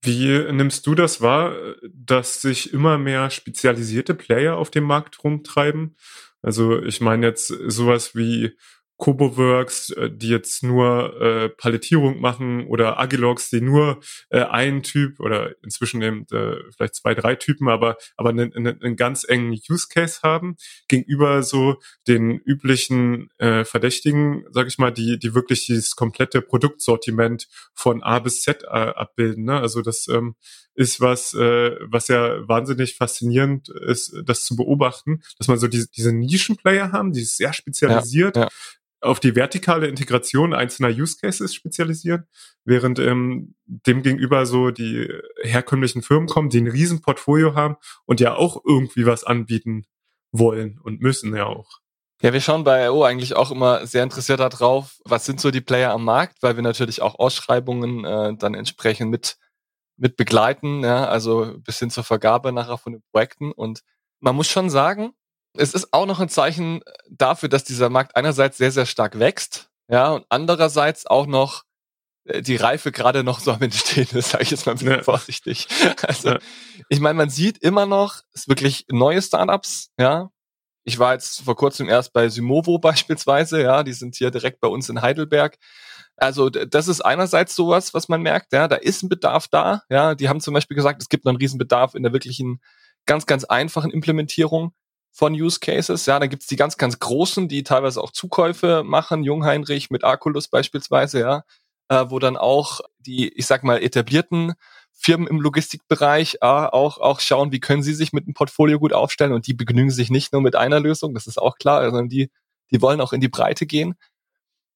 Wie 0.01 0.51
nimmst 0.51 0.85
du 0.85 0.95
das 0.95 1.21
wahr, 1.21 1.55
dass 1.93 2.41
sich 2.41 2.73
immer 2.73 2.97
mehr 2.97 3.29
spezialisierte 3.29 4.13
Player 4.13 4.57
auf 4.57 4.69
dem 4.69 4.83
Markt 4.83 5.23
rumtreiben? 5.23 5.95
Also 6.41 6.81
ich 6.81 6.99
meine 6.99 7.27
jetzt 7.27 7.47
sowas 7.47 8.13
wie 8.13 8.57
Coboworks, 9.03 9.89
äh, 9.89 10.09
die 10.09 10.29
jetzt 10.29 10.63
nur 10.63 11.21
äh, 11.21 11.49
Palettierung 11.49 12.21
machen 12.21 12.65
oder 12.67 13.01
Agilox, 13.01 13.49
die 13.49 13.59
nur 13.59 13.99
äh, 14.29 14.43
einen 14.43 14.81
Typ 14.81 15.19
oder 15.19 15.55
inzwischen 15.61 16.01
eben 16.01 16.25
äh, 16.31 16.55
vielleicht 16.73 16.95
zwei, 16.95 17.13
drei 17.13 17.35
Typen, 17.35 17.67
aber 17.67 17.97
aber 18.15 18.29
einen, 18.29 18.53
einen, 18.53 18.81
einen 18.81 18.95
ganz 18.95 19.25
engen 19.27 19.59
Use 19.69 19.87
Case 19.89 20.21
haben 20.23 20.55
gegenüber 20.87 21.43
so 21.43 21.81
den 22.07 22.37
üblichen 22.37 23.29
äh, 23.39 23.65
Verdächtigen, 23.65 24.45
sag 24.51 24.67
ich 24.67 24.77
mal, 24.77 24.91
die 24.91 25.19
die 25.19 25.35
wirklich 25.35 25.65
dieses 25.65 25.97
komplette 25.97 26.41
Produktsortiment 26.41 27.49
von 27.73 28.03
A 28.03 28.19
bis 28.19 28.41
Z 28.41 28.63
äh, 28.63 28.67
abbilden. 28.67 29.43
Ne? 29.43 29.59
Also 29.59 29.81
das 29.81 30.07
ähm, 30.07 30.35
ist 30.75 31.01
was, 31.01 31.33
äh, 31.33 31.75
was 31.81 32.07
ja 32.07 32.47
wahnsinnig 32.47 32.95
faszinierend 32.95 33.67
ist, 33.67 34.15
das 34.23 34.45
zu 34.45 34.55
beobachten, 34.55 35.21
dass 35.37 35.49
man 35.49 35.59
so 35.59 35.67
diese, 35.67 35.89
diese 35.91 36.13
Nischenplayer 36.13 36.93
haben, 36.93 37.11
die 37.11 37.25
sehr 37.25 37.51
spezialisiert, 37.51 38.37
ja, 38.37 38.43
ja 38.43 38.49
auf 39.03 39.19
die 39.19 39.35
vertikale 39.35 39.87
Integration 39.87 40.53
einzelner 40.53 40.89
Use 40.89 41.17
Cases 41.19 41.53
spezialisieren, 41.53 42.25
während 42.63 42.99
ähm, 42.99 43.55
dem 43.65 44.01
gegenüber 44.01 44.45
so 44.45 44.71
die 44.71 45.07
herkömmlichen 45.41 46.01
Firmen 46.01 46.27
kommen, 46.27 46.49
die 46.49 46.61
ein 46.61 46.67
riesen 46.67 47.01
haben 47.05 47.75
und 48.05 48.19
ja 48.19 48.35
auch 48.35 48.63
irgendwie 48.65 49.05
was 49.05 49.23
anbieten 49.23 49.85
wollen 50.31 50.79
und 50.81 51.01
müssen 51.01 51.35
ja 51.35 51.45
auch. 51.45 51.79
Ja, 52.21 52.31
wir 52.31 52.39
schauen 52.39 52.63
bei 52.63 52.85
IO 52.85 53.03
eigentlich 53.03 53.35
auch 53.35 53.51
immer 53.51 53.85
sehr 53.85 54.03
interessiert 54.03 54.39
darauf, 54.39 55.01
was 55.03 55.25
sind 55.25 55.41
so 55.41 55.51
die 55.51 55.61
Player 55.61 55.91
am 55.91 56.05
Markt, 56.05 56.41
weil 56.41 56.55
wir 56.55 56.63
natürlich 56.63 57.01
auch 57.01 57.19
Ausschreibungen 57.19 58.05
äh, 58.05 58.35
dann 58.37 58.53
entsprechend 58.53 59.11
mit 59.11 59.37
mit 59.95 60.17
begleiten, 60.17 60.83
ja, 60.83 61.05
also 61.05 61.53
bis 61.59 61.79
hin 61.79 61.89
zur 61.91 62.03
Vergabe 62.03 62.51
nachher 62.51 62.77
von 62.77 62.93
den 62.93 63.03
Projekten 63.11 63.51
und 63.51 63.83
man 64.19 64.35
muss 64.35 64.47
schon 64.47 64.69
sagen, 64.69 65.13
es 65.55 65.73
ist 65.73 65.93
auch 65.93 66.05
noch 66.05 66.19
ein 66.19 66.29
Zeichen 66.29 66.81
dafür, 67.09 67.49
dass 67.49 67.63
dieser 67.63 67.89
Markt 67.89 68.15
einerseits 68.15 68.57
sehr, 68.57 68.71
sehr 68.71 68.85
stark 68.85 69.19
wächst, 69.19 69.69
ja, 69.89 70.11
und 70.11 70.25
andererseits 70.29 71.05
auch 71.05 71.27
noch 71.27 71.63
äh, 72.25 72.41
die 72.41 72.55
Reife 72.55 72.91
gerade 72.91 73.23
noch 73.23 73.39
so 73.39 73.51
am 73.51 73.61
Entstehen 73.61 74.07
ist, 74.17 74.29
sage 74.31 74.43
ich 74.43 74.51
jetzt 74.51 74.65
mal 74.65 74.73
ein 74.73 74.77
bisschen 74.77 74.97
ja. 74.97 75.03
vorsichtig. 75.03 75.67
Also, 76.07 76.29
ja. 76.29 76.39
ich 76.89 76.99
meine, 76.99 77.15
man 77.15 77.29
sieht 77.29 77.57
immer 77.59 77.85
noch, 77.85 78.21
es 78.33 78.47
wirklich 78.47 78.85
neue 78.89 79.21
Startups, 79.21 79.89
ja. 79.99 80.29
Ich 80.85 80.99
war 80.99 81.13
jetzt 81.13 81.41
vor 81.41 81.55
kurzem 81.55 81.87
erst 81.87 82.11
bei 82.11 82.27
Symovo 82.27 82.77
beispielsweise, 82.77 83.61
ja, 83.61 83.83
die 83.83 83.93
sind 83.93 84.15
hier 84.15 84.31
direkt 84.31 84.59
bei 84.59 84.67
uns 84.67 84.89
in 84.89 85.01
Heidelberg. 85.01 85.57
Also 86.17 86.49
das 86.49 86.87
ist 86.87 87.01
einerseits 87.01 87.55
sowas, 87.55 87.93
was 87.93 88.07
man 88.09 88.21
merkt, 88.21 88.53
ja, 88.53 88.67
da 88.67 88.75
ist 88.75 89.01
ein 89.01 89.09
Bedarf 89.09 89.47
da, 89.47 89.83
ja. 89.89 90.15
Die 90.15 90.29
haben 90.29 90.41
zum 90.41 90.53
Beispiel 90.53 90.75
gesagt, 90.75 91.01
es 91.01 91.09
gibt 91.09 91.25
noch 91.25 91.31
einen 91.31 91.39
Riesenbedarf 91.39 91.95
in 91.95 92.03
der 92.03 92.13
wirklichen 92.13 92.61
ganz, 93.05 93.25
ganz 93.25 93.43
einfachen 93.45 93.91
Implementierung 93.91 94.73
von 95.13 95.33
Use 95.33 95.59
Cases. 95.59 96.05
Ja, 96.07 96.19
dann 96.19 96.29
gibt's 96.29 96.47
die 96.47 96.55
ganz, 96.55 96.77
ganz 96.77 96.99
großen, 96.99 97.47
die 97.47 97.63
teilweise 97.63 98.01
auch 98.01 98.11
Zukäufe 98.11 98.83
machen, 98.83 99.23
Jungheinrich 99.23 99.91
mit 99.91 100.03
Arculus 100.03 100.47
beispielsweise, 100.47 101.19
ja, 101.19 101.43
äh, 101.89 102.05
wo 102.09 102.19
dann 102.19 102.35
auch 102.35 102.81
die, 102.97 103.29
ich 103.29 103.45
sag 103.45 103.63
mal, 103.63 103.81
etablierten 103.81 104.53
Firmen 104.91 105.27
im 105.27 105.39
Logistikbereich 105.39 106.35
äh, 106.41 106.45
auch, 106.45 106.97
auch 106.97 107.19
schauen, 107.19 107.51
wie 107.51 107.59
können 107.59 107.83
sie 107.83 107.93
sich 107.93 108.11
mit 108.11 108.25
einem 108.25 108.33
Portfolio 108.33 108.79
gut 108.79 108.93
aufstellen. 108.93 109.33
Und 109.33 109.45
die 109.47 109.53
begnügen 109.53 109.91
sich 109.91 110.09
nicht 110.09 110.33
nur 110.33 110.41
mit 110.41 110.55
einer 110.55 110.79
Lösung, 110.79 111.13
das 111.13 111.27
ist 111.27 111.39
auch 111.39 111.57
klar, 111.57 111.85
sondern 111.85 112.09
die, 112.09 112.31
die 112.71 112.81
wollen 112.81 112.99
auch 112.99 113.13
in 113.13 113.21
die 113.21 113.29
Breite 113.29 113.67
gehen. 113.67 113.95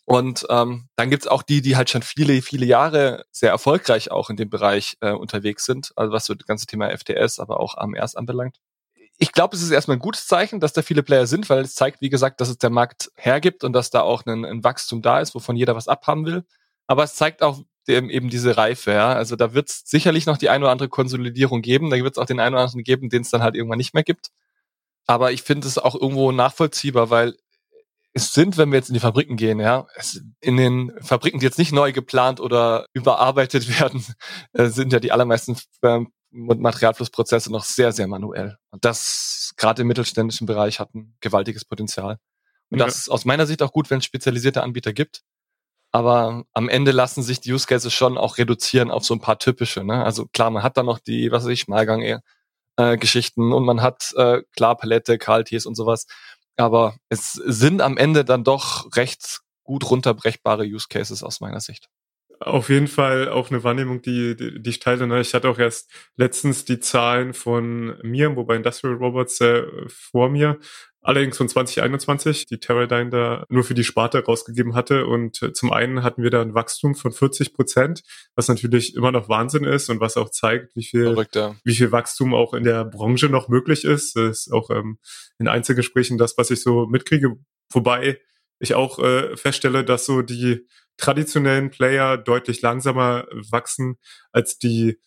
Und 0.06 0.46
ähm, 0.50 0.88
dann 0.96 1.10
gibt's 1.10 1.28
auch 1.28 1.44
die, 1.44 1.62
die 1.62 1.76
halt 1.76 1.90
schon 1.90 2.04
viele, 2.04 2.42
viele 2.42 2.66
Jahre 2.66 3.26
sehr 3.32 3.50
erfolgreich 3.50 4.12
auch 4.12 4.30
in 4.30 4.38
dem 4.38 4.50
Bereich 4.50 4.98
äh, 5.02 5.12
unterwegs 5.12 5.66
sind, 5.66 5.92
also 5.96 6.14
was 6.14 6.26
so 6.26 6.36
das 6.36 6.48
ganze 6.48 6.68
Thema 6.68 6.96
FTS, 6.96 7.40
aber 7.40 7.60
auch 7.60 7.76
AMRs 7.76 8.16
anbelangt 8.16 8.58
ich 9.18 9.32
glaube, 9.32 9.56
es 9.56 9.64
ist 9.64 9.72
erstmal 9.72 9.98
ein 9.98 10.02
gutes 10.02 10.28
Zeichen, 10.28 10.60
dass 10.60 10.74
da 10.74 10.82
viele 10.82 11.02
Player 11.04 11.26
sind, 11.26 11.50
weil 11.50 11.62
es 11.62 11.74
zeigt, 11.74 12.02
wie 12.02 12.10
gesagt, 12.10 12.40
dass 12.40 12.50
es 12.50 12.58
der 12.58 12.70
Markt 12.70 13.12
hergibt 13.16 13.64
und 13.64 13.74
dass 13.74 13.90
da 13.90 14.02
auch 14.02 14.26
ein, 14.26 14.46
ein 14.46 14.64
Wachstum 14.64 15.02
da 15.02 15.20
ist, 15.20 15.34
wovon 15.34 15.56
jeder 15.56 15.76
was 15.76 15.88
abhaben 15.88 16.26
will. 16.26 16.46
Aber 16.86 17.04
es 17.04 17.16
zeigt 17.16 17.42
auch 17.42 17.62
eben 17.88 18.30
diese 18.30 18.58
Reife, 18.58 18.92
ja. 18.92 19.14
Also 19.14 19.36
da 19.36 19.54
wird 19.54 19.70
es 19.70 19.84
sicherlich 19.86 20.26
noch 20.26 20.38
die 20.38 20.50
eine 20.50 20.66
oder 20.66 20.72
andere 20.72 20.90
Konsolidierung 20.90 21.62
geben. 21.62 21.90
Da 21.90 21.98
wird 21.98 22.14
es 22.14 22.18
auch 22.18 22.26
den 22.26 22.40
einen 22.40 22.56
oder 22.56 22.64
anderen 22.64 22.84
geben, 22.84 23.10
den 23.10 23.22
es 23.24 23.30
dann 23.30 23.42
halt 23.42 23.56
irgendwann 23.56 23.78
nicht 23.78 23.94
mehr 23.94 24.04
gibt. 24.04 24.30
Aber 25.08 25.32
ich 25.32 25.42
finde 25.42 25.68
es 25.68 25.78
auch 25.78 25.96
irgendwo 25.96 26.32
nachvollziehbar, 26.32 27.10
weil 27.10 27.36
es 28.14 28.34
sind, 28.34 28.58
wenn 28.58 28.72
wir 28.72 28.78
jetzt 28.78 28.90
in 28.90 28.94
die 28.94 29.00
Fabriken 29.00 29.38
gehen, 29.38 29.60
ja, 29.60 29.88
in 30.42 30.58
den 30.58 30.92
Fabriken, 31.02 31.40
die 31.40 31.46
jetzt 31.46 31.60
nicht 31.60 31.72
neu 31.72 31.92
geplant 31.94 32.40
oder 32.40 32.88
überarbeitet 32.94 33.68
werden, 33.80 34.04
äh, 34.54 34.68
sind 34.68 34.94
ja 34.94 35.00
die 35.00 35.12
allermeisten 35.12 35.58
ähm, 35.84 36.12
Materialflussprozesse 36.32 37.52
noch 37.52 37.64
sehr, 37.64 37.92
sehr 37.92 38.08
manuell. 38.08 38.58
Und 38.72 38.86
das 38.86 39.54
gerade 39.58 39.82
im 39.82 39.88
mittelständischen 39.88 40.48
Bereich 40.48 40.80
hat 40.80 40.94
ein 40.94 41.16
gewaltiges 41.20 41.66
Potenzial. 41.66 42.20
Und 42.70 42.80
ja. 42.80 42.86
das 42.86 42.98
ist 42.98 43.10
aus 43.10 43.26
meiner 43.26 43.46
Sicht 43.46 43.62
auch 43.62 43.72
gut, 43.72 43.90
wenn 43.90 44.00
es 44.00 44.06
spezialisierte 44.06 44.62
Anbieter 44.62 44.94
gibt. 44.94 45.24
Aber 45.92 46.44
am 46.54 46.70
Ende 46.70 46.92
lassen 46.92 47.24
sich 47.24 47.40
die 47.40 47.54
Use 47.54 47.66
Cases 47.66 47.94
schon 47.94 48.18
auch 48.18 48.38
reduzieren 48.38 48.92
auf 48.92 49.06
so 49.06 49.14
ein 49.14 49.22
paar 49.22 49.40
typische. 49.40 49.84
Ne? 49.84 50.04
Also 50.04 50.28
klar, 50.28 50.50
man 50.52 50.64
hat 50.64 50.78
da 50.78 50.84
noch 50.84 51.00
die, 51.00 51.32
was 51.32 51.46
weiß 51.46 51.52
ich, 51.52 51.62
Schmalgang 51.62 52.20
äh, 52.76 52.98
Geschichten 52.98 53.54
und 53.54 53.64
man 53.64 53.82
hat 53.82 54.14
äh, 54.18 54.42
klar 54.56 54.76
Palette, 54.76 55.18
Kaltis 55.18 55.66
und 55.66 55.76
sowas. 55.76 56.06
Aber 56.58 56.98
es 57.10 57.34
sind 57.34 57.82
am 57.82 57.98
Ende 57.98 58.26
dann 58.26 58.44
doch 58.44 58.96
recht 58.96 59.40
gut 59.64 59.90
runterbrechbare 59.90 60.64
Use 60.64 60.88
Cases 60.90 61.24
aus 61.24 61.40
meiner 61.40 61.62
Sicht 61.62 61.90
auf 62.40 62.70
jeden 62.70 62.88
Fall 62.88 63.30
auch 63.30 63.50
eine 63.50 63.64
Wahrnehmung, 63.64 64.02
die, 64.02 64.36
die, 64.36 64.62
die 64.62 64.70
ich 64.70 64.80
teile. 64.80 65.08
Ne? 65.08 65.22
Ich 65.22 65.34
hatte 65.34 65.50
auch 65.50 65.60
erst 65.60 65.92
letztens 66.16 66.66
die 66.66 66.80
Zahlen 66.80 67.34
von 67.34 67.98
mir, 68.04 68.36
wobei 68.36 68.56
Industrial 68.56 68.96
Robots 68.96 69.42
äh, 69.42 69.64
vor 69.88 70.30
mir, 70.30 70.60
allerdings 71.02 71.38
von 71.38 71.48
2021, 71.48 72.48
die 72.48 72.60
Teradyne 72.60 73.10
da 73.10 73.46
nur 73.50 73.64
für 73.64 73.74
die 73.74 73.86
Sparte 73.86 74.24
rausgegeben 74.24 74.76
hatte. 74.76 75.06
Und 75.08 75.42
äh, 75.42 75.54
zum 75.54 75.72
einen 75.72 76.04
hatten 76.04 76.22
wir 76.22 76.30
da 76.30 76.42
ein 76.42 76.54
Wachstum 76.54 76.96
von 76.96 77.12
40 77.12 77.54
Prozent, 77.54 78.04
was 78.36 78.50
natürlich 78.50 78.96
immer 78.96 79.12
noch 79.12 79.30
Wahnsinn 79.30 79.64
ist 79.64 79.90
und 79.90 80.02
was 80.02 80.18
auch 80.18 80.30
zeigt, 80.30 80.76
wie 80.76 80.84
viel, 80.84 81.06
Verrückt, 81.06 81.36
ja. 81.36 81.56
wie 81.64 81.76
viel 81.76 81.92
Wachstum 81.92 82.34
auch 82.34 82.54
in 82.54 82.64
der 82.64 82.84
Branche 82.84 83.30
noch 83.30 83.48
möglich 83.48 83.86
ist. 83.86 84.16
Das 84.16 84.48
ist 84.48 84.54
auch 84.54 84.70
ähm, 84.70 85.00
in 85.40 85.48
Einzelgesprächen 85.48 86.18
das, 86.18 86.38
was 86.38 86.52
ich 86.52 86.62
so 86.62 86.88
mitkriege. 86.88 87.38
Wobei 87.72 88.20
ich 88.60 88.74
auch 88.74 89.00
äh, 89.00 89.38
feststelle, 89.38 89.86
dass 89.86 90.06
so 90.06 90.22
die 90.22 90.68
traditionellen 90.98 91.70
Player 91.70 92.18
deutlich 92.18 92.62
langsamer 92.62 93.26
wachsen 93.50 93.98
als 94.32 94.58
die 94.58 95.00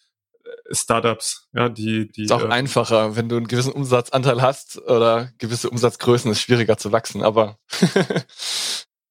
äh, 0.45 0.74
Startups, 0.74 1.49
ja, 1.53 1.68
die, 1.68 2.11
die. 2.11 2.24
Ist 2.24 2.32
auch 2.32 2.45
äh, 2.45 2.49
einfacher, 2.49 3.16
wenn 3.16 3.28
du 3.28 3.36
einen 3.36 3.49
gewissen 3.49 3.72
Umsatzanteil 3.72 4.41
hast 4.43 4.80
oder 4.82 5.30
gewisse 5.38 5.70
Umsatzgrößen 5.70 6.30
ist 6.30 6.41
schwieriger 6.41 6.78
zu 6.78 6.93
wachsen, 6.93 7.22
aber 7.22 7.59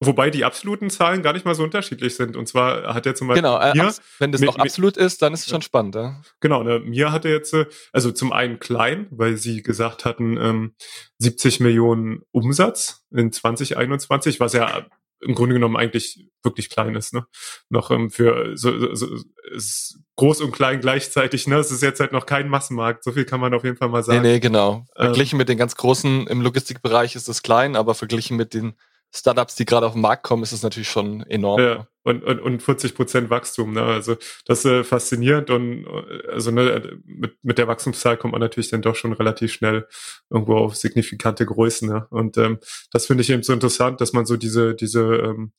Wobei 0.02 0.30
die 0.30 0.46
absoluten 0.46 0.88
Zahlen 0.88 1.22
gar 1.22 1.34
nicht 1.34 1.44
mal 1.44 1.54
so 1.54 1.62
unterschiedlich 1.62 2.16
sind. 2.16 2.34
Und 2.34 2.48
zwar 2.48 2.94
hat 2.94 3.04
er 3.04 3.14
zum 3.14 3.28
Beispiel. 3.28 3.42
Genau, 3.42 3.60
äh, 3.60 3.74
mir, 3.74 3.94
wenn 4.18 4.32
das 4.32 4.40
noch 4.40 4.56
absolut 4.56 4.96
ist, 4.96 5.20
dann 5.20 5.34
ist 5.34 5.40
es 5.40 5.50
schon 5.50 5.60
spannend. 5.60 5.94
Ja? 5.94 6.22
Genau, 6.40 6.62
ne, 6.62 6.80
mir 6.80 7.12
hat 7.12 7.26
er 7.26 7.32
jetzt, 7.32 7.52
äh, 7.52 7.66
also 7.92 8.10
zum 8.10 8.32
einen 8.32 8.58
klein, 8.58 9.08
weil 9.10 9.36
sie 9.36 9.62
gesagt 9.62 10.06
hatten, 10.06 10.38
ähm, 10.38 10.74
70 11.18 11.60
Millionen 11.60 12.22
Umsatz 12.32 13.04
in 13.10 13.30
2021, 13.30 14.40
was 14.40 14.54
ja 14.54 14.86
im 15.20 15.34
Grunde 15.34 15.54
genommen 15.54 15.76
eigentlich 15.76 16.26
wirklich 16.42 16.70
klein 16.70 16.94
ist, 16.94 17.12
ne? 17.12 17.26
Noch 17.68 17.90
ähm, 17.90 18.10
für 18.10 18.56
so, 18.56 18.78
so, 18.78 18.94
so 18.94 19.06
ist 19.52 19.98
groß 20.16 20.40
und 20.40 20.52
klein 20.52 20.80
gleichzeitig, 20.80 21.46
ne? 21.46 21.56
Es 21.56 21.70
ist 21.70 21.82
jetzt 21.82 22.00
halt 22.00 22.12
noch 22.12 22.26
kein 22.26 22.48
Massenmarkt, 22.48 23.04
so 23.04 23.12
viel 23.12 23.24
kann 23.24 23.40
man 23.40 23.54
auf 23.54 23.64
jeden 23.64 23.76
Fall 23.76 23.88
mal 23.88 24.02
sagen. 24.02 24.22
Nee, 24.22 24.34
nee, 24.34 24.40
genau. 24.40 24.86
Ähm, 24.96 25.06
verglichen 25.06 25.36
ähm, 25.36 25.38
mit 25.38 25.48
den 25.48 25.58
ganz 25.58 25.76
großen 25.76 26.26
im 26.26 26.40
Logistikbereich 26.40 27.16
ist 27.16 27.28
es 27.28 27.42
klein, 27.42 27.76
aber 27.76 27.94
verglichen 27.94 28.36
mit 28.36 28.54
den 28.54 28.74
Startups, 29.12 29.56
die 29.56 29.64
gerade 29.64 29.86
auf 29.86 29.94
den 29.94 30.02
Markt 30.02 30.22
kommen, 30.22 30.42
ist 30.42 30.52
es 30.52 30.62
natürlich 30.62 30.88
schon 30.88 31.22
enorm. 31.22 31.60
Ja, 31.60 31.86
und, 32.02 32.22
und, 32.22 32.40
und 32.40 32.62
40 32.62 32.94
Prozent 32.94 33.28
Wachstum. 33.30 33.72
Ne? 33.72 33.82
Also 33.82 34.16
das 34.46 34.60
ist 34.60 34.64
äh, 34.66 34.84
faszinierend 34.84 35.50
und 35.50 35.84
äh, 35.84 36.28
also 36.30 36.50
ne, 36.50 37.00
mit, 37.04 37.36
mit 37.42 37.58
der 37.58 37.66
Wachstumszahl 37.66 38.16
kommt 38.16 38.32
man 38.32 38.40
natürlich 38.40 38.70
dann 38.70 38.82
doch 38.82 38.94
schon 38.94 39.12
relativ 39.12 39.52
schnell 39.52 39.88
irgendwo 40.30 40.56
auf 40.56 40.76
signifikante 40.76 41.44
Größen. 41.44 41.88
Ne? 41.88 42.06
Und 42.10 42.36
ähm, 42.38 42.58
das 42.92 43.06
finde 43.06 43.22
ich 43.22 43.30
eben 43.30 43.42
so 43.42 43.52
interessant, 43.52 44.00
dass 44.00 44.12
man 44.12 44.26
so 44.26 44.36
diese, 44.36 44.74
diese 44.74 45.02
ähm, 45.02 45.52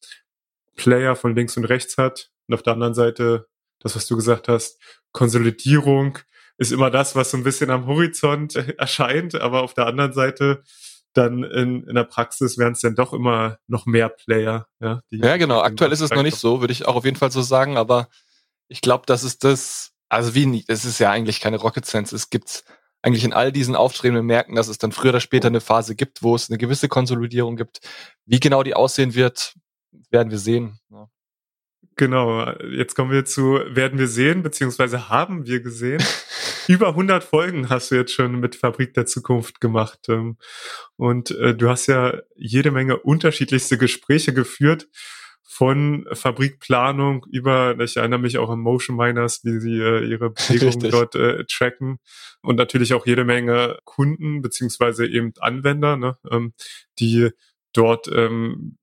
Player 0.77 1.15
von 1.15 1.35
links 1.35 1.57
und 1.57 1.65
rechts 1.65 1.97
hat. 1.97 2.31
Und 2.47 2.55
auf 2.55 2.63
der 2.63 2.73
anderen 2.73 2.93
Seite, 2.93 3.47
das, 3.79 3.95
was 3.95 4.07
du 4.07 4.15
gesagt 4.15 4.47
hast, 4.47 4.79
Konsolidierung 5.11 6.19
ist 6.57 6.71
immer 6.71 6.89
das, 6.89 7.15
was 7.15 7.31
so 7.31 7.37
ein 7.37 7.43
bisschen 7.43 7.69
am 7.69 7.85
Horizont 7.85 8.55
erscheint, 8.77 9.35
aber 9.35 9.61
auf 9.61 9.73
der 9.73 9.87
anderen 9.87 10.13
Seite 10.13 10.63
dann 11.13 11.43
in, 11.43 11.83
in 11.83 11.95
der 11.95 12.03
Praxis 12.03 12.57
wären 12.57 12.73
es 12.73 12.81
dann 12.81 12.95
doch 12.95 13.13
immer 13.13 13.57
noch 13.67 13.85
mehr 13.85 14.09
Player. 14.09 14.67
Ja, 14.79 15.01
ja 15.09 15.37
genau. 15.37 15.61
Aktuell 15.61 15.91
ist 15.91 16.01
es 16.01 16.11
noch 16.11 16.23
nicht 16.23 16.37
so, 16.37 16.61
würde 16.61 16.71
ich 16.71 16.87
auch 16.87 16.95
auf 16.95 17.05
jeden 17.05 17.17
Fall 17.17 17.31
so 17.31 17.41
sagen, 17.41 17.77
aber 17.77 18.07
ich 18.67 18.81
glaube, 18.81 19.03
das 19.05 19.23
ist 19.23 19.43
das, 19.43 19.91
also 20.09 20.33
wie, 20.35 20.63
es 20.67 20.85
ist 20.85 20.99
ja 20.99 21.11
eigentlich 21.11 21.41
keine 21.41 21.57
Rocket 21.57 21.85
Science. 21.85 22.13
Es 22.13 22.29
gibt 22.29 22.63
eigentlich 23.01 23.23
in 23.23 23.33
all 23.33 23.51
diesen 23.51 23.75
aufstrebenden 23.75 24.25
Märkten, 24.25 24.55
dass 24.55 24.67
es 24.67 24.77
dann 24.77 24.91
früher 24.91 25.09
oder 25.09 25.19
später 25.19 25.47
eine 25.47 25.61
Phase 25.61 25.95
gibt, 25.95 26.23
wo 26.23 26.35
es 26.35 26.49
eine 26.49 26.57
gewisse 26.57 26.87
Konsolidierung 26.87 27.57
gibt. 27.57 27.81
Wie 28.25 28.39
genau 28.39 28.63
die 28.63 28.75
aussehen 28.75 29.15
wird, 29.15 29.55
werden 30.09 30.31
wir 30.31 30.37
sehen. 30.37 30.79
Ja. 30.89 31.07
Genau, 31.97 32.49
jetzt 32.71 32.95
kommen 32.95 33.11
wir 33.11 33.25
zu 33.25 33.59
werden 33.67 33.99
wir 33.99 34.07
sehen, 34.07 34.43
beziehungsweise 34.43 35.09
haben 35.09 35.45
wir 35.45 35.59
gesehen. 35.61 36.01
Über 36.67 36.89
100 36.89 37.23
Folgen 37.23 37.69
hast 37.69 37.91
du 37.91 37.95
jetzt 37.95 38.13
schon 38.13 38.39
mit 38.39 38.55
Fabrik 38.55 38.93
der 38.93 39.05
Zukunft 39.05 39.61
gemacht. 39.61 39.99
Ähm, 40.07 40.37
und 40.95 41.31
äh, 41.31 41.55
du 41.55 41.69
hast 41.69 41.87
ja 41.87 42.19
jede 42.35 42.71
Menge 42.71 42.97
unterschiedlichste 42.97 43.77
Gespräche 43.77 44.33
geführt 44.33 44.87
von 45.43 46.07
Fabrikplanung 46.13 47.25
über, 47.29 47.77
ich 47.79 47.97
erinnere 47.97 48.21
mich 48.21 48.37
auch 48.37 48.49
an 48.49 48.61
Motion 48.61 48.95
Miners, 48.95 49.43
wie 49.43 49.59
sie 49.59 49.81
äh, 49.81 50.05
ihre 50.09 50.29
Bewegungen 50.29 50.89
dort 50.89 51.15
äh, 51.15 51.43
tracken 51.43 51.99
und 52.41 52.55
natürlich 52.55 52.93
auch 52.93 53.05
jede 53.05 53.25
Menge 53.25 53.77
Kunden 53.83 54.41
beziehungsweise 54.41 55.05
eben 55.05 55.33
Anwender, 55.41 55.97
ne, 55.97 56.17
ähm, 56.31 56.53
die 56.99 57.31
dort 57.73 58.07
ähm, 58.15 58.77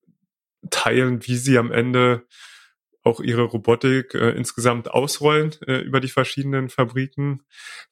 teilen, 0.71 1.27
wie 1.27 1.37
sie 1.37 1.57
am 1.57 1.73
Ende 1.73 2.27
auch 3.09 3.21
ihre 3.21 3.43
Robotik 3.43 4.15
äh, 4.15 4.31
insgesamt 4.31 4.91
ausrollen 4.91 5.55
äh, 5.67 5.79
über 5.79 6.01
die 6.01 6.09
verschiedenen 6.09 6.69
Fabriken. 6.69 7.43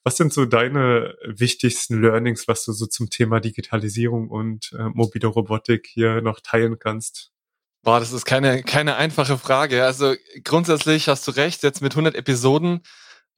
Was 0.05 0.17
sind 0.17 0.33
so 0.33 0.45
deine 0.45 1.17
wichtigsten 1.25 2.01
Learnings, 2.01 2.47
was 2.47 2.65
du 2.65 2.73
so 2.73 2.87
zum 2.87 3.11
Thema 3.11 3.41
Digitalisierung 3.41 4.29
und 4.29 4.73
äh, 4.79 4.85
mobile 4.95 5.27
Robotik 5.27 5.89
hier 5.93 6.21
noch 6.21 6.41
teilen 6.41 6.79
kannst? 6.79 7.33
Boah, 7.83 8.01
das 8.01 8.13
ist 8.13 8.25
keine, 8.25 8.63
keine 8.63 8.97
einfache 8.97 9.39
Frage. 9.39 9.85
Also 9.85 10.15
grundsätzlich 10.45 11.09
hast 11.09 11.27
du 11.29 11.33
recht, 11.33 11.63
jetzt 11.63 11.83
mit 11.83 11.93
100 11.93 12.15
Episoden, 12.15 12.83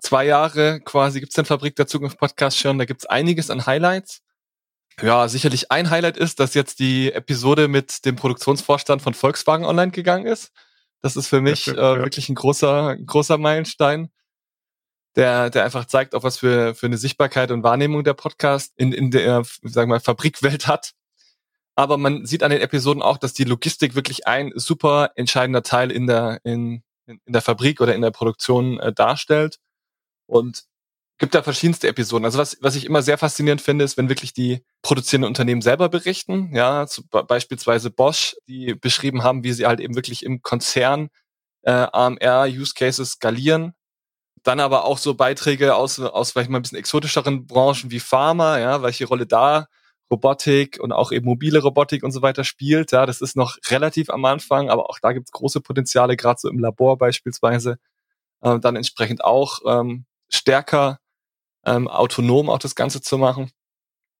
zwei 0.01 0.24
Jahre 0.24 0.81
quasi 0.81 1.20
gibt's 1.20 1.35
den 1.35 1.45
Fabrik 1.45 1.76
der 1.76 1.87
Zukunft 1.87 2.18
Podcast 2.18 2.59
schon, 2.59 2.79
da 2.79 2.85
gibt's 2.85 3.07
einiges 3.07 3.51
an 3.51 3.66
Highlights. 3.66 4.22
Ja, 5.01 5.29
sicherlich 5.29 5.70
ein 5.70 5.91
Highlight 5.91 6.16
ist, 6.16 6.41
dass 6.41 6.55
jetzt 6.55 6.81
die 6.81 7.12
Episode 7.12 7.68
mit 7.68 8.05
dem 8.05 8.16
Produktionsvorstand 8.16 9.01
von 9.01 9.14
Volkswagen 9.14 9.64
online 9.64 9.93
gegangen 9.93 10.26
ist. 10.26 10.51
Das 11.01 11.17
ist 11.17 11.29
für 11.29 11.41
mich 11.41 11.67
ja, 11.67 11.75
äh, 11.75 11.99
wirklich 11.99 12.29
ein 12.29 12.35
großer, 12.35 12.97
großer 12.97 13.39
Meilenstein, 13.39 14.11
der, 15.17 15.51
der 15.51 15.65
einfach 15.65 15.85
zeigt, 15.85 16.15
auch 16.15 16.23
was 16.23 16.39
für, 16.39 16.75
für 16.75 16.87
eine 16.87 16.99
Sichtbarkeit 16.99 17.51
und 17.51 17.63
Wahrnehmung 17.63 18.05
der 18.05 18.15
Podcast 18.15 18.73
in, 18.77 18.93
in 18.93 19.11
der, 19.11 19.45
sagen 19.63 19.91
wir 19.91 19.97
mal, 19.97 20.01
Fabrikwelt 20.01 20.67
hat. 20.67 20.93
Aber 21.77 21.97
man 21.97 22.27
sieht 22.27 22.43
an 22.43 22.51
den 22.51 22.61
Episoden 22.61 23.03
auch, 23.03 23.19
dass 23.19 23.35
die 23.35 23.45
Logistik 23.45 23.95
wirklich 23.95 24.27
ein 24.27 24.53
super 24.57 25.13
entscheidender 25.15 25.63
Teil 25.63 25.93
in 25.93 26.07
der, 26.09 26.41
in, 26.43 26.83
in 27.07 27.33
der 27.33 27.43
Fabrik 27.43 27.81
oder 27.81 27.95
in 27.95 28.03
der 28.03 28.11
Produktion 28.11 28.81
äh, 28.81 28.93
darstellt. 28.93 29.59
Und 30.27 30.68
gibt 31.19 31.35
da 31.35 31.43
verschiedenste 31.43 31.89
Episoden. 31.89 32.25
Also 32.25 32.39
was, 32.39 32.57
was 32.61 32.77
ich 32.77 32.87
immer 32.87 33.03
sehr 33.03 33.19
faszinierend 33.19 33.61
finde, 33.61 33.85
ist, 33.85 33.97
wenn 33.97 34.09
wirklich 34.09 34.33
die 34.33 34.64
produzierenden 34.83 35.29
Unternehmen 35.29 35.62
selber 35.62 35.89
berichten. 35.89 36.55
Ja, 36.55 36.87
zu, 36.87 37.03
beispielsweise 37.09 37.91
Bosch, 37.91 38.37
die 38.47 38.75
beschrieben 38.75 39.25
haben, 39.25 39.43
wie 39.43 39.53
sie 39.53 39.66
halt 39.66 39.81
eben 39.81 39.97
wirklich 39.97 40.25
im 40.25 40.43
Konzern 40.43 41.11
äh, 41.62 41.73
AMR-Use-Cases 41.93 43.11
skalieren. 43.11 43.75
Dann 44.45 44.61
aber 44.61 44.85
auch 44.85 44.99
so 44.99 45.14
Beiträge 45.14 45.75
aus, 45.75 45.99
aus 45.99 46.33
vielleicht 46.33 46.51
mal 46.51 46.61
ein 46.61 46.62
bisschen 46.62 46.79
exotischeren 46.79 47.47
Branchen 47.47 47.91
wie 47.91 48.01
Pharma, 48.01 48.59
ja, 48.59 48.83
welche 48.83 49.07
Rolle 49.07 49.27
da 49.27 49.66
Robotik 50.11 50.79
und 50.81 50.93
auch 50.93 51.12
eben 51.12 51.27
mobile 51.27 51.61
Robotik 51.61 52.03
und 52.03 52.12
so 52.12 52.23
weiter 52.23 52.45
spielt. 52.45 52.93
Ja, 52.93 53.05
das 53.05 53.21
ist 53.21 53.37
noch 53.37 53.59
relativ 53.69 54.09
am 54.11 54.25
Anfang, 54.25 54.71
aber 54.71 54.89
auch 54.89 54.99
da 55.01 55.12
gibt 55.12 55.29
es 55.29 55.33
große 55.33 55.61
Potenziale, 55.61 56.16
gerade 56.16 56.41
so 56.41 56.49
im 56.49 56.59
Labor 56.61 56.97
beispielsweise. 56.97 57.79
Äh, 58.41 58.59
dann 58.61 58.77
entsprechend 58.77 59.25
auch 59.25 59.59
ähm, 59.66 60.07
stärker 60.31 61.01
ähm, 61.69 61.89
autonom 61.89 62.51
auch 62.51 62.59
das 62.59 62.75
Ganze 62.75 63.01
zu 63.01 63.19
machen. 63.19 63.51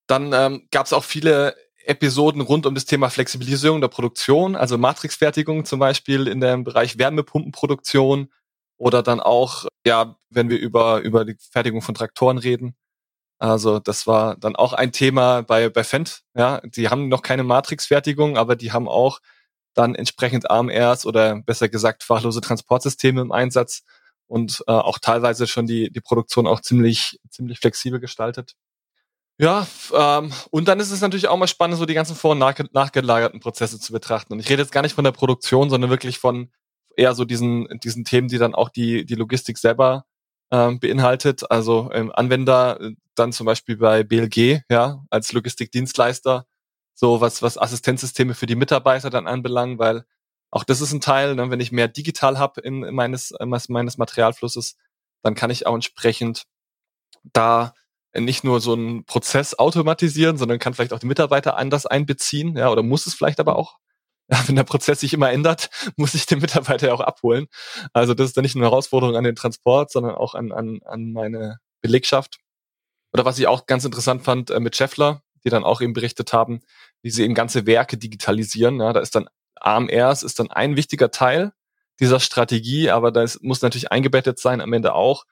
Dann 0.07 0.33
ähm, 0.33 0.69
gab 0.71 0.87
es 0.87 0.93
auch 0.93 1.05
viele 1.05 1.57
Episoden 1.85 2.43
rund 2.43 2.67
um 2.67 2.75
das 2.75 2.85
Thema 2.85 3.09
Flexibilisierung 3.09 3.81
der 3.81 3.89
Produktion, 3.89 4.57
also 4.57 4.77
Matrixfertigung 4.77 5.65
zum 5.65 5.79
Beispiel 5.79 6.29
in 6.29 6.41
dem 6.41 6.65
Bereich 6.65 6.99
Wärmepumpenproduktion 6.99 8.31
oder 8.77 9.03
dann 9.03 9.21
auch, 9.21 9.67
ja, 9.87 10.17
wenn 10.31 10.51
wir 10.51 10.59
über, 10.59 11.01
über 11.01 11.25
die 11.25 11.37
Fertigung 11.51 11.83
von 11.83 11.95
Traktoren 11.95 12.39
reden. 12.39 12.77
Also 13.39 13.79
das 13.79 14.07
war 14.07 14.37
dann 14.37 14.57
auch 14.57 14.73
ein 14.73 14.93
Thema 14.93 15.43
bei, 15.43 15.69
bei 15.71 15.85
Fendt. 15.85 16.23
Ja, 16.35 16.61
die 16.65 16.89
haben 16.89 17.09
noch 17.09 17.23
keine 17.23 17.45
Matrix-Fertigung, 17.45 18.37
aber 18.37 18.57
die 18.57 18.73
haben 18.73 18.89
auch 18.89 19.21
dann 19.75 19.95
entsprechend 19.95 20.51
AMRs 20.51 21.07
oder 21.07 21.41
besser 21.43 21.69
gesagt 21.69 22.03
fahrlose 22.03 22.41
Transportsysteme 22.41 23.21
im 23.21 23.33
Einsatz 23.33 23.85
und 24.29 24.63
äh, 24.69 24.73
auch 24.73 24.99
teilweise 24.99 25.47
schon 25.47 25.67
die, 25.67 25.91
die 25.91 26.01
Produktion 26.01 26.47
auch 26.47 26.61
ziemlich, 26.61 27.19
ziemlich 27.31 27.59
flexibel 27.59 27.99
gestaltet. 27.99 28.55
Ja, 29.41 29.67
ähm, 29.95 30.33
und 30.51 30.67
dann 30.69 30.81
ist 30.81 30.91
es 30.91 31.01
natürlich 31.01 31.29
auch 31.29 31.37
mal 31.37 31.47
spannend, 31.47 31.79
so 31.79 31.87
die 31.87 31.95
ganzen 31.95 32.17
vor- 32.17 32.33
und 32.33 32.39
nach, 32.39 32.59
nachgelagerten 32.73 33.41
Prozesse 33.41 33.79
zu 33.79 33.93
betrachten. 33.93 34.33
Und 34.33 34.41
ich 34.41 34.51
rede 34.51 34.63
jetzt 34.63 34.73
gar 34.73 34.83
nicht 34.83 34.95
von 34.95 35.05
der 35.05 35.13
Produktion, 35.13 35.71
sondern 35.71 35.91
wirklich 35.91 36.19
von 36.19 36.51
eher 36.97 37.15
so 37.15 37.25
diesen, 37.25 37.69
diesen 37.85 38.05
Themen, 38.05 38.29
die 38.29 38.39
dann 38.39 38.55
auch 38.55 38.69
die, 38.69 39.07
die 39.07 39.15
Logistik 39.15 39.59
selber 39.59 40.07
ähm, 40.51 40.81
beinhaltet. 40.81 41.51
Also 41.51 41.91
ähm, 41.93 42.11
Anwender 42.13 42.81
äh, 42.81 42.93
dann 43.15 43.33
zum 43.33 43.47
Beispiel 43.47 43.77
bei 43.77 44.03
BLG, 44.03 44.63
ja, 44.69 45.05
als 45.09 45.33
Logistikdienstleister, 45.33 46.47
so 46.95 47.21
was, 47.21 47.41
was 47.41 47.59
Assistenzsysteme 47.59 48.35
für 48.35 48.47
die 48.47 48.57
Mitarbeiter 48.57 49.09
dann 49.11 49.29
anbelangt, 49.29 49.79
weil 49.79 50.05
auch 50.51 50.65
das 50.65 50.81
ist 50.81 50.93
ein 50.93 51.01
Teil, 51.01 51.35
ne, 51.35 51.51
wenn 51.51 51.61
ich 51.61 51.73
mehr 51.73 51.89
digital 51.89 52.39
habe 52.39 52.61
in, 52.61 52.83
in 52.83 52.95
meines, 52.95 53.35
meines 53.69 53.99
Materialflusses, 53.99 54.77
dann 55.23 55.35
kann 55.35 55.51
ich 55.51 55.67
auch 55.67 55.75
entsprechend 55.75 56.45
da 57.23 57.75
nicht 58.15 58.45
nur 58.45 58.61
so 58.61 58.73
einen 58.73 59.05
Prozess 59.05 59.59
automatisieren, 59.59 60.39
sondern 60.39 60.59
kann 60.59 60.75
vielleicht 60.75 60.93
auch 60.93 60.99
die 60.99 61.07
Mitarbeiter 61.07 61.57
anders 61.57 61.87
einbeziehen, 61.87 62.57
ja, 62.57 62.71
oder 62.71 62.83
muss 62.83 63.07
es 63.07 63.15
vielleicht 63.15 63.41
aber 63.41 63.57
auch. 63.57 63.79
Ja, 64.31 64.47
wenn 64.47 64.57
der 64.57 64.65
Prozess 64.65 65.01
sich 65.01 65.15
immer 65.15 65.33
ändert, 65.33 65.71
muss 65.97 66.13
ich 66.13 66.27
den 66.27 66.41
Mitarbeiter 66.41 66.89
ja 66.89 66.93
auch 66.93 67.01
abholen. 67.01 67.47
Also 67.95 68.13
das 68.13 68.27
ist 68.27 68.37
dann 68.37 68.43
nicht 68.43 68.55
nur 68.55 68.63
eine 68.63 68.71
Herausforderung 68.71 69.17
an 69.17 69.25
den 69.25 69.37
Transport, 69.37 69.91
sondern 69.91 70.17
auch 70.17 70.35
an, 70.35 70.53
an, 70.53 70.81
an 70.85 71.13
meine 71.13 71.61
Belegschaft. 71.81 72.39
Oder 73.15 73.25
was 73.25 73.39
ich 73.39 73.47
auch 73.47 73.65
ganz 73.65 73.87
interessant 73.87 74.25
fand 74.25 74.51
äh, 74.51 74.61
mit 74.61 74.77
Scheffler, 74.77 75.23
die 75.45 75.49
dann 75.49 75.65
auch 75.65 75.81
eben 75.81 75.95
berichtet 75.95 76.35
haben, 76.35 76.61
wie 77.01 77.09
sie 77.09 77.25
eben 77.25 77.33
ganze 77.33 77.65
Werke 77.65 77.97
digitalisieren. 77.97 78.81
Ja, 78.81 78.93
da 78.93 79.01
ist 79.01 79.15
dann 79.15 79.31
AMRs 79.61 80.23
ist 80.23 80.39
dann 80.39 80.51
ein 80.51 80.77
wichtiger 80.77 81.11
Teil 81.11 81.53
dieser 82.01 82.21
Strategie, 82.21 82.91
aber 82.91 83.11
das 83.11 83.41
muss 83.43 83.63
natürlich 83.63 83.91
eingebettet 83.91 84.39
sein 84.39 84.61
am 84.61 84.73
Ende 84.73 84.95
auch 84.95 85.25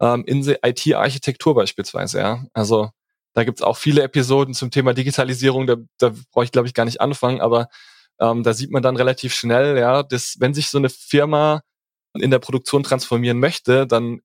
ähm, 0.00 0.24
in 0.26 0.42
IT-Architektur 0.62 1.54
beispielsweise. 1.54 2.18
Ja, 2.18 2.44
also 2.52 2.90
da 3.34 3.44
gibt's 3.44 3.62
auch 3.62 3.76
viele 3.76 4.02
Episoden 4.02 4.54
zum 4.54 4.70
Thema 4.70 4.94
Digitalisierung. 4.94 5.66
Da, 5.66 5.76
da 5.98 6.12
brauche 6.32 6.44
ich 6.44 6.52
glaube 6.52 6.68
ich 6.68 6.74
gar 6.74 6.84
nicht 6.84 7.00
anfangen, 7.00 7.40
aber 7.40 7.68
ähm, 8.18 8.42
da 8.42 8.54
sieht 8.54 8.70
man 8.70 8.82
dann 8.82 8.96
relativ 8.96 9.34
schnell, 9.34 9.78
ja, 9.78 10.02
dass 10.02 10.36
wenn 10.38 10.54
sich 10.54 10.68
so 10.68 10.78
eine 10.78 10.88
Firma 10.88 11.62
in 12.14 12.30
der 12.30 12.38
Produktion 12.38 12.82
transformieren 12.82 13.38
möchte, 13.38 13.86
dann 13.86 14.20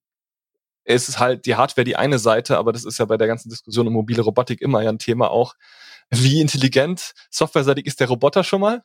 ist 0.86 1.10
es 1.10 1.20
halt 1.20 1.46
die 1.46 1.56
Hardware 1.56 1.86
die 1.86 1.96
eine 1.96 2.20
Seite, 2.20 2.58
aber 2.58 2.72
das 2.72 2.86
ist 2.86 2.98
ja 2.98 3.06
bei 3.06 3.18
der 3.18 3.28
ganzen 3.28 3.50
Diskussion 3.50 3.88
um 3.88 3.94
mobile 3.94 4.22
Robotik 4.22 4.62
immer 4.62 4.82
ja 4.82 4.90
ein 4.90 5.00
Thema 5.00 5.30
auch. 5.30 5.56
Wie 6.10 6.42
intelligent 6.42 7.14
softwareseitig 7.30 7.86
ist 7.86 8.00
der 8.00 8.08
Roboter 8.08 8.44
schon 8.44 8.62
mal? 8.62 8.82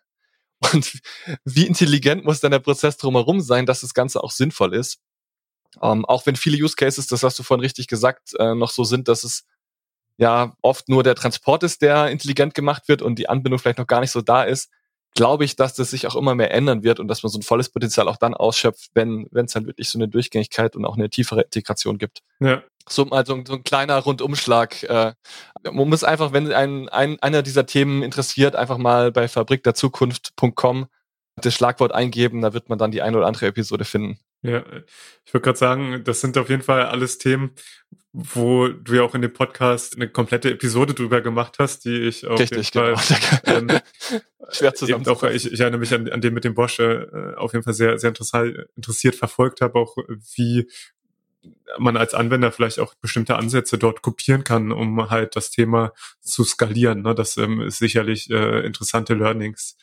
Und 0.60 1.00
wie 1.44 1.66
intelligent 1.66 2.24
muss 2.24 2.40
dann 2.40 2.50
der 2.50 2.60
Prozess 2.60 2.96
drumherum 2.96 3.40
sein, 3.40 3.66
dass 3.66 3.82
das 3.82 3.94
Ganze 3.94 4.22
auch 4.22 4.30
sinnvoll 4.30 4.74
ist? 4.74 4.98
Ähm, 5.82 6.04
auch 6.04 6.24
wenn 6.26 6.36
viele 6.36 6.62
Use 6.62 6.76
Cases, 6.76 7.06
das 7.06 7.22
hast 7.22 7.38
du 7.38 7.42
vorhin 7.42 7.62
richtig 7.62 7.86
gesagt, 7.86 8.34
äh, 8.38 8.54
noch 8.54 8.70
so 8.70 8.84
sind, 8.84 9.08
dass 9.08 9.24
es 9.24 9.44
ja 10.16 10.56
oft 10.62 10.88
nur 10.88 11.02
der 11.02 11.14
Transport 11.14 11.62
ist, 11.62 11.82
der 11.82 12.08
intelligent 12.08 12.54
gemacht 12.54 12.88
wird 12.88 13.02
und 13.02 13.18
die 13.18 13.28
Anbindung 13.28 13.58
vielleicht 13.58 13.78
noch 13.78 13.86
gar 13.86 14.00
nicht 14.00 14.12
so 14.12 14.22
da 14.22 14.44
ist, 14.44 14.70
glaube 15.16 15.44
ich, 15.44 15.56
dass 15.56 15.74
das 15.74 15.90
sich 15.90 16.06
auch 16.06 16.14
immer 16.14 16.36
mehr 16.36 16.52
ändern 16.52 16.84
wird 16.84 17.00
und 17.00 17.08
dass 17.08 17.24
man 17.24 17.32
so 17.32 17.38
ein 17.38 17.42
volles 17.42 17.70
Potenzial 17.70 18.06
auch 18.06 18.18
dann 18.18 18.34
ausschöpft, 18.34 18.90
wenn 18.94 19.26
wenn 19.32 19.46
es 19.46 19.52
dann 19.52 19.66
wirklich 19.66 19.88
so 19.88 19.98
eine 19.98 20.06
Durchgängigkeit 20.06 20.76
und 20.76 20.84
auch 20.84 20.96
eine 20.96 21.10
tiefere 21.10 21.42
Integration 21.42 21.98
gibt. 21.98 22.22
Ja. 22.38 22.62
So 22.88 23.04
mal 23.06 23.26
so, 23.26 23.42
so 23.44 23.54
ein 23.54 23.64
kleiner 23.64 23.98
Rundumschlag. 23.98 24.84
Äh, 24.84 25.14
man 25.64 25.88
muss 25.88 26.04
einfach, 26.04 26.32
wenn 26.32 26.52
ein, 26.52 26.88
ein 26.88 27.18
einer 27.20 27.42
dieser 27.42 27.66
Themen 27.66 28.04
interessiert, 28.04 28.54
einfach 28.54 28.78
mal 28.78 29.10
bei 29.10 29.26
fabrikderzukunft.com 29.26 30.86
das 31.42 31.54
Schlagwort 31.54 31.92
eingeben, 31.92 32.40
da 32.40 32.54
wird 32.54 32.68
man 32.68 32.78
dann 32.78 32.90
die 32.90 33.02
eine 33.02 33.16
oder 33.16 33.26
andere 33.26 33.46
Episode 33.46 33.84
finden. 33.84 34.18
Ja, 34.42 34.64
ich 35.24 35.34
würde 35.34 35.44
gerade 35.44 35.58
sagen, 35.58 36.04
das 36.04 36.20
sind 36.20 36.38
auf 36.38 36.48
jeden 36.48 36.62
Fall 36.62 36.86
alles 36.86 37.18
Themen, 37.18 37.50
wo 38.12 38.68
du 38.68 38.94
ja 38.94 39.02
auch 39.02 39.14
in 39.14 39.22
dem 39.22 39.32
Podcast 39.32 39.96
eine 39.96 40.08
komplette 40.08 40.50
Episode 40.50 40.94
drüber 40.94 41.20
gemacht 41.20 41.56
hast, 41.58 41.84
die 41.84 42.02
ich 42.02 42.26
auf 42.26 42.38
Richtig, 42.38 42.72
jeden 42.74 42.96
Fall 42.96 43.40
genau. 43.44 43.74
ähm, 43.74 43.80
schwer 44.56 44.74
zusammen. 44.74 45.04
Ich, 45.32 45.52
ich 45.52 45.60
erinnere 45.60 45.80
mich 45.80 45.92
an, 45.94 46.08
an 46.08 46.20
den 46.20 46.34
mit 46.34 46.44
dem 46.44 46.54
Bosch 46.54 46.78
äh, 46.78 47.34
auf 47.36 47.52
jeden 47.52 47.64
Fall 47.64 47.74
sehr, 47.74 47.98
sehr 47.98 48.08
interessant, 48.08 48.56
interessiert 48.76 49.14
verfolgt 49.14 49.60
habe, 49.60 49.78
auch 49.78 49.96
wie 50.34 50.68
man 51.78 51.96
als 51.96 52.14
Anwender 52.14 52.52
vielleicht 52.52 52.80
auch 52.80 52.94
bestimmte 52.94 53.36
Ansätze 53.36 53.78
dort 53.78 54.02
kopieren 54.02 54.44
kann, 54.44 54.72
um 54.72 55.10
halt 55.10 55.36
das 55.36 55.50
Thema 55.50 55.92
zu 56.20 56.44
skalieren. 56.44 57.02
Ne? 57.02 57.14
Das 57.14 57.36
ähm, 57.36 57.60
ist 57.60 57.78
sicherlich 57.78 58.30
äh, 58.30 58.66
interessante 58.66 59.14
Learnings. 59.14 59.76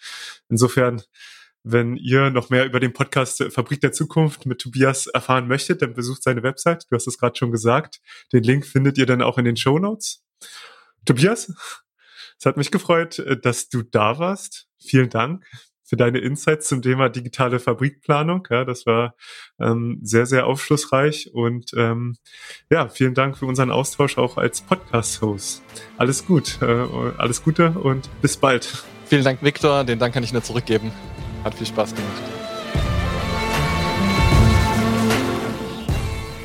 Insofern 0.50 1.02
wenn 1.64 1.96
ihr 1.96 2.30
noch 2.30 2.50
mehr 2.50 2.66
über 2.66 2.82
den 2.82 2.92
Podcast 2.92 3.42
Fabrik 3.50 3.80
der 3.80 3.94
Zukunft 3.94 4.46
mit 4.46 4.60
Tobias 4.60 5.08
erfahren 5.08 5.48
möchtet, 5.48 5.82
dann 5.82 5.94
besucht 5.94 6.22
seine 6.22 6.44
Website. 6.44 6.86
Du 6.90 6.96
hast 6.96 7.08
es 7.08 7.18
gerade 7.18 7.38
schon 7.38 7.52
gesagt. 7.52 8.02
Den 8.34 8.44
Link 8.44 8.66
findet 8.66 8.98
ihr 8.98 9.06
dann 9.06 9.22
auch 9.22 9.38
in 9.38 9.46
den 9.46 9.56
Show 9.56 9.80
Notes. 9.80 10.22
Tobias, 11.06 11.54
es 12.40 12.46
hat 12.46 12.58
mich 12.58 12.72
gefreut, 12.72 13.20
äh, 13.20 13.38
dass 13.40 13.70
du 13.70 13.84
da 13.84 14.20
warst. 14.20 14.68
Vielen 14.80 15.10
Dank 15.10 15.46
für 15.94 15.98
deine 15.98 16.20
Insights 16.20 16.70
zum 16.70 16.82
Thema 16.82 17.10
digitale 17.10 17.60
Fabrikplanung. 17.60 18.48
Ja, 18.50 18.66
das 18.66 18.86
war 18.86 19.16
ähm, 19.60 20.00
sehr, 20.02 20.26
sehr 20.26 20.48
aufschlussreich 20.48 21.32
und 21.34 21.72
ähm, 21.76 22.16
ja, 22.70 22.88
vielen 22.88 23.14
Dank 23.14 23.38
für 23.38 23.46
unseren 23.46 23.70
Austausch 23.70 24.18
auch 24.18 24.38
als 24.38 24.62
Podcast-Host. 24.62 25.62
Alles 25.98 26.26
gut, 26.26 26.60
äh, 26.62 26.88
alles 27.18 27.44
Gute 27.44 27.72
und 27.72 28.10
bis 28.22 28.38
bald. 28.38 28.84
Vielen 29.06 29.24
Dank, 29.24 29.44
Viktor. 29.44 29.84
Den 29.84 30.00
Dank 30.00 30.14
kann 30.14 30.24
ich 30.24 30.34
nur 30.34 30.44
zurückgeben. 30.44 30.92
Hat 31.44 31.54
viel 31.54 31.68
Spaß 31.68 31.94
gemacht. 31.94 32.22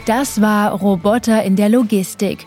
Das 0.04 0.40
war 0.40 0.72
Roboter 0.72 1.42
in 1.42 1.56
der 1.56 1.68
Logistik 1.68 2.46